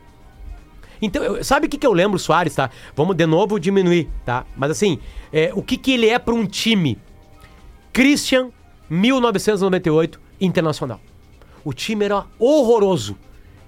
Então, 1.02 1.22
eu- 1.22 1.42
sabe 1.42 1.66
o 1.66 1.68
que, 1.68 1.76
que 1.76 1.86
eu 1.86 1.92
lembro, 1.92 2.18
Soares, 2.20 2.54
tá? 2.54 2.70
Vamos 2.94 3.16
de 3.16 3.26
novo 3.26 3.58
diminuir, 3.58 4.08
tá? 4.24 4.46
Mas 4.56 4.70
assim, 4.70 5.00
é, 5.32 5.50
o 5.54 5.62
que, 5.62 5.76
que 5.76 5.92
ele 5.92 6.08
é 6.08 6.18
pra 6.20 6.32
um 6.34 6.46
time? 6.46 6.96
Christian, 7.92 8.50
1998, 8.88 10.20
Internacional. 10.40 11.00
O 11.64 11.72
time 11.72 12.04
era 12.04 12.24
horroroso. 12.38 13.16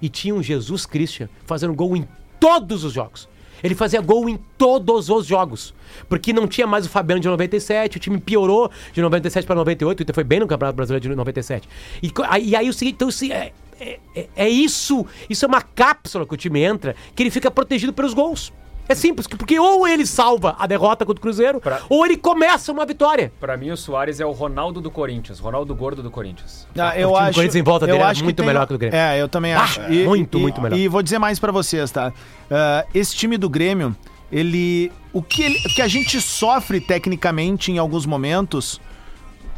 E 0.01 0.09
tinha 0.09 0.35
um 0.35 0.43
Jesus 0.43 0.85
Christian 0.85 1.27
fazendo 1.45 1.73
gol 1.73 1.95
em 1.97 2.07
todos 2.39 2.83
os 2.83 2.93
jogos. 2.93 3.27
Ele 3.63 3.75
fazia 3.75 3.99
gol 4.01 4.27
em 4.29 4.37
todos 4.57 5.09
os 5.09 5.25
jogos. 5.25 5.73
Porque 6.09 6.31
não 6.33 6.47
tinha 6.47 6.67
mais 6.67 6.85
o 6.85 6.89
Fabiano 6.89 7.21
de 7.21 7.27
97, 7.27 7.97
o 7.97 7.99
time 7.99 8.19
piorou 8.19 8.69
de 8.93 9.01
97 9.01 9.45
para 9.45 9.55
98, 9.55 9.99
o 9.99 10.03
Inter 10.03 10.15
foi 10.15 10.23
bem 10.23 10.39
no 10.39 10.47
Campeonato 10.47 10.75
Brasileiro 10.75 11.09
de 11.09 11.15
97. 11.15 11.67
E, 12.03 12.11
e 12.43 12.55
aí 12.55 12.69
o 12.69 12.73
seguinte, 12.73 12.95
então, 12.95 13.09
se- 13.11 13.31
é, 13.31 13.51
é- 13.79 13.99
é- 14.15 14.27
é 14.35 14.49
isso, 14.49 15.05
isso 15.29 15.45
é 15.45 15.47
uma 15.47 15.61
cápsula 15.61 16.25
que 16.25 16.33
o 16.33 16.37
time 16.37 16.61
entra, 16.61 16.95
que 17.15 17.23
ele 17.23 17.31
fica 17.31 17.49
protegido 17.51 17.93
pelos 17.93 18.13
gols. 18.13 18.51
É 18.89 18.95
simples, 18.95 19.27
porque 19.27 19.59
ou 19.59 19.87
ele 19.87 20.05
salva 20.05 20.55
a 20.57 20.65
derrota 20.65 21.05
contra 21.05 21.19
o 21.19 21.21
Cruzeiro, 21.21 21.59
Pra- 21.59 21.81
ou 21.89 22.05
ele 22.05 22.15
começa 22.17 22.71
uma 22.71 22.85
vitória. 22.85 23.31
Pra 23.39 23.57
mim, 23.57 23.69
o 23.71 23.77
Soares 23.77 24.19
é 24.19 24.25
o 24.25 24.31
Ronaldo 24.31 24.79
do 24.81 24.89
Corinthians, 24.89 25.39
Ronaldo 25.39 25.75
Gordo 25.75 26.01
do 26.01 26.09
Corinthians. 26.09 26.67
Ah, 26.77 26.97
eu 26.97 27.09
o 27.09 27.11
time 27.11 27.13
do 27.13 27.15
acho, 27.17 27.33
Corinthians 27.33 27.55
em 27.55 27.61
volta 27.63 27.85
dele 27.85 28.01
acho 28.01 28.19
que 28.19 28.23
muito 28.23 28.37
tem- 28.37 28.45
melhor 28.45 28.65
que 28.65 28.73
o 28.73 28.77
do 28.77 28.79
Grêmio. 28.79 28.97
É, 28.97 29.21
eu 29.21 29.27
também 29.27 29.53
Ah, 29.53 29.63
acho. 29.63 29.81
muito, 29.81 30.39
muito 30.39 30.61
melhor. 30.61 30.77
E 30.77 30.87
vou 30.87 31.01
dizer 31.03 31.19
mais 31.19 31.37
pra 31.39 31.51
vocês, 31.51 31.91
tá? 31.91 32.13
Ah, 32.49 32.85
esse 32.93 33.15
time 33.15 33.37
do 33.37 33.49
Grêmio, 33.49 33.95
ele 34.31 34.91
o 35.13 35.21
que, 35.21 35.43
ele- 35.43 35.59
o 35.65 35.69
que 35.69 35.81
a 35.81 35.87
gente 35.87 36.19
sofre 36.21 36.79
tecnicamente 36.79 37.71
em 37.71 37.77
alguns 37.77 38.05
momentos 38.05 38.79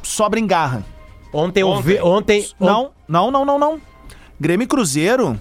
sobra 0.01 0.39
em 0.39 0.47
garra. 0.47 0.83
Ontem 1.33 1.61
eu 1.61 1.79
vi. 1.81 1.99
Ontem. 2.01 2.47
Não, 2.59 2.91
não, 3.07 3.29
não, 3.29 3.45
não, 3.45 3.59
não. 3.59 3.81
Grêmio 4.39 4.63
e 4.63 4.67
Cruzeiro, 4.67 5.39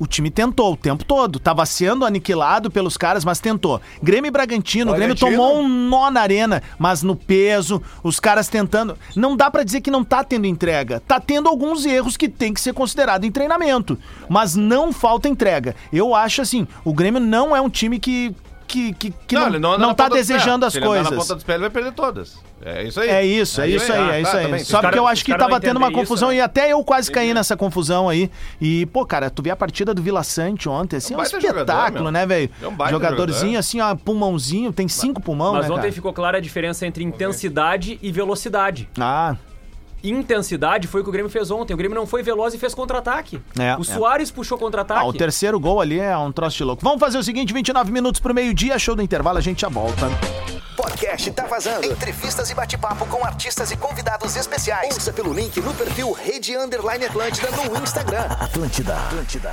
o 0.00 0.06
time 0.06 0.30
tentou 0.30 0.72
o 0.72 0.76
tempo 0.76 1.04
todo. 1.04 1.38
Tava 1.38 1.66
sendo 1.66 2.06
aniquilado 2.06 2.70
pelos 2.70 2.96
caras, 2.96 3.22
mas 3.22 3.38
tentou. 3.38 3.80
Grêmio 4.02 4.28
e 4.28 4.32
Bragantino, 4.32 4.92
o 4.92 4.94
Grêmio 4.94 5.14
tomou 5.14 5.60
um 5.60 5.68
nó 5.68 6.10
na 6.10 6.22
arena, 6.22 6.62
mas 6.78 7.02
no 7.02 7.14
peso, 7.14 7.82
os 8.02 8.18
caras 8.18 8.48
tentando. 8.48 8.96
Não 9.14 9.36
dá 9.36 9.50
pra 9.50 9.62
dizer 9.62 9.82
que 9.82 9.90
não 9.90 10.02
tá 10.02 10.24
tendo 10.24 10.46
entrega. 10.46 11.00
Tá 11.06 11.20
tendo 11.20 11.50
alguns 11.50 11.84
erros 11.84 12.16
que 12.16 12.30
tem 12.30 12.54
que 12.54 12.60
ser 12.60 12.72
considerado 12.72 13.24
em 13.24 13.30
treinamento, 13.30 13.98
mas 14.26 14.56
não 14.56 14.90
falta 14.90 15.28
entrega. 15.28 15.76
Eu 15.92 16.14
acho 16.14 16.40
assim, 16.40 16.66
o 16.82 16.94
Grêmio 16.94 17.20
não 17.20 17.54
é 17.54 17.60
um 17.60 17.68
time 17.68 18.00
que 18.00 18.34
que, 18.70 18.92
que, 18.94 19.10
que 19.26 19.34
não, 19.34 19.46
ele 19.48 19.58
não, 19.58 19.76
na 19.76 19.94
tá 19.94 20.08
desejando 20.08 20.64
as 20.64 20.72
Se 20.72 20.78
ele 20.78 20.86
andar 20.86 20.94
coisas. 20.96 21.10
na 21.12 21.18
ponta 21.18 21.34
dos 21.34 21.44
pés, 21.44 21.54
ele 21.56 21.62
vai 21.62 21.70
perder 21.70 21.92
todas. 21.92 22.38
É 22.64 22.82
isso 22.84 23.00
aí. 23.00 23.08
É 23.08 23.24
isso, 23.24 23.60
é 23.60 23.68
isso 23.68 23.92
aí, 23.92 23.98
Ah, 24.10 24.16
é 24.16 24.20
isso 24.22 24.30
tá, 24.32 24.38
aí. 24.38 24.44
tá 24.44 24.50
bem. 24.52 24.64
Só 24.64 24.80
porque 24.82 24.98
eu 24.98 25.06
acho 25.06 25.24
que 25.24 25.32
tava 25.36 25.52
não 25.52 25.60
tendo 25.60 25.76
uma 25.78 25.86
entendem 25.86 26.02
isso, 26.02 26.08
confusão 26.10 26.28
né? 26.28 26.36
e 26.36 26.40
até 26.40 26.72
eu 26.72 26.84
quase 26.84 27.10
caí 27.10 27.32
nessa 27.34 27.56
confusão 27.56 28.08
aí. 28.08 28.30
E, 28.60 28.86
pô, 28.86 29.04
cara, 29.06 29.30
tu 29.30 29.42
vê 29.42 29.50
a 29.50 29.56
partida 29.56 29.92
do 29.94 30.02
Vila 30.02 30.22
Sante 30.22 30.68
ontem, 30.68 30.96
assim, 30.96 31.14
É 31.14 31.16
é 31.16 31.18
um 31.18 31.20
um 31.20 31.22
baita 31.24 31.36
espetáculo, 31.38 31.98
jogador, 31.98 32.10
né, 32.12 32.26
velho? 32.26 32.50
É 32.62 32.66
um 32.68 32.70
Jogadorzinho, 32.90 33.40
jogador. 33.52 33.58
assim, 33.58 33.80
ó, 33.80 33.94
pulmãozinho, 33.94 34.72
tem 34.72 34.88
cinco 34.88 35.20
pulmão, 35.20 35.54
Mas 35.54 35.66
né, 35.66 35.70
ontem 35.72 35.80
cara? 35.82 35.92
ficou 35.92 36.12
clara 36.12 36.38
a 36.38 36.40
diferença 36.40 36.86
entre 36.86 37.02
intensidade 37.02 37.98
e 38.02 38.12
velocidade. 38.12 38.88
Ah, 38.98 39.36
Intensidade 40.02 40.88
foi 40.88 41.00
o 41.00 41.04
que 41.04 41.10
o 41.10 41.12
Grêmio 41.12 41.30
fez 41.30 41.50
ontem. 41.50 41.74
O 41.74 41.76
Grêmio 41.76 41.94
não 41.94 42.06
foi 42.06 42.22
veloz 42.22 42.54
e 42.54 42.58
fez 42.58 42.74
contra-ataque. 42.74 43.40
É, 43.58 43.76
o 43.76 43.82
é. 43.82 43.84
Soares 43.84 44.30
puxou 44.30 44.58
contra-ataque. 44.58 45.00
ah, 45.00 45.04
o 45.04 45.12
terceiro 45.12 45.58
gol 45.58 45.80
ali 45.80 45.98
é 45.98 46.16
um 46.16 46.32
troço 46.32 46.56
de 46.56 46.64
louco. 46.64 46.82
Vamos 46.82 47.00
fazer 47.00 47.18
o 47.18 47.22
seguinte, 47.22 47.52
29 47.52 47.92
minutos 47.92 48.20
pro 48.20 48.34
meio-dia, 48.34 48.78
show 48.78 48.94
do 48.94 49.02
intervalo, 49.02 49.38
a 49.38 49.40
gente 49.40 49.60
já 49.62 49.68
volta. 49.68 50.08
Podcast 50.76 51.30
Tá 51.32 51.46
Vazando. 51.46 51.86
Entrevistas 51.86 52.50
e 52.50 52.54
bate-papo 52.54 53.04
com 53.06 53.24
artistas 53.24 53.70
e 53.70 53.76
convidados 53.76 54.34
especiais. 54.36 54.94
Ouça 54.94 55.12
pelo 55.12 55.32
link 55.32 55.60
no 55.60 55.74
perfil 55.74 56.12
Rede 56.12 56.56
Underline 56.56 57.04
Atlântida 57.04 57.48
no 57.50 57.82
Instagram. 57.82 58.24
Atlântida. 58.40 58.96
Atlântida. 58.96 59.52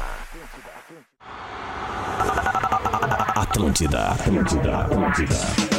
Atlântida, 3.35 4.09
Atlântida, 4.09 4.77
Atlântida. 4.77 5.76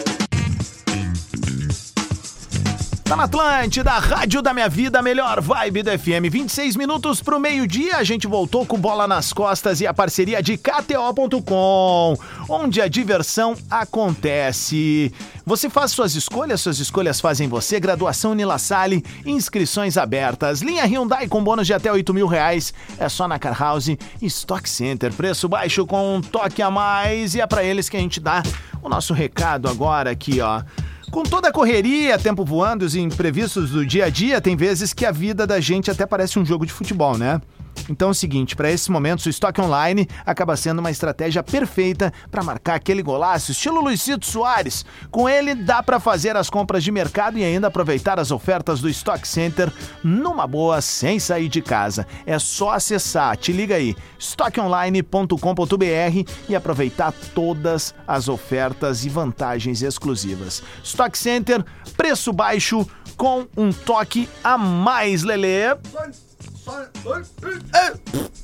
Tá 3.08 3.16
na 3.16 3.24
Atlântida, 3.24 3.92
Rádio 3.92 4.42
da 4.42 4.52
Minha 4.52 4.68
Vida, 4.68 5.00
melhor 5.00 5.40
vibe 5.40 5.82
do 5.82 5.98
FM. 5.98 6.30
26 6.30 6.76
minutos 6.76 7.22
pro 7.22 7.40
meio-dia, 7.40 7.96
a 7.96 8.04
gente 8.04 8.26
voltou 8.26 8.66
com 8.66 8.76
bola 8.76 9.08
nas 9.08 9.32
costas 9.32 9.80
e 9.80 9.86
a 9.86 9.94
parceria 9.94 10.42
de 10.42 10.58
KTO.com, 10.58 12.14
onde 12.50 12.82
a 12.82 12.86
diversão 12.86 13.56
acontece. 13.70 15.10
Você 15.46 15.70
faz 15.70 15.90
suas 15.92 16.14
escolhas, 16.16 16.60
suas 16.60 16.80
escolhas 16.80 17.18
fazem 17.18 17.48
você. 17.48 17.80
Graduação 17.80 18.34
Nila 18.34 18.58
Salle, 18.58 19.02
inscrições 19.24 19.96
abertas. 19.96 20.60
Linha 20.60 20.84
Hyundai 20.84 21.26
com 21.28 21.42
bônus 21.42 21.66
de 21.66 21.72
até 21.72 21.90
8 21.90 22.12
mil 22.12 22.26
reais. 22.26 22.74
É 22.98 23.08
só 23.08 23.26
na 23.26 23.38
Car 23.38 23.58
House 23.58 23.88
Stock 24.20 24.68
Center. 24.68 25.14
Preço 25.14 25.48
baixo 25.48 25.86
com 25.86 26.16
um 26.16 26.20
toque 26.20 26.60
a 26.60 26.70
mais. 26.70 27.34
E 27.34 27.40
é 27.40 27.46
pra 27.46 27.64
eles 27.64 27.88
que 27.88 27.96
a 27.96 28.00
gente 28.00 28.20
dá 28.20 28.42
o 28.82 28.88
nosso 28.90 29.14
recado 29.14 29.66
agora 29.66 30.10
aqui, 30.10 30.42
ó. 30.42 30.62
Com 31.10 31.22
toda 31.22 31.48
a 31.48 31.52
correria, 31.52 32.18
tempo 32.18 32.44
voando, 32.44 32.84
os 32.84 32.94
imprevistos 32.94 33.70
do 33.70 33.84
dia 33.84 34.04
a 34.06 34.10
dia, 34.10 34.40
tem 34.40 34.54
vezes 34.54 34.92
que 34.92 35.06
a 35.06 35.10
vida 35.10 35.46
da 35.46 35.58
gente 35.58 35.90
até 35.90 36.04
parece 36.04 36.38
um 36.38 36.44
jogo 36.44 36.66
de 36.66 36.72
futebol, 36.72 37.16
né? 37.16 37.40
Então 37.88 38.08
é 38.08 38.10
o 38.10 38.14
seguinte, 38.14 38.54
para 38.54 38.70
esses 38.70 38.88
momentos 38.88 39.26
o 39.26 39.30
estoque 39.30 39.60
online 39.60 40.06
acaba 40.24 40.56
sendo 40.56 40.78
uma 40.78 40.90
estratégia 40.90 41.42
perfeita 41.42 42.12
para 42.30 42.42
marcar 42.42 42.74
aquele 42.74 43.02
golaço, 43.02 43.52
estilo 43.52 43.80
Luizito 43.80 44.26
Soares. 44.26 44.84
Com 45.10 45.28
ele 45.28 45.54
dá 45.54 45.82
para 45.82 46.00
fazer 46.00 46.36
as 46.36 46.50
compras 46.50 46.84
de 46.84 46.92
mercado 46.92 47.38
e 47.38 47.44
ainda 47.44 47.68
aproveitar 47.68 48.18
as 48.18 48.30
ofertas 48.30 48.80
do 48.80 48.88
Stock 48.88 49.26
Center 49.26 49.72
numa 50.02 50.46
boa, 50.46 50.80
sem 50.80 51.18
sair 51.18 51.48
de 51.48 51.60
casa. 51.60 52.06
É 52.26 52.38
só 52.38 52.72
acessar, 52.72 53.36
te 53.36 53.52
liga 53.52 53.76
aí, 53.76 53.96
stockonline.com.br 54.18 56.30
e 56.48 56.56
aproveitar 56.56 57.12
todas 57.34 57.94
as 58.06 58.28
ofertas 58.28 59.04
e 59.04 59.08
vantagens 59.08 59.82
exclusivas. 59.82 60.62
Stock 60.82 61.16
Center, 61.16 61.64
preço 61.96 62.32
baixo 62.32 62.86
com 63.16 63.46
um 63.56 63.72
toque 63.72 64.28
a 64.42 64.56
mais, 64.56 65.22
Lelê. 65.22 65.76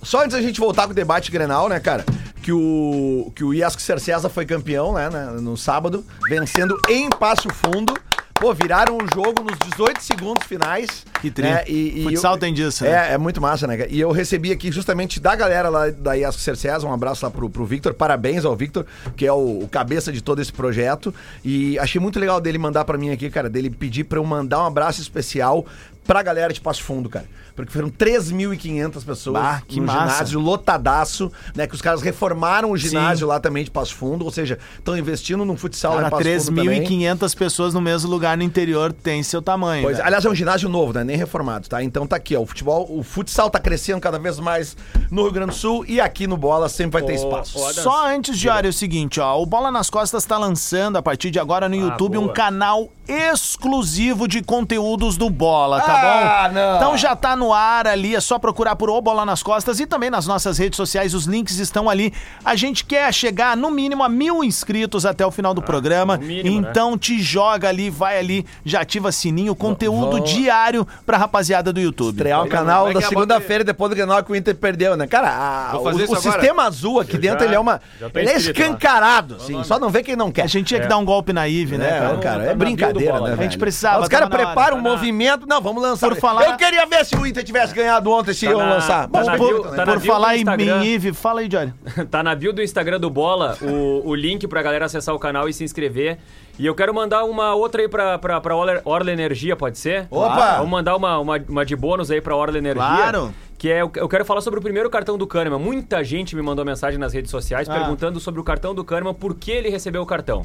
Só 0.02 0.20
antes 0.22 0.32
da 0.36 0.42
gente 0.42 0.60
voltar 0.60 0.84
com 0.86 0.92
o 0.92 0.94
debate 0.94 1.30
Grenal, 1.30 1.68
né, 1.68 1.80
cara? 1.80 2.04
Que 2.42 2.52
o, 2.52 3.32
que 3.34 3.42
o 3.42 3.54
Iasco 3.54 3.80
Cercesa 3.80 4.28
foi 4.28 4.44
campeão, 4.44 4.92
né, 4.92 5.08
né, 5.08 5.26
no 5.40 5.56
sábado, 5.56 6.04
vencendo 6.28 6.78
em 6.90 7.08
Passo 7.08 7.48
Fundo. 7.48 7.94
Pô, 8.34 8.52
viraram 8.52 8.98
o 8.98 9.06
jogo 9.14 9.42
nos 9.44 9.56
18 9.70 10.02
segundos 10.02 10.44
finais. 10.46 11.06
Que 11.22 11.30
tri. 11.30 11.44
né, 11.44 11.64
e, 11.66 12.00
e 12.00 12.02
Futsal 12.04 12.34
eu- 12.34 12.38
tem 12.40 12.52
disso, 12.52 12.84
né? 12.84 13.10
É, 13.10 13.12
é 13.14 13.18
muito 13.18 13.40
massa, 13.40 13.66
né? 13.66 13.76
cara? 13.78 13.88
E 13.90 13.98
eu 13.98 14.10
recebi 14.10 14.50
aqui 14.52 14.70
justamente 14.72 15.20
da 15.20 15.34
galera 15.34 15.68
lá 15.70 15.88
da 15.88 16.12
Iasco 16.14 16.42
Cercesa, 16.42 16.86
um 16.86 16.92
abraço 16.92 17.24
lá 17.24 17.30
pro, 17.30 17.48
pro 17.48 17.64
Victor, 17.64 17.94
parabéns 17.94 18.44
ao 18.44 18.54
Victor, 18.56 18.84
que 19.16 19.24
é 19.24 19.32
o, 19.32 19.60
o 19.62 19.68
cabeça 19.68 20.12
de 20.12 20.20
todo 20.20 20.42
esse 20.42 20.52
projeto. 20.52 21.14
E 21.44 21.78
achei 21.78 22.00
muito 22.00 22.18
legal 22.18 22.40
dele 22.40 22.58
mandar 22.58 22.84
pra 22.84 22.98
mim 22.98 23.10
aqui, 23.10 23.30
cara, 23.30 23.48
dele 23.48 23.70
pedir 23.70 24.04
pra 24.04 24.18
eu 24.18 24.24
mandar 24.24 24.62
um 24.64 24.66
abraço 24.66 25.00
especial 25.00 25.64
pra 26.04 26.20
galera 26.22 26.52
de 26.52 26.60
Passo 26.60 26.82
Fundo, 26.82 27.08
cara. 27.08 27.24
Porque 27.56 27.70
foram 27.72 27.88
3.500 27.88 29.04
pessoas 29.04 29.40
Bah, 29.42 29.62
que 29.66 29.80
no 29.80 29.86
massa. 29.86 30.00
ginásio 30.16 30.40
lotadaço, 30.40 31.30
né? 31.54 31.66
Que 31.66 31.74
os 31.74 31.80
caras 31.80 32.02
reformaram 32.02 32.70
o 32.72 32.76
ginásio 32.76 33.26
lá 33.28 33.38
também 33.38 33.62
de 33.64 33.70
Passo 33.70 33.94
Fundo, 33.94 34.24
ou 34.24 34.30
seja, 34.30 34.58
estão 34.76 34.96
investindo 34.98 35.44
no 35.44 35.56
futsal 35.56 35.94
lá 35.94 36.10
Cara, 36.10 36.22
em 36.30 36.34
Passo 36.34 36.46
Fundo 36.46 36.56
também. 36.64 36.82
3.500 36.82 37.36
pessoas 37.36 37.72
no 37.74 37.80
mesmo 37.80 38.10
lugar 38.10 38.36
no 38.36 38.42
interior 38.42 38.92
tem 38.92 39.22
seu 39.22 39.40
tamanho. 39.40 39.84
Pois, 39.84 39.96
velho. 39.98 40.06
aliás, 40.06 40.24
é 40.24 40.28
um 40.30 40.34
ginásio 40.34 40.68
novo, 40.68 40.92
né? 40.92 41.04
Nem 41.04 41.16
reformado, 41.16 41.68
tá? 41.68 41.82
Então 41.82 42.06
tá 42.06 42.16
aqui, 42.16 42.34
ó. 42.36 42.40
O 42.40 42.46
futebol, 42.46 42.86
o 42.90 43.02
futsal 43.04 43.48
tá 43.48 43.60
crescendo 43.60 44.00
cada 44.00 44.18
vez 44.18 44.40
mais 44.40 44.76
no 45.10 45.22
Rio 45.22 45.32
Grande 45.32 45.50
do 45.52 45.56
Sul 45.56 45.84
e 45.86 46.00
aqui 46.00 46.26
no 46.26 46.36
Bola 46.36 46.68
sempre 46.68 47.00
vai 47.00 47.02
ter 47.02 47.14
espaço. 47.14 47.58
Só 47.74 48.08
antes 48.08 48.36
de 48.38 48.48
olha, 48.48 48.66
é 48.66 48.70
o 48.70 48.72
seguinte, 48.72 49.20
ó, 49.20 49.40
o 49.40 49.46
Bola 49.46 49.70
nas 49.70 49.88
Costas 49.88 50.24
tá 50.24 50.36
lançando 50.38 50.96
a 50.96 51.02
partir 51.02 51.30
de 51.30 51.38
agora 51.38 51.68
no 51.68 51.76
YouTube 51.76 52.18
um 52.18 52.22
boa. 52.22 52.32
canal 52.32 52.88
exclusivo 53.06 54.26
de 54.26 54.42
conteúdos 54.42 55.16
do 55.16 55.28
Bola, 55.30 55.80
tá 55.80 55.92
Ah, 55.94 56.48
bom? 56.48 56.54
não. 56.54 56.76
Então 56.76 56.96
já 56.98 57.14
tá 57.14 57.36
no 57.44 57.52
ar 57.52 57.86
ali, 57.86 58.14
é 58.16 58.20
só 58.20 58.38
procurar 58.38 58.74
por 58.74 58.88
O 58.88 59.00
Bola 59.02 59.24
nas 59.26 59.42
Costas 59.42 59.78
e 59.78 59.86
também 59.86 60.08
nas 60.08 60.26
nossas 60.26 60.56
redes 60.56 60.76
sociais, 60.78 61.12
os 61.12 61.26
links 61.26 61.58
estão 61.58 61.90
ali. 61.90 62.12
A 62.42 62.56
gente 62.56 62.84
quer 62.86 63.12
chegar 63.12 63.54
no 63.56 63.70
mínimo 63.70 64.02
a 64.02 64.08
mil 64.08 64.42
inscritos 64.42 65.04
até 65.04 65.26
o 65.26 65.30
final 65.30 65.52
do 65.52 65.60
programa, 65.60 66.16
no 66.16 66.22
mínimo, 66.24 66.62
né? 66.62 66.68
então 66.70 66.96
te 66.96 67.20
joga 67.22 67.68
ali, 67.68 67.90
vai 67.90 68.18
ali, 68.18 68.46
já 68.64 68.80
ativa 68.80 69.12
sininho, 69.12 69.54
conteúdo 69.54 70.12
vamos- 70.12 70.30
diário 70.30 70.86
pra 71.04 71.18
rapaziada 71.18 71.70
do 71.72 71.78
YouTube. 71.80 72.14
Estrear 72.16 72.38
o 72.40 72.42
Como 72.44 72.52
canal 72.52 72.88
é 72.88 72.94
da 72.94 73.00
é 73.00 73.02
segunda-feira 73.02 73.62
depois 73.62 73.90
do 73.90 73.96
Grenal 73.96 74.22
que 74.24 74.32
o 74.32 74.36
Inter 74.36 74.54
perdeu, 74.56 74.96
né? 74.96 75.06
Cara, 75.06 75.28
a- 75.28 75.72
Vou 75.76 75.92
o, 75.92 76.12
o 76.12 76.16
sistema 76.16 76.62
azul 76.64 77.00
aqui 77.00 77.16
Eu 77.16 77.20
dentro, 77.20 77.40
já- 77.40 77.44
ele 77.46 77.54
é 77.54 77.60
uma. 77.60 77.80
Ele 78.14 78.30
é 78.30 78.36
escancarado, 78.36 79.36
assim. 79.36 79.62
Só 79.64 79.78
não 79.78 79.90
vê 79.90 80.02
quem 80.02 80.16
não 80.16 80.32
quer. 80.32 80.42
A 80.42 80.46
gente 80.46 80.66
tinha 80.68 80.80
que 80.80 80.86
dar 80.86 80.96
um 80.96 81.04
golpe 81.04 81.32
na 81.32 81.46
Ive, 81.46 81.76
né, 81.76 81.88
É, 81.88 81.98
cara? 82.00 82.16
cara, 82.18 82.44
Tá 82.44 82.50
é 82.50 82.54
brincadeira, 82.54 83.12
bola, 83.18 83.28
né? 83.30 83.36
a 83.38 83.42
gente 83.42 83.58
precisava, 83.58 84.00
Os 84.02 84.08
caras 84.08 84.28
preparam 84.28 84.78
um 84.78 84.80
movimento. 84.80 85.46
Não, 85.46 85.60
vamos 85.60 85.82
lançar. 85.82 86.08
Por 86.08 86.16
falar- 86.18 86.44
Eu 86.48 86.56
queria 86.56 86.86
ver 86.86 87.04
se 87.04 87.14
o 87.16 87.26
Inter 87.34 87.44
tivesse 87.44 87.74
ganhado 87.74 88.10
ontem, 88.10 88.32
se 88.32 88.46
iam 88.46 88.58
na- 88.58 88.74
lançar. 88.74 89.08
tá 89.08 89.18
Mas 89.18 89.26
na 89.26 89.36
por- 89.36 89.74
tá 89.74 89.84
Por 89.84 90.00
falar 90.00 90.36
em, 90.36 90.44
Ive, 90.84 91.12
fala 91.12 91.40
aí, 91.40 91.48
Johnny. 91.48 91.74
Tá 92.10 92.22
na 92.22 92.34
bio 92.34 92.52
do 92.52 92.62
Instagram 92.62 93.00
do 93.00 93.10
Bola 93.10 93.58
o, 93.60 94.08
o 94.08 94.14
link 94.14 94.46
pra 94.46 94.62
galera 94.62 94.84
acessar 94.86 95.14
o 95.14 95.18
canal 95.18 95.48
e 95.48 95.52
se 95.52 95.64
inscrever. 95.64 96.18
E 96.58 96.64
eu 96.64 96.74
quero 96.74 96.94
mandar 96.94 97.24
uma 97.24 97.52
outra 97.54 97.82
aí 97.82 97.88
pra, 97.88 98.16
pra, 98.16 98.40
pra 98.40 98.54
Orla, 98.54 99.10
Energia, 99.10 99.56
pode 99.56 99.76
ser? 99.76 100.06
Opa! 100.08 100.56
Vamos 100.58 100.70
mandar 100.70 100.94
uma, 100.94 101.18
uma, 101.18 101.44
uma 101.48 101.64
de 101.66 101.74
bônus 101.74 102.10
aí 102.12 102.20
pra 102.20 102.36
Orla 102.36 102.58
Energia. 102.58 102.80
Claro. 102.80 103.34
Que 103.58 103.70
é, 103.70 103.82
eu 103.82 103.90
eu 103.96 104.08
quero 104.08 104.24
falar 104.24 104.40
sobre 104.40 104.60
o 104.60 104.62
primeiro 104.62 104.88
cartão 104.88 105.18
do 105.18 105.26
Kahneman. 105.26 105.58
Muita 105.58 106.04
gente 106.04 106.36
me 106.36 106.42
mandou 106.42 106.64
mensagem 106.64 106.98
nas 106.98 107.12
redes 107.12 107.30
sociais 107.30 107.68
Ah. 107.68 107.74
perguntando 107.74 108.20
sobre 108.20 108.40
o 108.40 108.44
cartão 108.44 108.72
do 108.74 108.84
Kahneman, 108.84 109.14
por 109.14 109.34
que 109.34 109.50
ele 109.50 109.68
recebeu 109.68 110.02
o 110.02 110.06
cartão. 110.06 110.44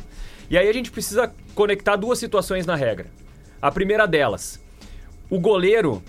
E 0.50 0.58
aí 0.58 0.68
a 0.68 0.74
gente 0.74 0.90
precisa 0.90 1.32
conectar 1.54 1.96
duas 1.96 2.18
situações 2.18 2.66
na 2.66 2.76
regra. 2.76 3.06
A 3.62 3.72
primeira 3.72 4.08
delas, 4.08 4.60
o 5.30 5.40
goleiro, 5.40 6.02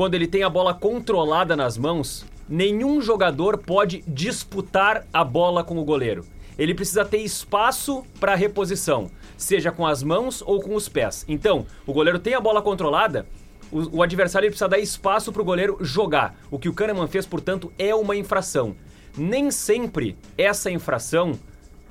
quando 0.00 0.14
ele 0.14 0.26
tem 0.26 0.42
a 0.42 0.48
bola 0.48 0.72
controlada 0.72 1.54
nas 1.54 1.76
mãos, 1.76 2.24
nenhum 2.48 3.02
jogador 3.02 3.58
pode 3.58 4.02
disputar 4.08 5.06
a 5.12 5.22
bola 5.22 5.62
com 5.62 5.76
o 5.76 5.84
goleiro. 5.84 6.24
Ele 6.58 6.74
precisa 6.74 7.04
ter 7.04 7.18
espaço 7.18 8.02
para 8.18 8.34
reposição, 8.34 9.10
seja 9.36 9.70
com 9.70 9.86
as 9.86 10.02
mãos 10.02 10.40
ou 10.40 10.58
com 10.58 10.74
os 10.74 10.88
pés. 10.88 11.26
Então, 11.28 11.66
o 11.86 11.92
goleiro 11.92 12.18
tem 12.18 12.32
a 12.32 12.40
bola 12.40 12.62
controlada, 12.62 13.26
o, 13.70 13.98
o 13.98 14.02
adversário 14.02 14.48
precisa 14.48 14.70
dar 14.70 14.78
espaço 14.78 15.30
para 15.34 15.42
o 15.42 15.44
goleiro 15.44 15.76
jogar. 15.82 16.34
O 16.50 16.58
que 16.58 16.70
o 16.70 16.72
Kahneman 16.72 17.06
fez, 17.06 17.26
portanto, 17.26 17.70
é 17.78 17.94
uma 17.94 18.16
infração. 18.16 18.74
Nem 19.18 19.50
sempre 19.50 20.16
essa 20.38 20.70
infração 20.70 21.38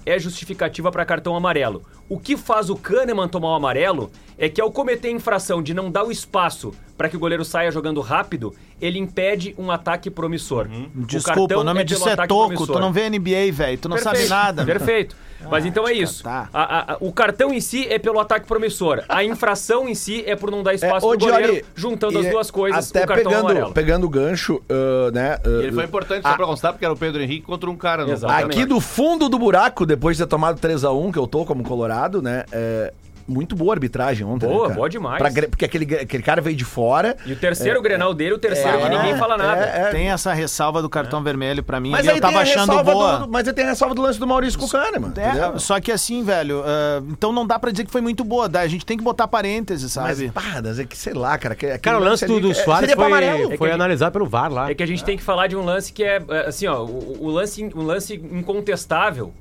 é 0.03 0.17
justificativa 0.17 0.91
para 0.91 1.05
cartão 1.05 1.35
amarelo. 1.35 1.85
O 2.09 2.19
que 2.19 2.35
faz 2.35 2.69
o 2.69 2.75
Kahneman 2.75 3.27
tomar 3.27 3.49
o 3.49 3.53
amarelo 3.53 4.11
é 4.37 4.49
que 4.49 4.59
ao 4.59 4.71
cometer 4.71 5.09
a 5.09 5.11
infração 5.11 5.61
de 5.61 5.73
não 5.73 5.91
dar 5.91 6.03
o 6.05 6.11
espaço 6.11 6.73
para 6.97 7.07
que 7.07 7.15
o 7.15 7.19
goleiro 7.19 7.45
saia 7.45 7.71
jogando 7.71 8.01
rápido, 8.01 8.53
ele 8.81 8.97
impede 8.99 9.53
um 9.57 9.69
ataque 9.71 10.09
promissor. 10.09 10.67
O 10.95 11.05
Desculpa, 11.05 11.57
o 11.57 11.63
nome 11.63 11.81
é 11.81 11.83
disso 11.83 12.07
é 12.09 12.15
toco. 12.27 12.65
Tu 12.67 12.79
não 12.79 12.91
vê 12.91 13.09
NBA, 13.09 13.51
velho. 13.53 13.77
Tu 13.77 13.87
não 13.87 13.97
sabe 13.97 14.17
Perfeito, 14.17 14.29
nada. 14.29 14.65
meu. 14.65 14.75
Perfeito. 14.75 15.15
Mas 15.49 15.65
então 15.65 15.87
é 15.87 15.93
isso. 15.93 16.21
tá. 16.23 16.49
A- 16.53 16.63
a- 16.63 16.93
a- 16.93 16.97
o 16.99 17.13
cartão 17.13 17.53
em 17.53 17.61
si 17.61 17.87
é 17.87 17.97
pelo 17.97 18.19
ataque 18.19 18.45
promissor. 18.45 19.03
A 19.07 19.23
infração 19.23 19.87
em 19.87 19.95
si 19.95 20.21
é 20.27 20.35
por 20.35 20.51
não 20.51 20.61
dar 20.61 20.73
espaço 20.73 21.05
ô, 21.07 21.11
pro 21.11 21.19
goleiro, 21.19 21.53
Diori, 21.53 21.65
juntando 21.75 22.19
as 22.19 22.27
duas 22.27 22.51
coisas, 22.51 22.89
Até 22.89 23.05
o 23.05 23.07
cartão 23.07 23.31
pegando, 23.31 23.45
amarelo. 23.49 23.73
pegando 23.73 24.05
o 24.05 24.09
gancho, 24.09 24.61
ah, 24.69 25.11
né? 25.13 25.37
ah, 25.45 25.49
Ele 25.63 25.71
foi 25.71 25.85
importante 25.85 26.23
só 26.23 26.29
Ah. 26.29 26.35
pra 26.35 26.45
constar, 26.45 26.73
porque 26.73 26.83
era 26.83 26.93
o 26.93 26.97
Pedro 26.97 27.21
Henrique 27.21 27.45
contra 27.45 27.69
um 27.69 27.77
cara. 27.77 28.05
Aqui 28.43 28.65
do 28.65 28.81
fundo 28.81 29.29
do 29.29 29.39
buraco, 29.39 29.85
depois 29.85 30.17
de 30.17 30.23
ter 30.23 30.29
tomado 30.29 30.59
3x1, 30.59 31.11
que 31.13 31.19
eu 31.19 31.25
tô 31.27 31.45
como 31.45 31.63
Colorado, 31.63 31.98
né? 32.21 32.45
É, 32.51 32.93
muito 33.29 33.55
boa 33.55 33.73
a 33.73 33.75
arbitragem 33.75 34.25
ontem. 34.25 34.47
Boa, 34.47 34.61
né, 34.61 34.63
cara? 34.63 34.75
boa 34.75 34.89
demais. 34.89 35.17
Pra 35.19 35.47
porque 35.47 35.65
aquele, 35.65 35.95
aquele 35.95 36.23
cara 36.23 36.41
veio 36.41 36.55
de 36.55 36.65
fora. 36.65 37.15
E 37.25 37.31
o 37.31 37.35
terceiro 37.35 37.81
Grenal 37.81 38.13
dele, 38.13 38.33
o 38.33 38.39
terceiro 38.39 38.79
que 38.79 38.89
ninguém 38.89 39.15
fala 39.17 39.37
nada. 39.37 39.65
é, 39.65 39.81
é. 39.81 39.91
Tem 39.91 40.09
essa 40.09 40.33
ressalva 40.33 40.81
do 40.81 40.89
cartão 40.89 41.23
vermelho 41.23 41.63
pra 41.63 41.79
mim. 41.79 41.91
Mas 41.91 42.07
eu 42.07 42.19
tava 42.19 42.33
tem 42.33 42.37
a 42.39 42.41
achando 42.41 42.69
ressalva 42.71 42.91
boa. 42.91 43.17
Do, 43.19 43.29
mas 43.29 43.47
aí 43.47 43.53
tem 43.53 43.65
a 43.65 43.69
ressalva 43.69 43.93
do 43.93 44.01
lance 44.01 44.19
do 44.19 44.25
Maurício 44.25 44.59
com 44.59 44.65
o 44.65 44.69
Kahneman. 44.69 45.13
É, 45.15 45.59
só 45.59 45.79
que 45.79 45.91
assim, 45.91 46.23
velho, 46.23 46.63
ah, 46.65 47.03
então 47.09 47.31
não 47.31 47.45
dá 47.45 47.59
pra 47.59 47.71
dizer 47.71 47.85
que 47.85 47.91
foi 47.91 48.01
muito 48.01 48.23
boa, 48.23 48.49
dá, 48.49 48.61
a 48.61 48.67
gente 48.67 48.85
tem 48.85 48.97
que 48.97 49.03
botar 49.03 49.27
parênteses, 49.27 49.91
sabe? 49.91 50.31
mas 50.33 50.79
é 50.79 50.85
que 50.85 50.97
sei 50.97 51.13
lá, 51.13 51.37
cara. 51.37 51.55
Que, 51.55 51.77
Cara, 51.77 51.99
o 51.99 52.03
lance 52.03 52.25
do, 52.25 52.39
do 52.39 52.51
é, 52.51 52.53
Soares 52.53 52.91
foi. 52.91 53.13
É 53.13 53.57
foi 53.57 53.67
gente- 53.67 53.71
analisado 53.71 54.11
pelo 54.11 54.25
VAR 54.25 54.51
lá. 54.51 54.71
É 54.71 54.73
que 54.73 54.83
a 54.83 54.87
gente 54.87 55.03
tem 55.03 55.15
que 55.17 55.23
falar 55.23 55.47
de 55.47 55.55
um 55.55 55.63
lance 55.63 55.93
que 55.93 56.03
é, 56.03 56.21
é, 56.27 56.47
assim, 56.47 56.65
ó, 56.67 56.83
o, 56.83 57.25
o 57.25 57.29
lance, 57.29 57.69
um 57.75 57.83
lance 57.83 58.15
incontestável, 58.15 59.33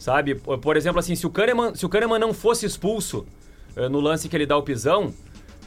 sabe? 0.00 0.34
Por, 0.34 0.76
exemplo, 0.76 0.98
assim, 0.98 1.14
se 1.14 1.26
o 1.26 1.30
Kahneman, 1.30 1.74
se 1.74 1.84
o 1.84 1.88
Kahneman 1.88 2.18
não 2.18 2.32
fosse 2.34 2.64
expulso 2.66 3.26
eh, 3.76 3.88
no 3.88 4.00
lance 4.00 4.28
que 4.28 4.34
ele 4.36 4.46
dá 4.46 4.56
o 4.56 4.62
pisão, 4.62 5.14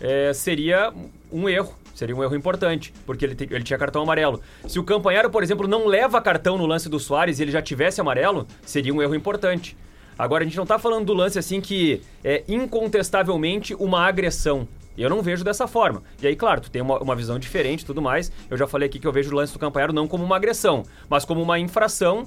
eh, 0.02 0.34
seria 0.34 0.92
um 1.32 1.48
erro. 1.48 1.74
Seria 1.94 2.16
um 2.16 2.24
erro 2.24 2.36
importante, 2.36 2.92
porque 3.06 3.24
ele, 3.24 3.36
te- 3.36 3.48
ele 3.52 3.64
tinha 3.64 3.78
cartão 3.78 4.02
amarelo. 4.02 4.42
Se 4.68 4.80
o 4.80 4.84
Campanharo, 4.84 5.30
por 5.30 5.44
exemplo, 5.44 5.68
não 5.68 5.86
leva 5.86 6.20
cartão 6.20 6.58
no 6.58 6.66
lance 6.66 6.90
do 6.90 7.00
Soares 7.00 7.38
e 7.40 7.44
ele 7.44 7.52
já 7.52 7.62
tivesse 7.62 8.02
amarelo, 8.02 8.48
seria 8.66 8.92
um 8.92 9.00
erro 9.00 9.14
importante. 9.14 9.78
Agora, 10.18 10.44
a 10.44 10.46
gente 10.48 10.58
não 10.58 10.66
tá 10.66 10.80
falando 10.80 11.06
do 11.06 11.14
lance 11.14 11.38
assim 11.38 11.62
que 11.62 12.02
é 12.24 12.44
incontestavelmente 12.48 13.76
uma 13.76 14.02
agressão. 14.08 14.68
Eu 14.98 15.10
não 15.10 15.22
vejo 15.22 15.44
dessa 15.44 15.68
forma. 15.68 16.04
E 16.22 16.28
aí, 16.28 16.36
claro, 16.36 16.62
tu 16.62 16.72
tem 16.72 16.82
uma, 16.82 17.00
uma 17.00 17.16
visão 17.16 17.38
diferente 17.40 17.82
e 17.82 17.86
tudo 17.86 18.02
mais. 18.02 18.32
Eu 18.50 18.58
já 18.58 18.68
falei 18.68 18.88
aqui 18.88 19.00
que 19.00 19.08
eu 19.08 19.12
vejo 19.12 19.32
o 19.32 19.36
lance 19.36 19.54
do 19.54 19.60
Campanharo 19.60 19.94
não 19.94 20.08
como 20.08 20.24
uma 20.24 20.36
agressão, 20.36 20.84
mas 21.10 21.26
como 21.26 21.42
uma 21.42 21.60
infração. 21.60 22.26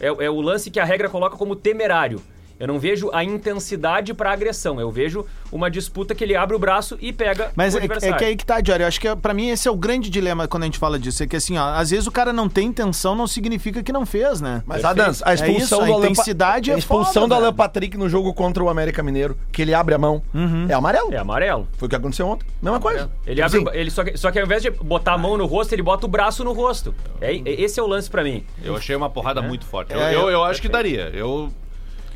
É, 0.00 0.06
é 0.06 0.30
o 0.30 0.40
lance 0.40 0.70
que 0.70 0.80
a 0.80 0.84
regra 0.84 1.08
coloca 1.08 1.36
como 1.36 1.54
temerário. 1.54 2.20
Eu 2.60 2.66
não 2.68 2.78
vejo 2.78 3.10
a 3.12 3.24
intensidade 3.24 4.12
pra 4.12 4.30
agressão. 4.32 4.78
Eu 4.78 4.90
vejo 4.90 5.24
uma 5.50 5.70
disputa 5.70 6.14
que 6.14 6.22
ele 6.22 6.36
abre 6.36 6.54
o 6.54 6.58
braço 6.58 6.98
e 7.00 7.10
pega 7.12 7.50
Mas 7.56 7.74
o 7.74 7.78
é, 7.78 7.80
é 7.80 7.84
adversário. 7.84 8.16
que 8.18 8.24
aí 8.24 8.36
que 8.36 8.44
tá, 8.44 8.60
Diário. 8.60 8.84
Eu 8.84 8.88
acho 8.88 9.00
que 9.00 9.16
pra 9.16 9.32
mim 9.32 9.48
esse 9.48 9.66
é 9.66 9.70
o 9.70 9.76
grande 9.76 10.10
dilema 10.10 10.46
quando 10.46 10.64
a 10.64 10.66
gente 10.66 10.78
fala 10.78 10.98
disso. 10.98 11.22
É 11.22 11.26
que 11.26 11.34
assim, 11.36 11.56
ó, 11.56 11.64
às 11.72 11.88
vezes 11.90 12.06
o 12.06 12.12
cara 12.12 12.32
não 12.34 12.48
tem 12.50 12.66
intenção, 12.68 13.14
não 13.14 13.26
significa 13.26 13.82
que 13.82 13.90
não 13.92 14.04
fez, 14.04 14.42
né? 14.42 14.62
Mas, 14.66 14.84
Adams, 14.84 15.22
a 15.24 15.30
É 15.30 15.34
expulsão 15.36 15.56
isso, 15.58 15.74
a 15.74 15.78
do 15.78 15.92
Alan 15.92 16.00
Pa- 16.02 16.06
intensidade 16.10 16.70
é 16.70 16.74
a 16.74 16.78
expulsão 16.78 17.22
foda, 17.22 17.28
do 17.28 17.34
Alan. 17.46 17.54
Patrick 17.54 17.96
no 17.96 18.08
jogo 18.10 18.34
contra 18.34 18.62
o 18.62 18.68
América 18.68 19.02
Mineiro, 19.02 19.38
que 19.50 19.62
ele 19.62 19.72
abre 19.72 19.94
a 19.94 19.98
mão, 19.98 20.22
é 20.68 20.74
amarelo. 20.74 21.14
É 21.14 21.16
amarelo. 21.16 21.66
Foi 21.78 21.86
o 21.86 21.88
que 21.88 21.96
aconteceu 21.96 22.28
ontem. 22.28 22.46
Mesma 22.60 22.78
coisa. 22.78 23.10
Ele 23.26 23.42
Tipo 23.42 23.46
abre, 23.56 23.70
assim, 23.70 23.78
ele 23.80 23.90
só, 23.90 24.04
que, 24.04 24.16
só 24.18 24.30
que 24.30 24.38
ao 24.38 24.44
invés 24.44 24.60
de 24.62 24.70
botar 24.70 25.14
a 25.14 25.18
mão 25.18 25.36
no 25.38 25.46
rosto, 25.46 25.72
ele 25.72 25.82
bota 25.82 26.04
o 26.04 26.08
braço 26.10 26.44
no 26.44 26.52
rosto. 26.52 26.94
É, 27.22 27.34
é- 27.34 27.40
esse 27.62 27.80
é 27.80 27.82
o 27.82 27.86
lance 27.86 28.10
pra 28.10 28.22
mim. 28.22 28.44
Eu 28.62 28.76
achei 28.76 28.94
uma 28.94 29.08
porrada 29.08 29.40
muito 29.40 29.64
forte. 29.64 29.94
Eu, 29.94 30.00
É, 30.00 30.14
eu, 30.14 30.20
eu- 30.20 30.28
eu 30.30 30.44
acho 30.44 30.60
que 30.60 30.68
daria. 30.68 31.10
Eu, 31.14 31.50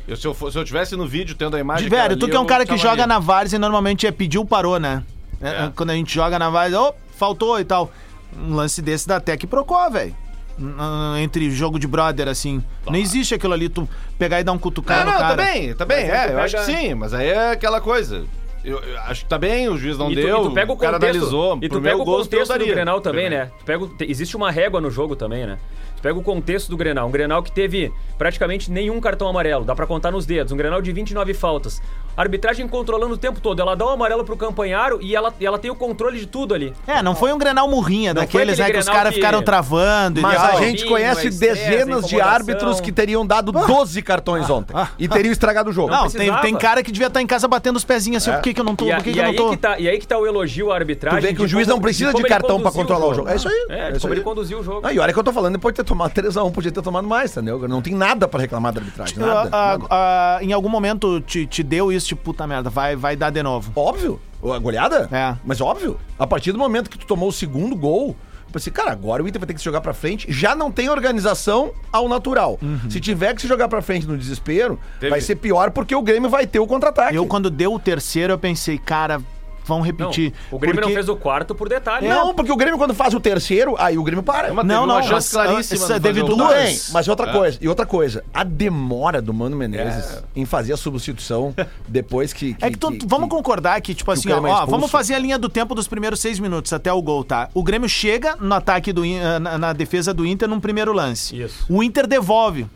eu, 0.07 0.15
se, 0.15 0.25
eu 0.27 0.33
fosse, 0.33 0.53
se 0.53 0.59
eu 0.59 0.63
tivesse 0.65 0.95
no 0.95 1.07
vídeo 1.07 1.35
tendo 1.35 1.55
a 1.55 1.59
imagem. 1.59 1.83
De 1.83 1.89
velho, 1.89 2.17
tu 2.17 2.27
que 2.27 2.35
é 2.35 2.39
um 2.39 2.45
cara 2.45 2.65
que 2.65 2.77
joga 2.77 3.05
na 3.07 3.19
várzea 3.19 3.57
e 3.57 3.59
normalmente 3.59 4.05
é 4.07 4.11
pediu, 4.11 4.45
parou, 4.45 4.79
né? 4.79 5.03
É, 5.41 5.47
É. 5.65 5.71
Quando 5.75 5.89
a 5.91 5.93
gente 5.95 6.13
joga 6.13 6.37
na 6.39 6.49
várzea, 6.49 6.79
ô, 6.81 6.93
faltou 7.17 7.59
e 7.59 7.65
tal. 7.65 7.91
Um 8.37 8.53
lance 8.55 8.81
desse 8.81 9.07
dá 9.07 9.15
até 9.17 9.35
que 9.37 9.47
procó, 9.47 9.89
velho. 9.89 10.15
Entre 11.21 11.49
jogo 11.51 11.77
de 11.79 11.87
brother, 11.87 12.27
assim. 12.27 12.63
Não 12.87 12.95
existe 12.95 13.33
aquilo 13.35 13.53
ali, 13.53 13.67
tu 13.69 13.87
pegar 14.17 14.39
e 14.39 14.43
dar 14.43 14.51
um 14.53 14.57
cutucado 14.57 14.99
Não, 15.05 15.07
no 15.07 15.11
não, 15.13 15.19
cara. 15.19 15.35
tá 15.35 15.43
bem, 15.43 15.73
tá 15.73 15.85
bem. 15.85 16.07
Mas 16.07 16.13
É, 16.29 16.33
eu 16.33 16.39
acho 16.39 16.55
que 16.57 16.63
sim, 16.63 16.93
mas 16.93 17.13
aí 17.13 17.27
é 17.27 17.51
aquela 17.51 17.81
coisa. 17.81 18.23
Eu, 18.63 18.79
eu 18.79 18.99
acho 19.01 19.23
que 19.23 19.29
tá 19.29 19.37
bem, 19.37 19.69
o 19.69 19.77
juiz 19.77 19.97
não 19.97 20.09
E 20.11 20.15
tu, 20.15 20.21
deu. 20.21 20.39
e 20.39 20.43
tu 20.43 20.51
pega 20.51 20.71
o 20.71 20.77
cara 20.77 20.93
contexto, 20.93 21.15
analisou. 21.17 21.59
E 21.61 21.69
tu 21.69 21.81
pega 21.81 21.97
o 21.97 22.05
contexto 22.05 22.57
do. 22.57 22.65
Grenal 22.65 22.99
também, 23.01 23.29
né? 23.29 23.51
Tu 23.59 23.65
pega, 23.65 23.83
o- 23.83 23.87
te- 23.89 24.09
existe 24.09 24.35
uma 24.35 24.49
régua 24.49 24.81
no 24.81 24.89
jogo 24.89 25.15
também, 25.15 25.45
né? 25.45 25.59
Pega 26.05 26.19
o 26.19 26.21
contexto 26.21 26.69
do 26.69 26.77
Grenal. 26.77 27.07
Um 27.07 27.11
Grenal 27.11 27.41
que 27.41 27.51
teve 27.51 27.91
praticamente 28.15 28.69
nenhum 28.69 29.01
cartão 29.01 29.27
amarelo. 29.27 29.65
Dá 29.65 29.73
pra 29.73 29.87
contar 29.87 30.11
nos 30.11 30.23
dedos. 30.23 30.53
Um 30.53 30.55
Grenal 30.57 30.79
de 30.79 30.91
29 30.93 31.33
faltas. 31.33 31.81
A 32.15 32.21
arbitragem 32.21 32.67
controlando 32.67 33.15
o 33.15 33.17
tempo 33.17 33.41
todo. 33.41 33.59
Ela 33.59 33.75
dá 33.75 33.85
o 33.87 33.89
amarelo 33.89 34.23
pro 34.23 34.37
campanharo 34.37 34.99
e 35.01 35.15
ela, 35.15 35.33
e 35.39 35.43
ela 35.45 35.57
tem 35.57 35.71
o 35.71 35.75
controle 35.75 36.19
de 36.19 36.27
tudo 36.27 36.53
ali. 36.53 36.71
É, 36.85 37.01
não 37.01 37.15
foi 37.15 37.33
um 37.33 37.39
Grenal 37.39 37.67
murrinha 37.67 38.13
Não 38.13 38.21
daqueles, 38.21 38.59
né, 38.59 38.69
que 38.69 38.77
os 38.77 38.85
caras 38.85 39.09
que- 39.09 39.15
ficaram 39.15 39.41
travando. 39.41 40.19
e 40.19 40.21
Mas 40.21 40.39
a 40.39 40.55
gente 40.57 40.85
conhece 40.85 41.27
estresse, 41.29 41.65
dezenas 41.69 42.07
de 42.07 42.21
árbitros 42.21 42.79
que 42.79 42.91
teriam 42.91 43.25
dado 43.25 43.51
12 43.51 43.99
cartões 44.03 44.47
ontem 44.47 44.75
e 44.99 45.07
teriam 45.07 45.31
estragado 45.31 45.71
o 45.71 45.73
jogo. 45.73 45.89
Não, 45.89 46.07
tem, 46.07 46.31
tem 46.37 46.55
cara 46.55 46.83
que 46.83 46.91
devia 46.91 47.07
estar 47.07 47.19
em 47.21 47.25
casa 47.27 47.47
batendo 47.47 47.77
os 47.77 47.83
pezinhos 47.83 48.21
assim, 48.21 48.29
É. 48.29 48.33
por 48.35 48.43
que, 48.43 48.53
que 48.53 48.61
eu 48.61 48.63
não 48.65 48.75
tô, 48.75 48.85
E, 48.85 48.91
a- 48.91 48.97
por 48.97 49.03
que, 49.05 49.09
e 49.09 49.13
que 49.13 49.19
eu 49.19 49.23
não 49.23 49.31
aí 49.31 49.35
tô? 49.35 49.49
que 49.49 49.57
tá, 49.57 49.79
e 49.79 49.89
aí 49.89 49.97
que 49.97 50.07
tá 50.07 50.17
o 50.19 50.25
elogio 50.27 50.71
à 50.71 50.75
arbitragem. 50.75 51.19
Tu 51.19 51.23
vê 51.23 51.33
que 51.33 51.41
o 51.41 51.45
de 51.45 51.51
juiz 51.51 51.65
como- 51.65 51.77
não 51.77 51.81
precisa 51.81 52.13
de 52.13 52.19
ele 52.21 52.29
cartão 52.29 52.61
pra 52.61 52.69
conduziu 52.71 52.81
controlar 52.95 53.11
o 53.11 53.13
jogo. 53.15 53.29
É 53.29 53.35
isso 53.35 53.47
aí. 53.49 53.65
É, 53.69 53.79
É 53.79 53.85
de 53.87 53.97
isso 53.97 54.01
como 54.01 54.13
aí. 54.13 54.19
ele 54.19 54.23
conduziu 54.23 54.59
o 54.59 54.63
jogo. 54.63 54.81
Ah, 54.83 54.93
e 54.93 54.99
olha 54.99 55.11
que 55.11 55.17
eu 55.17 55.23
tô 55.23 55.33
falando, 55.33 55.53
depois 55.53 55.73
de 55.73 55.77
ter 55.77 55.83
tomado 55.83 55.94
3x1, 55.95 56.51
podia 56.51 56.71
ter 56.71 56.81
tomado 56.81 57.07
mais, 57.07 57.31
entendeu? 57.31 57.67
Não 57.67 57.81
tem 57.81 57.93
nada 57.93 58.27
pra 58.27 58.39
reclamar 58.39 58.73
da 58.73 58.79
arbitragem. 58.81 59.17
Nada. 59.17 59.49
Nada. 59.49 60.43
em 60.43 60.51
algum 60.53 60.69
momento 60.69 61.19
te, 61.21 61.45
te 61.45 61.63
deu 61.63 61.91
isso, 61.91 62.07
tipo, 62.07 62.21
puta 62.23 62.45
merda, 62.45 62.69
vai, 62.69 62.95
vai 62.95 63.15
dar 63.15 63.29
de 63.29 63.41
novo. 63.41 63.71
Óbvio. 63.75 64.19
A 64.43 64.59
goleada? 64.59 65.09
É. 65.11 65.35
Mas 65.43 65.59
óbvio. 65.59 65.97
A 66.19 66.27
partir 66.27 66.51
do 66.51 66.57
momento 66.59 66.89
que 66.89 66.97
tu 66.99 67.07
tomou 67.07 67.29
o 67.29 67.33
segundo 67.33 67.75
gol, 67.75 68.15
eu 68.45 68.51
pensei, 68.53 68.71
cara, 68.71 68.91
agora 68.91 69.23
o 69.23 69.27
Inter 69.27 69.39
vai 69.39 69.47
ter 69.47 69.53
que 69.55 69.59
se 69.59 69.65
jogar 69.65 69.81
pra 69.81 69.91
frente. 69.93 70.31
Já 70.31 70.53
não 70.55 70.71
tem 70.71 70.87
organização 70.87 71.71
ao 71.91 72.07
natural. 72.07 72.59
Se 72.89 72.99
tiver 72.99 73.33
que 73.33 73.41
se 73.41 73.47
jogar 73.47 73.67
pra 73.67 73.81
frente 73.81 74.05
no 74.07 74.15
desespero, 74.17 74.79
Teve- 74.99 75.09
vai 75.09 75.19
ser 75.21 75.37
pior 75.37 75.71
porque 75.71 75.95
o 75.95 76.01
Grêmio 76.01 76.29
vai 76.29 76.45
ter 76.45 76.59
o 76.59 76.67
contra-ataque. 76.67 77.15
Eu, 77.15 77.25
quando 77.25 77.49
deu 77.49 77.73
o 77.73 77.79
terceiro, 77.79 78.33
eu 78.33 78.37
pensei, 78.37 78.77
cara, 78.77 79.19
vão 79.65 79.79
Não, 79.79 79.85
repetir. 79.85 80.33
o 80.51 80.59
Grêmio 80.59 80.75
Porque- 80.81 80.87
não 80.89 80.93
fez 80.95 81.09
o 81.09 81.15
quarto 81.15 81.53
por 81.55 81.67
detalhe. 81.67 82.07
Não, 82.07 82.33
porque 82.33 82.51
o 82.51 82.55
Grêmio, 82.55 82.77
quando 82.77 82.93
faz 82.93 83.13
o 83.13 83.19
terceiro, 83.19 83.75
aí 83.77 83.97
o 83.97 84.03
Grêmio 84.03 84.23
para. 84.23 84.53
Mas 84.53 84.65
Não, 84.65 84.85
não, 84.85 84.95
mas, 84.95 85.31
claríssima. 85.31 85.85
ah, 85.95 85.99
teve 85.99 86.09
fazer 86.19 86.23
o 86.23 86.25
Tudo 86.27 86.37
duas. 86.37 86.53
bem, 86.55 86.79
mas 86.93 87.07
outra 87.07 87.29
É. 87.29 87.33
coisa. 87.33 87.57
E 87.61 87.67
outra 87.67 87.85
coisa, 87.85 88.23
a 88.33 88.43
demora 88.43 89.21
do 89.21 89.33
Mano 89.33 89.55
Menezes 89.55 90.23
em 90.35 90.45
fazer 90.45 90.73
a 90.73 90.77
substituição 90.77 91.53
depois 91.87 92.31
que. 92.33 92.55
É 92.61 92.69
que, 92.69 92.77
tu- 92.77 92.95
vamos 93.05 93.29
concordar 93.29 93.79
que, 93.81 93.93
tipo 93.93 94.11
assim, 94.11 94.31
ó, 94.31 94.37
é 94.37 94.39
ó, 94.39 94.47
expulso. 94.47 94.71
vamos 94.71 94.91
fazer 94.91 95.15
a 95.15 95.19
linha 95.19 95.37
do 95.37 95.49
tempo 95.49 95.73
dos 95.75 95.87
primeiros 95.87 96.19
seis 96.19 96.39
minutos 96.39 96.71
até 96.73 96.91
o 96.91 97.01
gol, 97.01 97.23
tá? 97.23 97.49
O 97.53 97.63
Grêmio 97.63 97.89
chega 97.89 98.35
no 98.39 98.53
ataque 98.55 98.91
do 98.93 99.03
eh, 99.05 99.39
na, 99.39 99.57
na 99.57 99.73
defesa 99.73 100.13
do 100.13 100.25
Inter 100.25 100.47
num 100.47 100.59
primeiro 100.59 100.93
lance. 100.93 101.39
Isso. 101.41 101.65
O 101.69 101.81
Inter 101.83 102.07
devolve. 102.07 102.67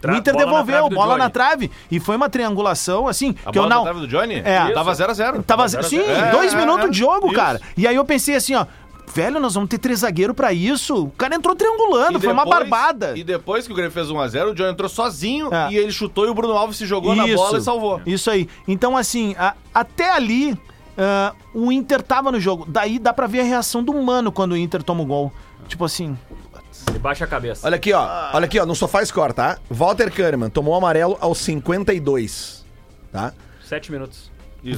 Tra- 0.00 0.12
o 0.12 0.16
Inter 0.16 0.32
bola 0.34 0.46
na 0.46 0.50
devolveu, 0.52 0.88
do 0.88 0.94
bola 0.94 1.08
Johnny. 1.12 1.18
na 1.18 1.30
trave. 1.30 1.70
E 1.90 2.00
foi 2.00 2.16
uma 2.16 2.28
triangulação, 2.30 3.06
assim, 3.08 3.34
A 3.44 3.50
que 3.52 3.58
eu 3.58 3.62
bola 3.64 3.74
não. 3.74 3.84
da 3.84 3.90
trave 3.92 4.06
do 4.06 4.08
Johnny? 4.08 4.34
É. 4.44 4.70
Tava 4.72 4.92
0x0. 4.92 5.42
Tava, 5.44 5.68
sim, 5.68 5.98
É, 6.00 6.30
dois 6.30 6.54
é, 6.54 6.56
minutos 6.56 6.86
é. 6.86 6.88
de 6.90 6.98
jogo, 6.98 7.26
Isso. 7.26 7.36
cara. 7.36 7.60
E 7.76 7.86
aí 7.86 7.94
eu 7.96 8.04
pensei 8.04 8.34
assim, 8.34 8.54
ó. 8.54 8.64
Velho, 9.12 9.40
nós 9.40 9.54
vamos 9.54 9.68
ter 9.68 9.78
três 9.78 9.98
zagueiros 10.00 10.36
pra 10.36 10.52
isso. 10.52 11.06
O 11.06 11.10
cara 11.10 11.34
entrou 11.34 11.56
triangulando, 11.56 12.20
foi 12.20 12.32
uma 12.32 12.44
barbada. 12.44 13.18
E 13.18 13.24
depois 13.24 13.66
que 13.66 13.72
o 13.72 13.74
Grêmio 13.74 13.90
fez 13.90 14.06
1x0, 14.08 14.50
o 14.52 14.54
Johnny 14.54 14.70
entrou 14.70 14.88
sozinho 14.88 15.52
É. 15.52 15.72
e 15.72 15.76
ele 15.76 15.90
chutou 15.90 16.26
e 16.26 16.30
o 16.30 16.34
Bruno 16.34 16.54
Alves 16.56 16.76
se 16.76 16.86
jogou 16.86 17.16
na 17.16 17.26
bola 17.26 17.58
e 17.58 17.60
salvou. 17.60 18.00
Isso 18.06 18.30
aí. 18.30 18.48
Então, 18.68 18.96
assim, 18.96 19.34
a- 19.36 19.54
até 19.74 20.12
ali, 20.12 20.56
ah, 20.96 21.32
o 21.52 21.72
Inter 21.72 22.02
tava 22.02 22.30
no 22.30 22.38
jogo. 22.38 22.64
Daí 22.68 23.00
dá 23.00 23.12
pra 23.12 23.26
ver 23.26 23.40
a 23.40 23.42
reação 23.42 23.82
do 23.82 23.92
Mano 24.00 24.30
quando 24.30 24.52
o 24.52 24.56
Inter 24.56 24.80
toma 24.80 25.02
o 25.02 25.06
gol. 25.06 25.32
Tipo 25.66 25.84
assim, 25.84 26.16
baixa 27.00 27.24
a 27.24 27.28
cabeça. 27.28 27.66
Olha 27.66 27.76
aqui, 27.76 27.92
ó. 27.92 28.30
Olha 28.32 28.44
aqui, 28.44 28.58
ó, 28.58 28.66
no 28.66 28.74
Sofá 28.74 29.04
Score, 29.04 29.32
tá? 29.32 29.58
Walter 29.70 30.10
Kahneman 30.12 30.50
tomou 30.50 30.74
amarelo 30.74 31.16
aos 31.20 31.38
52, 31.38 32.64
tá? 33.12 33.32
Sete 33.64 33.90
minutos. 33.92 34.30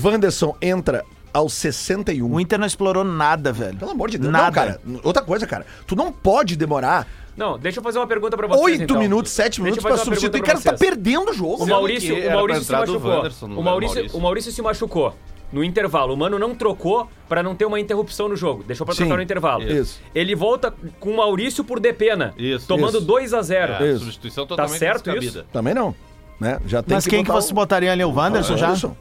Wanderson 0.03 0.57
entra 0.61 1.05
aos 1.33 1.55
61. 1.55 2.31
o 2.31 2.41
Inter 2.41 2.59
não 2.59 2.67
explorou 2.67 3.05
nada, 3.05 3.53
velho. 3.53 3.79
Pelo 3.79 3.91
amor 3.91 4.11
de 4.11 4.19
Deus. 4.19 4.33
Nada. 4.33 4.45
Não, 4.47 4.53
cara. 4.53 4.81
Outra 5.03 5.23
coisa, 5.23 5.47
cara. 5.47 5.67
Tu 5.87 5.97
não 5.97 6.13
pode 6.13 6.57
demorar 6.57 7.07
Não, 7.37 7.59
deixa 7.59 7.79
eu 7.79 7.83
fazer 7.83 7.99
uma 7.99 8.07
pergunta 8.07 8.37
pra 8.37 8.47
vocês. 8.47 8.63
8 8.63 8.83
então. 8.83 8.99
minutos, 8.99 9.33
7 9.33 9.45
Deixa 9.45 9.61
eu 9.61 9.65
minutos 9.65 9.83
pra 9.85 9.97
substituir. 9.97 10.43
pergunta 10.43 10.63
Cara, 10.63 10.77
tá 10.77 10.79
perdendo 10.79 11.31
o 11.31 11.35
jogo. 11.35 11.65
O 11.65 11.67
Maurício, 11.67 12.15
o 12.15 12.33
Maurício 12.33 12.65
se 12.65 12.73
machucou. 12.73 13.23
O, 13.43 13.63
Maurício. 13.63 14.11
o 14.13 14.21
Maurício 14.21 14.53
se 14.53 14.63
machucou 14.63 15.15
no 15.53 15.63
intervalo. 15.63 16.15
O 16.15 16.17
Mano 16.17 16.39
não 16.39 16.55
trocou 16.55 17.09
pra 17.29 17.43
não 17.43 17.55
ter 17.55 17.65
uma 17.67 17.79
interrupção 17.79 18.29
no 18.29 18.37
jogo. 18.37 18.63
Deixou 18.67 18.85
pra 18.87 18.95
Sim, 18.95 19.03
trocar 19.03 19.17
no 19.17 19.23
intervalo. 19.23 19.63
isso. 19.65 20.01
Ele 20.15 20.35
volta 20.35 20.73
com 20.99 21.11
o 21.11 21.17
Maurício 21.17 21.63
por 21.63 21.79
Depena, 21.79 22.33
Isso, 22.39 22.67
tomando 22.67 22.99
isso. 22.99 23.07
2 23.07 23.35
a 23.35 23.43
0 23.43 23.73
É, 23.75 23.97
substituição 23.99 24.45
Tá 24.45 24.49
totalmente 24.51 24.79
certo 24.79 25.05
descabida. 25.05 25.39
isso? 25.41 25.45
Também 25.53 25.75
não. 25.75 25.95
Né? 26.41 26.59
Já 26.67 26.83
tem 26.83 26.95
Mas 26.97 27.07
quem 27.07 27.23
que 27.23 27.29
botar 27.29 27.41
você 27.41 27.53
o- 27.53 27.55
botaria 27.55 27.93
ali? 27.93 28.03
O 28.05 28.11
Wanderson 28.13 28.57
já? 28.57 28.67
Wanderson. 28.67 28.97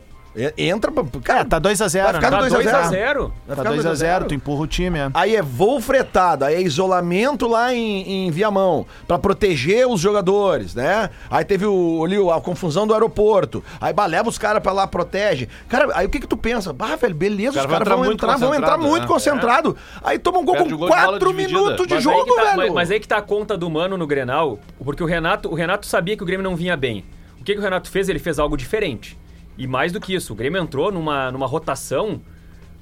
Entra 0.57 0.91
pra. 0.91 1.03
Cara, 1.21 1.39
É, 1.41 1.43
tá 1.43 1.59
2x0. 1.59 2.03
Vai 2.03 2.13
ficar 2.13 2.29
Tá 2.29 2.37
no 2.37 2.49
2 2.49 2.53
2 2.53 2.67
a 2.67 2.77
a 2.79 2.81
0. 2.83 2.89
0 2.89 3.33
vai 3.47 3.55
Tá 3.57 3.61
ficar 3.63 3.69
2 3.75 3.85
a 3.85 3.89
2x0, 3.91 3.95
0. 3.95 4.25
tu 4.27 4.33
empurra 4.33 4.61
o 4.61 4.67
time, 4.67 4.97
é. 4.99 5.09
Aí 5.13 5.35
é 5.35 5.41
voo 5.41 5.81
fretado, 5.81 6.45
aí 6.45 6.55
é 6.55 6.61
isolamento 6.61 7.47
lá 7.47 7.73
em, 7.73 8.27
em 8.27 8.31
Viamão, 8.31 8.85
pra 9.07 9.19
proteger 9.19 9.85
os 9.87 9.99
jogadores, 9.99 10.73
né? 10.73 11.09
Aí 11.29 11.43
teve 11.43 11.65
o, 11.65 12.03
ali, 12.05 12.15
a 12.29 12.39
confusão 12.39 12.87
do 12.87 12.93
aeroporto. 12.93 13.61
Aí 13.81 13.91
bah, 13.91 14.05
leva 14.05 14.29
os 14.29 14.37
caras 14.37 14.63
pra 14.63 14.71
lá, 14.71 14.87
protege. 14.87 15.49
Cara, 15.67 15.89
aí 15.95 16.05
o 16.05 16.09
que 16.09 16.19
que 16.19 16.27
tu 16.27 16.37
pensa? 16.37 16.71
Bah, 16.71 16.95
velho, 16.95 17.13
beleza, 17.15 17.53
cara 17.59 17.67
os 17.67 17.73
caras 17.73 17.87
vão 17.89 18.11
entrar, 18.11 18.37
vão 18.37 18.53
entrar 18.55 18.77
concentrado, 18.77 18.83
muito 18.83 19.01
né? 19.01 19.07
concentrado. 19.07 19.77
Aí 20.01 20.17
toma 20.17 20.39
um 20.39 20.45
gol 20.45 20.55
Perde 20.55 20.69
com 20.69 20.75
o 20.75 20.77
gol 20.79 20.87
de 20.89 20.95
bola 20.95 21.07
4 21.09 21.29
dividida. 21.29 21.59
minutos 21.59 21.87
de 21.87 21.93
Mas 21.95 22.03
jogo, 22.03 22.23
que 22.25 22.35
tá- 22.35 22.41
velho. 22.43 22.57
Mas, 22.57 22.71
mas 22.73 22.91
aí 22.91 22.99
que 23.01 23.07
tá 23.07 23.17
a 23.17 23.21
conta 23.21 23.57
do 23.57 23.69
Mano 23.69 23.97
no 23.97 24.07
Grenal, 24.07 24.59
porque 24.83 25.03
o 25.03 25.05
Renato, 25.05 25.49
o 25.49 25.55
Renato 25.55 25.85
sabia 25.85 26.15
que 26.15 26.23
o 26.23 26.25
Grêmio 26.25 26.43
não 26.43 26.55
vinha 26.55 26.77
bem. 26.77 27.03
O 27.39 27.43
que, 27.43 27.53
que 27.53 27.59
o 27.59 27.63
Renato 27.63 27.89
fez? 27.89 28.07
Ele 28.07 28.19
fez 28.19 28.37
algo 28.39 28.55
diferente. 28.55 29.17
E 29.57 29.67
mais 29.67 29.91
do 29.91 29.99
que 29.99 30.13
isso, 30.13 30.33
o 30.33 30.35
Grêmio 30.35 30.61
entrou 30.61 30.91
numa, 30.91 31.31
numa 31.31 31.45
rotação. 31.45 32.21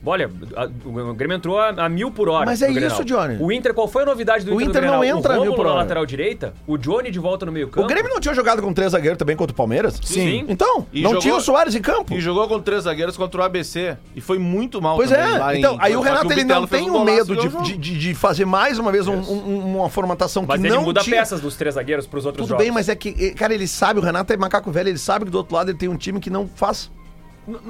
Olha, 0.05 0.29
a- 0.55 0.69
o 0.85 1.13
Grêmio 1.13 1.35
entrou 1.35 1.59
a, 1.59 1.69
a 1.69 1.89
mil 1.89 2.09
por 2.09 2.29
hora. 2.29 2.45
Mas 2.45 2.61
é 2.61 2.71
isso. 2.71 3.03
Johnny. 3.03 3.37
O 3.39 3.51
Inter, 3.51 3.73
qual 3.73 3.87
foi 3.87 4.03
a 4.03 4.05
novidade 4.05 4.45
do 4.45 4.51
O 4.55 4.61
Inter? 4.61 4.67
no 4.81 4.87
Inter 4.87 4.91
não 4.91 5.03
entra 5.03 5.35
a 5.35 5.39
o 5.39 5.41
mil 5.41 5.53
por 5.53 5.65
na 5.65 5.71
hora. 5.71 5.81
lateral 5.81 6.05
direita, 6.05 6.53
o 6.65 6.77
Johnny 6.77 7.11
de 7.11 7.19
volta 7.19 7.45
no 7.45 7.51
meio 7.51 7.67
campo. 7.67 7.85
O 7.85 7.89
Grêmio 7.89 8.09
não 8.09 8.19
tinha 8.19 8.33
jogado 8.33 8.61
com 8.61 8.73
três 8.73 8.91
zagueiros 8.93 9.17
também 9.17 9.35
contra 9.35 9.53
o 9.53 9.55
Palmeiras? 9.55 9.99
Sim. 10.03 10.45
Então, 10.47 10.87
E 10.93 11.01
não 11.01 11.09
jogou- 11.11 11.21
tinha 11.21 11.35
o 11.35 11.41
Soares 11.41 11.75
em 11.75 11.81
campo. 11.81 12.13
E 12.13 12.21
jogou 12.21 12.47
com 12.47 12.59
três 12.61 12.83
zagueiros 12.83 13.17
contra 13.17 13.41
o 13.41 13.43
ABC. 13.43 13.97
E 14.15 14.21
foi 14.21 14.37
muito 14.39 14.81
mal 14.81 14.95
Pois 14.95 15.09
também 15.09 15.35
é, 15.35 15.37
lá 15.37 15.55
em- 15.55 15.59
então, 15.59 15.77
aí 15.79 15.95
o 15.95 16.01
Renato 16.01 16.31
ele 16.31 16.43
não 16.45 16.65
tem 16.65 16.89
um 16.89 16.95
o 16.97 17.03
medo 17.05 17.35
de, 17.35 17.47
o 17.47 17.61
de, 17.63 17.77
de- 17.77 18.13
fazer 18.13 18.45
mais 18.45 18.79
uma 18.79 18.91
vez 18.91 19.05
um- 19.07 19.15
um- 19.19 19.77
uma 19.79 19.89
formação 19.89 20.45
Mas 20.47 20.61
que 20.61 20.67
ele 20.67 20.75
não 20.75 20.83
muda 20.83 21.01
tinha. 21.01 21.17
peças 21.17 21.41
dos 21.41 21.55
três 21.55 21.75
zagueiros 21.75 22.07
pros 22.07 22.25
outros 22.25 22.43
Tudo 22.45 22.49
jogos. 22.51 22.63
bem, 22.63 22.71
mas 22.71 22.87
é 22.89 22.95
que, 22.95 23.15
eh, 23.19 23.31
cara, 23.31 23.53
ele 23.53 23.67
sabe, 23.67 23.99
o 23.99 24.03
Renato 24.03 24.31
é 24.31 24.37
macaco 24.37 24.71
velho, 24.71 24.89
ele 24.89 24.97
sabe 24.97 25.25
que 25.25 25.31
do 25.31 25.37
outro 25.37 25.55
lado 25.55 25.69
ele 25.71 25.77
tem 25.77 25.89
um 25.89 25.97
time 25.97 26.19
que 26.19 26.29
não 26.29 26.47
faz. 26.47 26.89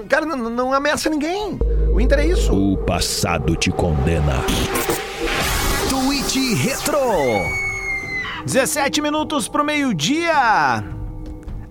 Cara, 0.08 0.26
não, 0.26 0.50
não 0.50 0.74
ameaça 0.74 1.10
ninguém. 1.10 1.58
O 1.94 2.00
Inter 2.00 2.20
é 2.20 2.28
isso. 2.28 2.54
O 2.54 2.78
passado 2.78 3.56
te 3.56 3.72
condena. 3.72 4.44
Tweet 5.90 6.56
Retro. 6.56 7.00
17 8.46 9.02
minutos 9.02 9.48
pro 9.48 9.64
meio-dia. 9.64 10.84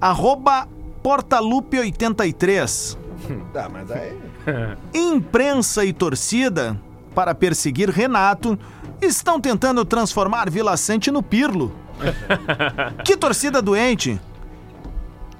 Arroba 0.01 0.69
Portalupe83. 1.03 2.97
Tá, 3.53 3.69
mas 3.69 3.91
aí. 3.91 4.17
Imprensa 4.95 5.85
e 5.85 5.93
torcida, 5.93 6.81
para 7.15 7.35
perseguir 7.35 7.91
Renato, 7.91 8.59
estão 9.03 9.41
tentando 9.41 9.85
transformar 9.85 10.49
Vila 10.49 10.77
Sante 10.77 11.11
no 11.11 11.23
Pirlo. 11.23 11.73
que 13.05 13.17
torcida 13.17 13.61
doente! 13.61 14.19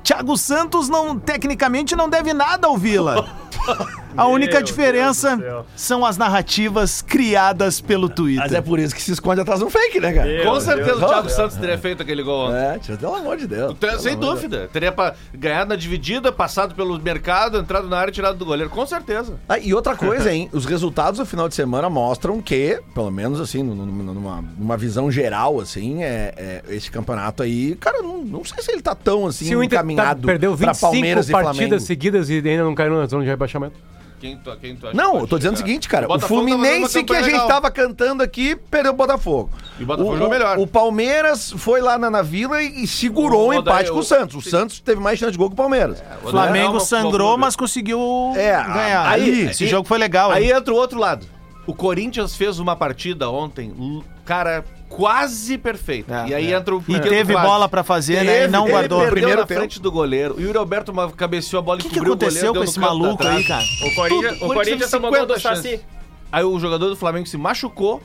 Thiago 0.03 0.37
Santos 0.37 0.89
não, 0.89 1.19
tecnicamente 1.19 1.95
não 1.95 2.09
deve 2.09 2.33
nada 2.33 2.67
ao 2.67 2.77
Vila. 2.77 3.29
A 4.17 4.27
única 4.27 4.55
Meu 4.55 4.63
diferença 4.63 5.37
Deus 5.37 5.65
são 5.77 6.05
as 6.05 6.17
narrativas 6.17 7.03
criadas 7.03 7.81
pelo 7.81 8.09
Twitter. 8.09 8.43
Mas 8.43 8.53
é 8.53 8.61
por 8.61 8.79
isso 8.79 8.95
que 8.95 9.01
se 9.03 9.13
esconde 9.13 9.41
atrás 9.41 9.61
de 9.61 9.67
um 9.67 9.71
fake, 9.71 10.01
né, 10.01 10.13
cara? 10.13 10.27
Meu 10.27 10.45
Com 10.45 10.53
Deus 10.53 10.65
certeza 10.65 10.97
do 10.97 11.05
o 11.05 11.09
Thiago 11.09 11.29
céu. 11.29 11.37
Santos 11.37 11.57
teria 11.59 11.79
feito 11.79 12.03
aquele 12.03 12.23
gol. 12.23 12.53
É, 12.55 12.79
pelo 12.99 13.15
amor 13.15 13.37
de 13.37 13.47
Deus. 13.47 13.73
Então, 13.73 13.99
Sem 13.99 14.15
de 14.15 14.21
Deus. 14.21 14.35
dúvida. 14.35 14.69
Teria 14.73 14.91
pra 14.91 15.15
ganhar 15.33 15.67
na 15.67 15.77
dividida, 15.77 16.33
passado 16.33 16.75
pelo 16.75 16.99
mercado, 16.99 17.59
entrado 17.59 17.89
na 17.89 17.99
área 17.99 18.11
e 18.11 18.15
tirado 18.15 18.37
do 18.37 18.45
goleiro. 18.45 18.71
Com 18.71 18.87
certeza. 18.87 19.35
Ah, 19.49 19.59
e 19.59 19.73
outra 19.73 19.95
coisa, 19.95 20.33
hein? 20.33 20.49
Os 20.53 20.65
resultados 20.65 21.19
do 21.21 21.27
final 21.27 21.49
de 21.49 21.55
semana 21.55 21.89
mostram 21.89 22.41
que, 22.41 22.81
pelo 22.95 23.11
menos 23.11 23.41
assim, 23.41 23.63
num- 23.63 23.75
num- 23.75 24.15
numa, 24.15 24.45
numa 24.59 24.77
visão 24.77 25.11
geral, 25.11 25.61
assim, 25.61 26.03
é, 26.03 26.35
é, 26.37 26.63
esse 26.75 26.91
campeonato 26.91 27.43
aí, 27.43 27.77
cara, 27.77 28.03
não, 28.03 28.19
não 28.25 28.45
sei 28.45 28.63
se 28.63 28.73
ele 28.73 28.83
tá 28.83 28.95
tão 28.95 29.27
assim 29.27 29.45
Se 29.47 29.55
o 29.55 29.63
Inter 29.63 29.79
tá, 29.79 29.85
encaminhado 29.85 30.27
perdeu 30.27 30.57
pra 30.57 30.73
25 30.73 30.81
Palmeiras 30.81 31.29
e 31.29 31.33
partidas 31.33 31.57
Flamengo. 31.59 31.81
seguidas 31.81 32.31
e 32.31 32.35
ainda 32.37 32.65
não 32.65 32.75
caiu 32.75 32.95
na 32.97 33.07
zona 33.07 33.23
de 33.23 33.29
rebaixamento. 33.39 33.77
Quem 34.21 34.37
tu, 34.37 34.57
quem 34.57 34.75
tu 34.75 34.89
Não, 34.95 35.21
eu 35.21 35.29
tô 35.29 35.39
dizendo 35.39 35.55
o 35.55 35.59
seguinte, 35.59 35.89
cara. 35.89 36.07
O, 36.07 36.11
fazendo 36.11 36.27
Fluminense 36.27 37.05
que 37.05 37.15
a 37.15 37.23
gente 37.23 37.33
legal. 37.35 37.47
tava 37.47 37.71
cantando 37.71 38.21
aqui, 38.21 38.57
perdeu 38.57 38.93
o 38.93 38.97
Botafogo. 38.97 39.49
E 39.79 39.85
o 39.85 39.87
Botafogo 39.87 40.13
o, 40.13 40.17
jogou 40.17 40.31
melhor. 40.31 40.59
O 40.59 40.67
Palmeiras 40.67 41.53
foi 41.53 41.81
lá 41.81 41.97
na, 41.97 42.11
na 42.11 42.21
Vila 42.21 42.61
e, 42.61 42.83
e 42.83 42.87
segurou 42.89 43.47
O 43.47 43.51
o 43.51 43.55
empate 43.55 43.93
com 43.93 43.99
o 43.99 44.03
Santos. 44.03 44.35
O 44.45 44.51
Santos 44.51 44.81
teve 44.81 45.01
mais 45.01 45.21
chance 45.21 45.31
de 45.33 45.39
gol 45.39 45.49
que 45.49 45.53
o 45.55 45.57
Palmeiras. 45.57 46.03
O 46.25 46.31
Flamengo 46.31 46.71
Odair- 46.71 46.85
sangrou, 46.85 47.39
mas 47.39 47.55
conseguiu 47.55 48.33
É, 48.35 48.51
ganhar. 48.61 49.09
aí- 49.09 49.43
Esse 49.51 49.69
jogo 49.69 49.87
foi 49.87 49.99
legal. 49.99 50.33
Aí 50.33 50.51
hein? 50.51 50.57
entra 50.57 50.75
o 50.75 50.77
outro 50.77 50.99
lado. 50.99 51.25
O 51.65 51.73
Corinthians 51.73 52.35
fez 52.35 52.59
uma 52.59 52.75
partida 52.75 53.31
ontem 53.31 53.73
cara, 54.25 54.65
quase 54.89 55.59
perfeito. 55.59 56.13
É, 56.13 56.29
e 56.29 56.35
aí 56.35 56.53
é. 56.53 56.57
entra 56.57 56.75
o 56.75 56.83
E 56.89 56.99
teve 57.01 57.33
quase. 57.33 57.47
bola 57.47 57.69
pra 57.69 57.85
fazer, 57.85 58.25
né? 58.25 58.45
E 58.45 58.49
não 58.49 58.63
teve, 58.63 58.73
guardou. 58.73 58.99
perdeu. 59.01 59.13
Primeiro 59.15 59.41
na 59.43 59.47
tempo. 59.47 59.61
frente 59.61 59.81
do 59.81 59.93
goleiro. 59.93 60.35
O 60.37 60.41
Yuri 60.41 60.57
Alberto 60.59 60.93
ma- 60.95 61.11
cabeceou 61.13 61.61
a 61.61 61.63
bola 61.63 61.79
O 61.79 61.81
e 61.81 61.83
que, 61.85 61.89
que 61.91 61.95
cobriu 61.97 62.15
aconteceu 62.15 62.51
o 62.51 62.55
com 62.55 62.61
goleiro. 62.61 62.71
esse 62.71 62.81
deu 62.81 62.85
no 62.87 62.97
canto 62.97 63.03
maluco 63.03 63.23
da 63.25 63.31
aí, 63.33 63.45
cara? 63.45 63.65
O 63.83 63.95
Corinthians, 63.95 64.43
o 64.43 64.47
Corinthians 64.49 64.91
tomou 64.91 65.11
gol 65.11 65.27
do 65.27 65.35
50 65.35 65.41
Saci. 65.57 65.69
chances. 65.71 65.87
Aí 66.33 66.45
o 66.45 66.59
jogador 66.59 66.89
do 66.89 66.97
Flamengo 66.97 67.27
se 67.27 67.37
machucou 67.37 68.03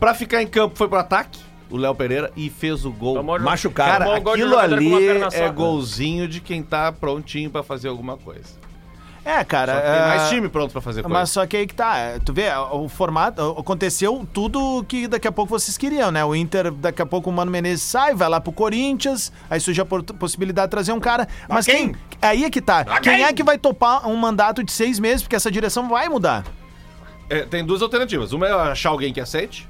pra 0.00 0.14
ficar 0.14 0.42
em 0.42 0.46
campo, 0.46 0.76
foi 0.76 0.88
pro 0.88 0.98
ataque, 0.98 1.38
o 1.70 1.76
Léo 1.76 1.94
Pereira, 1.94 2.30
e 2.36 2.50
fez 2.50 2.84
o 2.84 2.90
gol. 2.90 3.14
Tomou- 3.16 3.40
Machucado. 3.40 3.90
Cara, 3.92 4.04
tomou 4.04 4.20
o 4.22 4.30
aquilo 4.34 4.52
com 4.52 4.58
ali 4.58 5.18
é 5.32 5.48
golzinho 5.50 6.28
de 6.28 6.40
quem 6.40 6.62
tá 6.62 6.90
prontinho 6.92 7.48
pra 7.50 7.62
fazer 7.62 7.88
alguma 7.88 8.16
coisa. 8.16 8.60
É, 9.24 9.44
cara. 9.44 9.74
Só 9.74 9.80
que 9.80 9.86
tem 9.86 9.96
é, 9.96 10.06
mais 10.06 10.28
time 10.28 10.48
pronto 10.48 10.72
pra 10.72 10.80
fazer 10.80 11.02
coisa. 11.02 11.12
Mas 11.12 11.30
só 11.30 11.46
que 11.46 11.56
aí 11.56 11.66
que 11.66 11.74
tá, 11.74 11.96
é, 11.96 12.18
tu 12.18 12.32
vê, 12.32 12.48
o 12.72 12.88
formato, 12.88 13.40
aconteceu 13.58 14.26
tudo 14.32 14.84
que 14.88 15.06
daqui 15.06 15.28
a 15.28 15.32
pouco 15.32 15.50
vocês 15.50 15.78
queriam, 15.78 16.10
né? 16.10 16.24
O 16.24 16.34
Inter, 16.34 16.72
daqui 16.72 17.00
a 17.00 17.06
pouco 17.06 17.30
o 17.30 17.32
Mano 17.32 17.50
Menezes 17.50 17.82
sai, 17.84 18.14
vai 18.14 18.28
lá 18.28 18.40
pro 18.40 18.52
Corinthians, 18.52 19.32
aí 19.48 19.60
surge 19.60 19.80
a 19.80 19.84
possibilidade 19.84 20.66
de 20.66 20.70
trazer 20.70 20.92
um 20.92 21.00
cara. 21.00 21.28
Mas 21.48 21.66
quem? 21.66 21.94
Aí 22.20 22.44
é 22.44 22.50
que 22.50 22.60
tá. 22.60 22.84
Quem 23.00 23.22
é 23.22 23.32
que 23.32 23.44
vai 23.44 23.58
topar 23.58 24.08
um 24.08 24.16
mandato 24.16 24.62
de 24.64 24.72
seis 24.72 24.98
meses? 24.98 25.22
Porque 25.22 25.36
essa 25.36 25.50
direção 25.50 25.88
vai 25.88 26.08
mudar. 26.08 26.44
É, 27.30 27.42
tem 27.42 27.64
duas 27.64 27.80
alternativas. 27.80 28.32
Uma 28.32 28.46
é 28.46 28.52
achar 28.52 28.90
alguém 28.90 29.12
que 29.12 29.20
aceite. 29.20 29.68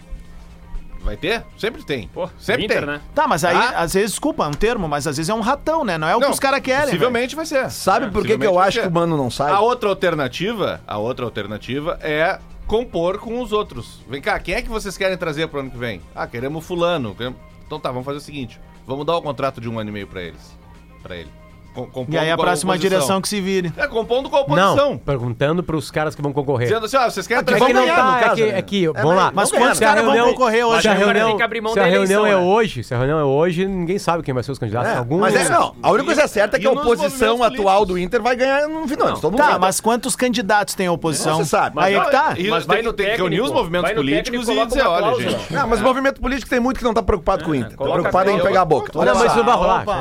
Vai 1.03 1.17
ter? 1.17 1.45
Sempre 1.59 1.83
tem. 1.85 2.07
Pô, 2.09 2.29
Sempre 2.39 2.65
Inter, 2.65 2.79
tem. 2.79 2.87
né? 2.87 3.01
Tá, 3.15 3.27
mas 3.27 3.45
aí, 3.45 3.57
Ah. 3.57 3.81
às 3.81 3.95
vezes, 3.95 4.11
desculpa, 4.11 4.45
é 4.45 4.47
um 4.49 4.53
termo, 4.53 4.89
mas 4.89 5.07
às 5.07 5.17
vezes 5.17 5.29
é 5.29 5.35
um 5.35 5.41
ratão, 5.41 5.85
né? 5.85 5.99
Não 5.99 6.07
é 6.09 6.15
o 6.15 6.21
que 6.21 6.31
os 6.31 6.39
caras 6.39 6.61
querem. 6.61 6.85
Possivelmente 6.85 7.35
vai 7.35 7.45
ser. 7.45 7.69
Sabe 7.71 8.07
É, 8.07 8.09
por 8.11 8.23
que, 8.23 8.29
que 8.29 8.33
eu 8.35 8.39
possivelmente 8.39 8.55
vai 8.59 8.69
acho 8.69 8.77
ser. 8.77 8.83
que 8.83 8.89
o 8.89 8.93
Mano 8.93 9.17
não 9.17 9.29
sai? 9.31 9.51
A 9.53 9.59
outra 9.61 9.89
alternativa, 9.89 10.81
a 10.87 10.99
outra 10.99 11.25
alternativa 11.25 11.99
é 12.01 12.39
compor 12.69 13.19
com 13.19 13.41
os 13.41 13.53
outros. 13.53 14.01
Vem 14.09 14.23
cá, 14.23 14.39
quem 14.39 14.55
é 14.55 14.63
que 14.63 14.69
vocês 14.69 14.97
querem 14.97 15.17
trazer 15.17 15.49
pro 15.49 15.59
ano 15.61 15.71
que 15.73 15.77
vem? 15.79 16.01
Ah, 16.15 16.27
queremos 16.27 16.65
fulano. 16.65 17.15
queremos- 17.15 17.39
Então 17.67 17.81
tá, 17.81 17.91
vamos 17.91 18.05
fazer 18.05 18.19
o 18.19 18.21
seguinte. 18.21 18.61
Vamos 18.87 19.05
dar 19.05 19.17
o 19.17 19.23
contrato 19.23 19.61
de 19.61 19.69
um 19.69 19.79
ano 19.79 19.91
e 19.91 19.93
meio 19.93 20.07
pra 20.07 20.23
eles. 20.23 20.57
Pra 21.03 21.17
ele. 21.17 21.31
Compondo 21.75 22.13
E 22.13 22.19
aí 22.19 22.31
a 22.31 22.37
próxima 22.37 22.73
oposição. 22.75 22.91
direção 22.91 23.21
que 23.23 23.29
se 23.29 23.41
vire. 23.41 23.73
É, 23.77 23.87
compondo 23.87 24.29
com 24.29 24.37
a 24.37 24.41
Não, 24.47 24.73
oposição. 24.75 24.99
perguntando 24.99 25.63
pros 25.63 25.91
caras 25.91 26.15
que 26.15 26.21
vão 26.21 26.33
concorrer. 26.33 26.69
Dizendo 26.69 26.85
assim, 26.87 26.97
ó, 26.97 27.09
vocês 27.09 27.27
querem 27.27 27.41
É 27.41 27.45
trazer 27.45 27.65
que 27.65 27.73
não 27.73 27.81
ganhar, 27.83 27.97
tá, 27.97 28.05
no 28.05 28.17
é 28.17 28.21
caso, 28.21 28.35
que, 28.37 28.43
né? 28.47 28.59
é 28.59 28.63
que, 28.63 28.85
É, 28.87 28.93
vamos 28.93 29.17
lá. 29.17 29.33
Mas 29.35 29.51
quantos 29.51 29.79
ganhar, 29.79 29.95
caras 29.95 30.05
vão 30.05 30.29
concorrer 30.33 30.67
hoje? 30.67 30.83
Se 30.83 30.89
a 30.89 30.93
reunião, 30.95 31.29
tem 31.29 31.37
que 31.39 31.43
abrir 31.43 31.61
mão 31.61 31.73
se 31.73 31.81
a 31.81 31.85
reunião 31.85 32.27
eleição, 32.27 32.27
é 32.27 32.31
né? 32.31 32.37
hoje, 32.53 32.85
se 32.85 32.95
a 32.95 32.99
reunião 32.99 33.19
é 33.19 33.25
hoje, 33.25 33.67
ninguém 33.67 33.99
sabe 33.99 34.23
quem 34.23 34.35
vai 34.35 34.43
ser 34.43 34.53
os 34.53 34.59
candidatos. 34.59 34.91
É, 34.93 34.97
Alguns, 34.97 35.21
Mas 35.21 35.35
é, 35.35 35.49
não, 35.49 35.75
a 35.83 35.91
única 35.91 36.05
coisa 36.07 36.29
certa 36.29 36.57
é 36.57 36.61
que 36.61 36.67
E 36.67 36.69
a 36.69 36.73
oposição 36.73 37.43
atual 37.43 37.85
do 37.87 37.99
Inter 37.99 38.21
vai 38.23 38.37
ganhar 38.37 38.69
no 38.69 38.87
final. 38.87 39.15
Todo 39.19 39.33
mundo 39.33 39.43
Tá, 39.43 39.59
mas 39.59 39.81
quantos 39.81 40.15
candidatos 40.15 40.75
tem 40.75 40.87
a 40.87 40.93
oposição? 40.93 41.39
Não 41.39 41.45
se 41.45 41.51
sabe. 41.51 41.77
Aí 41.81 41.95
é 41.95 42.01
que 42.01 42.11
tá. 42.11 42.35
Mas 42.37 42.37
tem, 42.37 42.51
vai 42.67 42.83
no 42.83 42.93
tem 42.93 43.07
que 43.07 43.17
reunir 43.17 43.37
técnico, 43.37 43.45
os 43.47 43.53
movimentos 43.53 43.93
políticos 43.93 44.47
técnico 44.47 44.63
e 44.63 44.67
dizer, 44.67 44.87
olha, 44.87 45.21
gente. 45.21 45.53
Não, 45.53 45.67
mas 45.69 45.81
o 45.81 45.83
movimento 45.83 46.21
político 46.21 46.51
tem 46.51 46.61
muito 46.61 46.79
que 46.79 46.85
não 46.85 46.93
tá 46.95 47.03
preocupado 47.03 47.45
com 47.45 47.51
o 47.53 47.55
Inter. 47.55 47.77
Tá 47.77 47.85
preocupado 47.85 48.31
em 48.31 48.41
pegar 48.41 48.63
a 48.63 48.65
boca. 48.65 48.93
Olha 48.95 49.13
Não, 49.15 49.21
mas 49.21 49.33
só. 49.33 49.43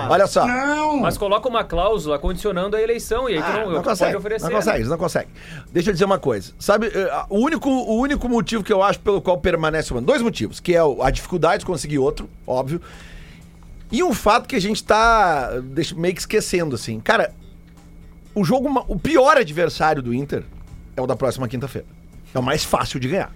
Olha 0.09 0.27
só. 0.27 0.45
Mas 1.01 1.17
coloca 1.17 1.47
uma 1.47 1.60
cláusula 1.63 2.17
condicionando 2.19 2.75
a 2.75 2.81
eleição 2.81 3.29
e 3.29 3.33
aí 3.35 3.39
tu 3.41 3.45
Ah, 3.45 3.53
não, 3.53 3.65
não 3.65 3.71
pode 3.75 3.83
consegue, 3.85 4.15
oferecer. 4.17 4.45
não 4.45 4.51
consegue, 4.55 4.83
não 4.85 4.97
consegue. 4.97 5.29
Deixa 5.71 5.89
eu 5.89 5.93
dizer 5.93 6.05
uma 6.05 6.19
coisa. 6.19 6.53
Sabe, 6.59 6.87
eh, 6.87 7.25
o 7.29 7.39
único, 7.39 7.69
o 7.69 7.97
único 7.99 8.27
motivo 8.29 8.63
que 8.63 8.71
eu 8.73 8.81
acho 8.83 8.99
pelo 8.99 9.21
qual 9.21 9.37
permanece 9.39 9.91
o 9.91 9.95
Mano, 9.95 10.07
dois 10.07 10.21
motivos, 10.21 10.59
que 10.59 10.75
é 10.75 10.79
a 11.01 11.09
dificuldade 11.09 11.59
de 11.61 11.65
conseguir 11.65 11.99
outro, 11.99 12.29
óbvio, 12.45 12.81
e 13.91 14.01
um 14.03 14.13
fato 14.13 14.47
que 14.47 14.55
a 14.55 14.61
gente 14.61 14.83
tá 14.83 15.59
deixa, 15.63 15.93
meio 15.95 16.13
que 16.13 16.21
esquecendo, 16.21 16.75
assim. 16.75 16.99
Cara, 17.01 17.33
o 18.33 18.43
jogo, 18.43 18.85
o 18.87 18.97
pior 18.97 19.35
adversário 19.37 20.01
do 20.01 20.13
Inter 20.13 20.43
é 20.95 21.01
o 21.01 21.05
da 21.07 21.15
próxima 21.15 21.47
quinta-feira. 21.47 21.87
É 22.33 22.39
o 22.39 22.43
mais 22.43 22.63
fácil 22.63 22.99
de 22.99 23.09
ganhar. 23.09 23.31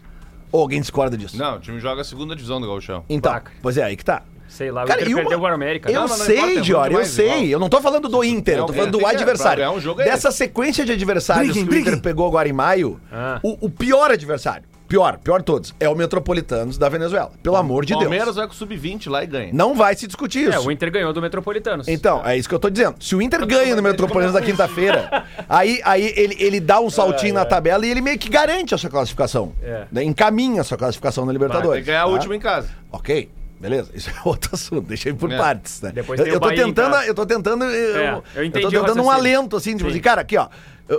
Ou 0.52 0.62
alguém 0.62 0.80
discorda 0.80 1.18
disso? 1.18 1.38
Não, 1.38 1.58
o 1.58 1.60
time 1.60 1.80
joga 1.82 2.00
a 2.02 2.04
segunda 2.06 2.34
divisão 2.34 2.62
do 2.62 2.68
Gauchão. 2.68 3.04
Então, 3.10 3.34
Vaca. 3.34 3.52
pois 3.62 3.78
é, 3.78 3.84
aí 3.84 3.98
que 3.98 4.06
tá. 4.06 4.24
Sei 4.48 4.72
lá, 4.72 4.84
o 4.84 4.88
Cara, 4.88 5.02
Inter 5.02 5.12
e 5.12 5.14
uma- 5.16 5.22
perdeu 5.22 5.39
o 5.39 5.46
América. 5.48 5.89
Eu 5.91 6.02
Não, 6.02 6.08
mas 6.08 6.20
não 6.20 6.26
sei, 6.26 6.38
importa, 6.38 6.60
é 6.60 6.62
Dior, 6.62 6.82
muito 6.91 7.00
eu 7.00 7.06
sei. 7.06 7.26
igual. 7.28 7.43
Eu 7.46 7.60
não 7.60 7.70
tô 7.70 7.82
falando 7.82 8.08
do 8.08 8.24
Inter, 8.24 8.58
eu 8.60 8.66
tô 8.66 8.74
É, 8.74 8.76
falando 8.76 8.91
do 8.91 9.00
que- 9.00 9.06
adversário. 9.06 9.58
ganhar 9.58 9.72
um 9.72 9.82
jogo 9.82 10.02
é 10.02 10.06
Dessa 10.06 10.32
sequência 10.32 10.86
de 10.86 10.91
adversários 10.91 11.48
Briguem, 11.54 11.64
que 11.66 11.70
o 11.70 11.74
Inter 11.74 11.84
briguem. 11.93 12.02
pegou 12.02 12.28
agora 12.28 12.48
em 12.48 12.54
maio, 12.54 13.00
Ah. 13.12 13.39
o, 13.43 13.66
o 13.66 13.70
pior 13.70 14.12
adversário, 14.12 14.64
pior, 14.88 15.18
pior 15.18 15.39
de 15.39 15.46
todos, 15.46 15.74
é 15.80 15.89
o 15.89 15.96
Metropolitanos 15.96 16.78
da 16.78 16.88
Venezuela. 16.88 17.32
Pelo 17.41 17.56
amor 17.56 17.86
de 17.86 17.93
Palmeiras 17.93 18.26
Deus. 18.28 18.36
vai 18.38 18.48
com 18.48 18.54
o 18.54 18.56
sub-20 18.56 19.10
lá 19.10 19.24
e 19.24 19.28
ganha. 19.28 19.50
Não 19.52 19.74
vai 19.74 19.96
se 19.96 20.06
discutir 20.08 20.46
É, 20.48 20.56
isso. 20.58 20.68
o 20.68 20.72
Inter 20.72 20.91
ganhou 20.91 21.12
do 21.12 21.22
Metropolitanos. 21.22 21.88
Então, 21.88 22.22
é 22.26 22.38
isso 22.38 22.48
que 22.48 22.54
eu 22.56 22.60
tô 22.60 22.70
dizendo. 22.70 22.96
Se 23.04 23.16
o 23.16 23.22
Inter 23.22 23.46
ganha 23.46 23.76
no 23.76 23.82
Metropolitanos 23.82 24.36
na 24.39 24.41
quinta-feira, 24.46 25.26
aí, 25.50 25.82
aí 25.84 26.14
ele, 26.16 26.36
ele 26.39 26.60
dá 26.60 26.80
um 26.80 26.89
saltinho 26.89 27.34
na 27.34 27.46
tabela 27.46 27.86
e 27.86 27.89
ele 27.89 28.00
meio 28.02 28.18
que 28.20 28.30
garante 28.30 28.74
a 28.76 28.78
sua 28.78 28.89
classificação. 28.91 29.54
É. 29.62 29.86
Né? 29.91 30.04
Encaminha 30.04 30.62
a 30.62 30.64
sua 30.64 30.78
classificação 30.78 31.24
na 31.26 31.32
Vai 31.32 31.34
Libertadores. 31.34 31.82
que 31.84 31.88
ganhar 31.88 32.04
a 32.04 32.06
tá? 32.06 32.12
última 32.12 32.36
em 32.36 32.39
casa. 32.39 32.70
Ok, 32.91 33.28
beleza. 33.60 33.89
Isso 33.93 34.10
é 34.10 34.14
outro 34.28 34.51
assunto. 34.53 34.93
Ir 34.93 35.14
por 35.16 35.32
É. 35.32 35.38
partes, 35.38 35.82
né? 35.82 35.91
Depois 35.93 36.20
eu, 36.20 36.26
tem 36.26 36.34
eu 36.34 36.39
tô 36.39 36.47
Bahia 36.47 36.62
em 36.64 36.66
tentando, 36.66 36.95
eu 37.03 37.14
tô 37.16 37.26
tentando, 37.26 37.64
eu, 37.66 37.97
É, 37.99 38.22
eu 38.36 38.43
entendi 38.43 38.66
eu 38.66 38.70
o 38.70 38.72
tô 38.72 38.80
tentando 38.88 39.03
um 39.03 39.10
alento 39.12 39.56
assim, 39.58 39.72
tipo 39.78 39.89
Sim. 39.89 39.95
assim, 39.95 40.01
cara, 40.01 40.22
aqui, 40.22 40.38
ó. 40.38 40.47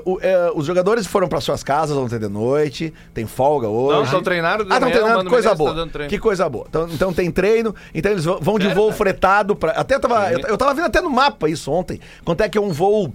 o- 0.04 0.18
é, 0.20 0.50
os 0.54 0.66
jogadores 0.66 1.06
foram 1.06 1.28
para 1.28 1.40
suas 1.40 1.62
casas 1.62 1.96
ontem 1.96 2.18
de 2.18 2.28
noite, 2.28 2.92
tem 3.14 3.24
folga 3.26 3.68
hoje. 3.68 3.96
Não, 3.96 4.04
estão 4.04 4.22
treinando 4.22 4.64
de 4.64 4.72
Ah, 4.72 4.74
estão 4.76 4.90
treinando, 4.90 5.16
Mano 5.18 5.30
coisa 5.30 5.54
boa. 5.54 5.74
tá 5.74 5.86
treino. 5.86 6.10
que 6.10 6.18
coisa 6.18 6.48
boa. 6.48 6.66
Então, 6.68 6.88
então 6.92 7.12
tem 7.12 7.30
treino, 7.30 7.72
então 7.94 8.10
eles 8.10 8.24
vão 8.24 8.58
de 8.58 8.68
voo 8.74 8.90
fretado 8.90 9.54
para 9.54 9.72
até 9.72 9.96
tava, 9.98 10.32
eu, 10.32 10.40
eu 10.40 10.56
tava 10.58 10.74
vendo 10.74 10.86
até 10.86 11.00
no 11.00 11.10
mapa 11.10 11.48
isso 11.48 11.70
ontem. 11.70 12.00
Quanto 12.24 12.40
é 12.40 12.48
que 12.48 12.58
é 12.58 12.60
um 12.60 12.72
voo 12.72 13.14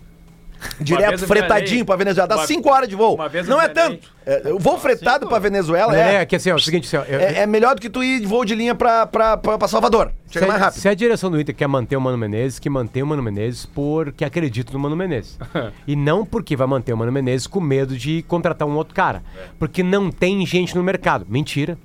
direto 0.79 1.25
fretadinho 1.27 1.85
pra 1.85 1.95
Venezuela, 1.95 2.27
dá 2.27 2.35
Uma- 2.37 2.47
5 2.47 2.69
horas 2.69 2.87
de 2.89 2.95
voo. 2.95 3.17
Não 3.47 3.61
é 3.61 3.67
tanto. 3.67 4.09
É, 4.25 4.53
o 4.53 4.59
voo 4.59 4.77
fretado 4.77 5.27
pra 5.27 5.39
Venezuela 5.39 5.95
É, 5.97 5.99
é 5.99 6.15
é 6.21 6.25
que 6.25 6.35
assim, 6.35 6.49
ó, 6.51 6.53
é 6.53 6.55
o 6.55 6.59
seguinte, 6.59 6.85
assim, 6.85 6.97
ó, 6.97 7.03
eu- 7.11 7.19
é, 7.19 7.39
é 7.39 7.47
melhor 7.47 7.73
do 7.75 7.81
que 7.81 7.89
tu 7.89 8.03
ir 8.03 8.19
de 8.19 8.27
voo 8.27 8.45
de 8.45 8.53
linha 8.53 8.75
pra, 8.75 9.07
pra, 9.07 9.35
pra, 9.37 9.57
pra 9.57 9.67
Salvador. 9.67 10.11
Chega 10.29 10.45
se, 10.45 10.49
mais 10.51 10.61
rápido. 10.61 10.79
se 10.79 10.87
a 10.87 10.93
direção 10.93 11.31
do 11.31 11.41
Inter 11.41 11.55
quer 11.55 11.67
manter 11.67 11.95
o 11.97 12.01
Mano 12.01 12.17
Menezes, 12.17 12.59
que 12.59 12.69
mantenha 12.69 13.03
o 13.03 13.07
Mano 13.07 13.23
Menezes 13.23 13.65
porque 13.65 14.23
acredita 14.23 14.71
no 14.73 14.79
Mano 14.79 14.95
Menezes. 14.95 15.37
e 15.87 15.95
não 15.95 16.23
porque 16.25 16.55
vai 16.55 16.67
manter 16.67 16.93
o 16.93 16.97
Mano 16.97 17.11
Menezes 17.11 17.47
com 17.47 17.59
medo 17.59 17.97
de 17.97 18.21
contratar 18.27 18.67
um 18.67 18.75
outro 18.75 18.93
cara. 18.93 19.23
Porque 19.57 19.81
não 19.81 20.11
tem 20.11 20.45
gente 20.45 20.75
no 20.75 20.83
mercado. 20.83 21.25
Mentira. 21.27 21.77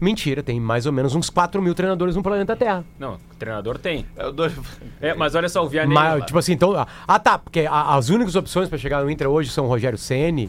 Mentira, 0.00 0.42
tem 0.44 0.60
mais 0.60 0.86
ou 0.86 0.92
menos 0.92 1.14
uns 1.16 1.28
4 1.28 1.60
mil 1.60 1.74
treinadores 1.74 2.14
no 2.14 2.22
planeta 2.22 2.54
Terra. 2.54 2.84
Não, 2.98 3.14
o 3.14 3.34
treinador 3.38 3.78
tem. 3.78 4.06
É 4.16 4.30
dois... 4.30 4.52
É, 5.00 5.12
mas 5.14 5.34
olha 5.34 5.48
só, 5.48 5.64
o 5.64 5.68
Vianney... 5.68 5.92
Mas, 5.92 6.24
tipo 6.24 6.38
assim, 6.38 6.52
então. 6.52 6.72
Ah, 7.06 7.18
tá, 7.18 7.36
porque 7.38 7.60
a- 7.68 7.96
as 7.96 8.08
únicas 8.08 8.36
opções 8.36 8.68
pra 8.68 8.78
chegar 8.78 9.02
no 9.02 9.10
Inter 9.10 9.26
hoje 9.28 9.50
são 9.50 9.64
o 9.64 9.68
Rogério 9.68 9.98
Ceni, 9.98 10.48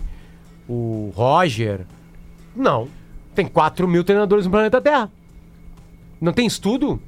o 0.68 1.12
Roger. 1.16 1.82
Não. 2.56 2.88
Tem 3.34 3.48
4 3.48 3.88
mil 3.88 4.04
treinadores 4.04 4.46
no 4.46 4.52
planeta 4.52 4.80
Terra. 4.80 5.10
Não 6.22 6.32
tem 6.34 6.46
estudo? 6.46 7.02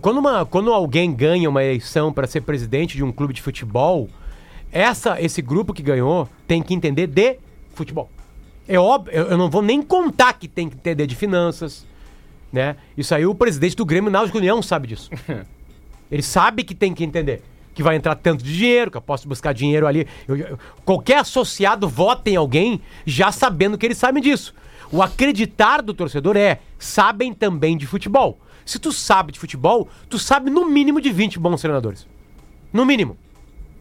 Quando, 0.00 0.18
uma- 0.18 0.46
quando 0.46 0.72
alguém 0.72 1.12
ganha 1.12 1.50
uma 1.50 1.64
eleição 1.64 2.12
para 2.12 2.28
ser 2.28 2.42
presidente 2.42 2.96
de 2.96 3.02
um 3.02 3.10
clube 3.10 3.34
de 3.34 3.42
futebol, 3.42 4.08
essa, 4.70 5.20
esse 5.20 5.42
grupo 5.42 5.74
que 5.74 5.82
ganhou 5.82 6.28
tem 6.46 6.62
que 6.62 6.72
entender 6.72 7.08
de 7.08 7.38
futebol. 7.74 8.08
É 8.68 8.78
óbvio, 8.78 9.14
eu 9.14 9.36
não 9.38 9.48
vou 9.48 9.62
nem 9.62 9.80
contar 9.82 10.32
que 10.34 10.48
tem 10.48 10.68
que 10.68 10.74
entender 10.76 11.06
de 11.06 11.14
finanças, 11.14 11.86
né? 12.52 12.76
Isso 12.96 13.14
aí 13.14 13.24
o 13.26 13.34
presidente 13.34 13.76
do 13.76 13.84
Grêmio 13.84 14.10
Náutico 14.10 14.38
União 14.38 14.60
sabe 14.62 14.88
disso. 14.88 15.10
Ele 16.10 16.22
sabe 16.22 16.64
que 16.64 16.74
tem 16.74 16.94
que 16.94 17.04
entender. 17.04 17.42
Que 17.74 17.82
vai 17.82 17.94
entrar 17.96 18.14
tanto 18.14 18.42
de 18.42 18.56
dinheiro, 18.56 18.90
que 18.90 18.96
eu 18.96 19.02
posso 19.02 19.28
buscar 19.28 19.52
dinheiro 19.52 19.86
ali. 19.86 20.06
Eu- 20.26 20.36
eu- 20.36 20.58
qualquer 20.84 21.18
associado 21.18 21.88
vota 21.88 22.30
em 22.30 22.36
alguém 22.36 22.80
já 23.04 23.30
sabendo 23.30 23.76
que 23.76 23.84
eles 23.86 23.98
sabem 23.98 24.22
disso. 24.22 24.54
O 24.90 25.02
acreditar 25.02 25.82
do 25.82 25.92
torcedor 25.92 26.36
é, 26.36 26.60
sabem 26.78 27.34
também 27.34 27.76
de 27.76 27.86
futebol. 27.86 28.38
Se 28.64 28.78
tu 28.78 28.90
sabe 28.92 29.30
de 29.32 29.38
futebol, 29.38 29.88
tu 30.08 30.18
sabe 30.18 30.48
no 30.50 30.68
mínimo 30.68 31.00
de 31.00 31.10
20 31.12 31.38
bons 31.38 31.60
treinadores. 31.60 32.06
No 32.72 32.84
mínimo. 32.86 33.16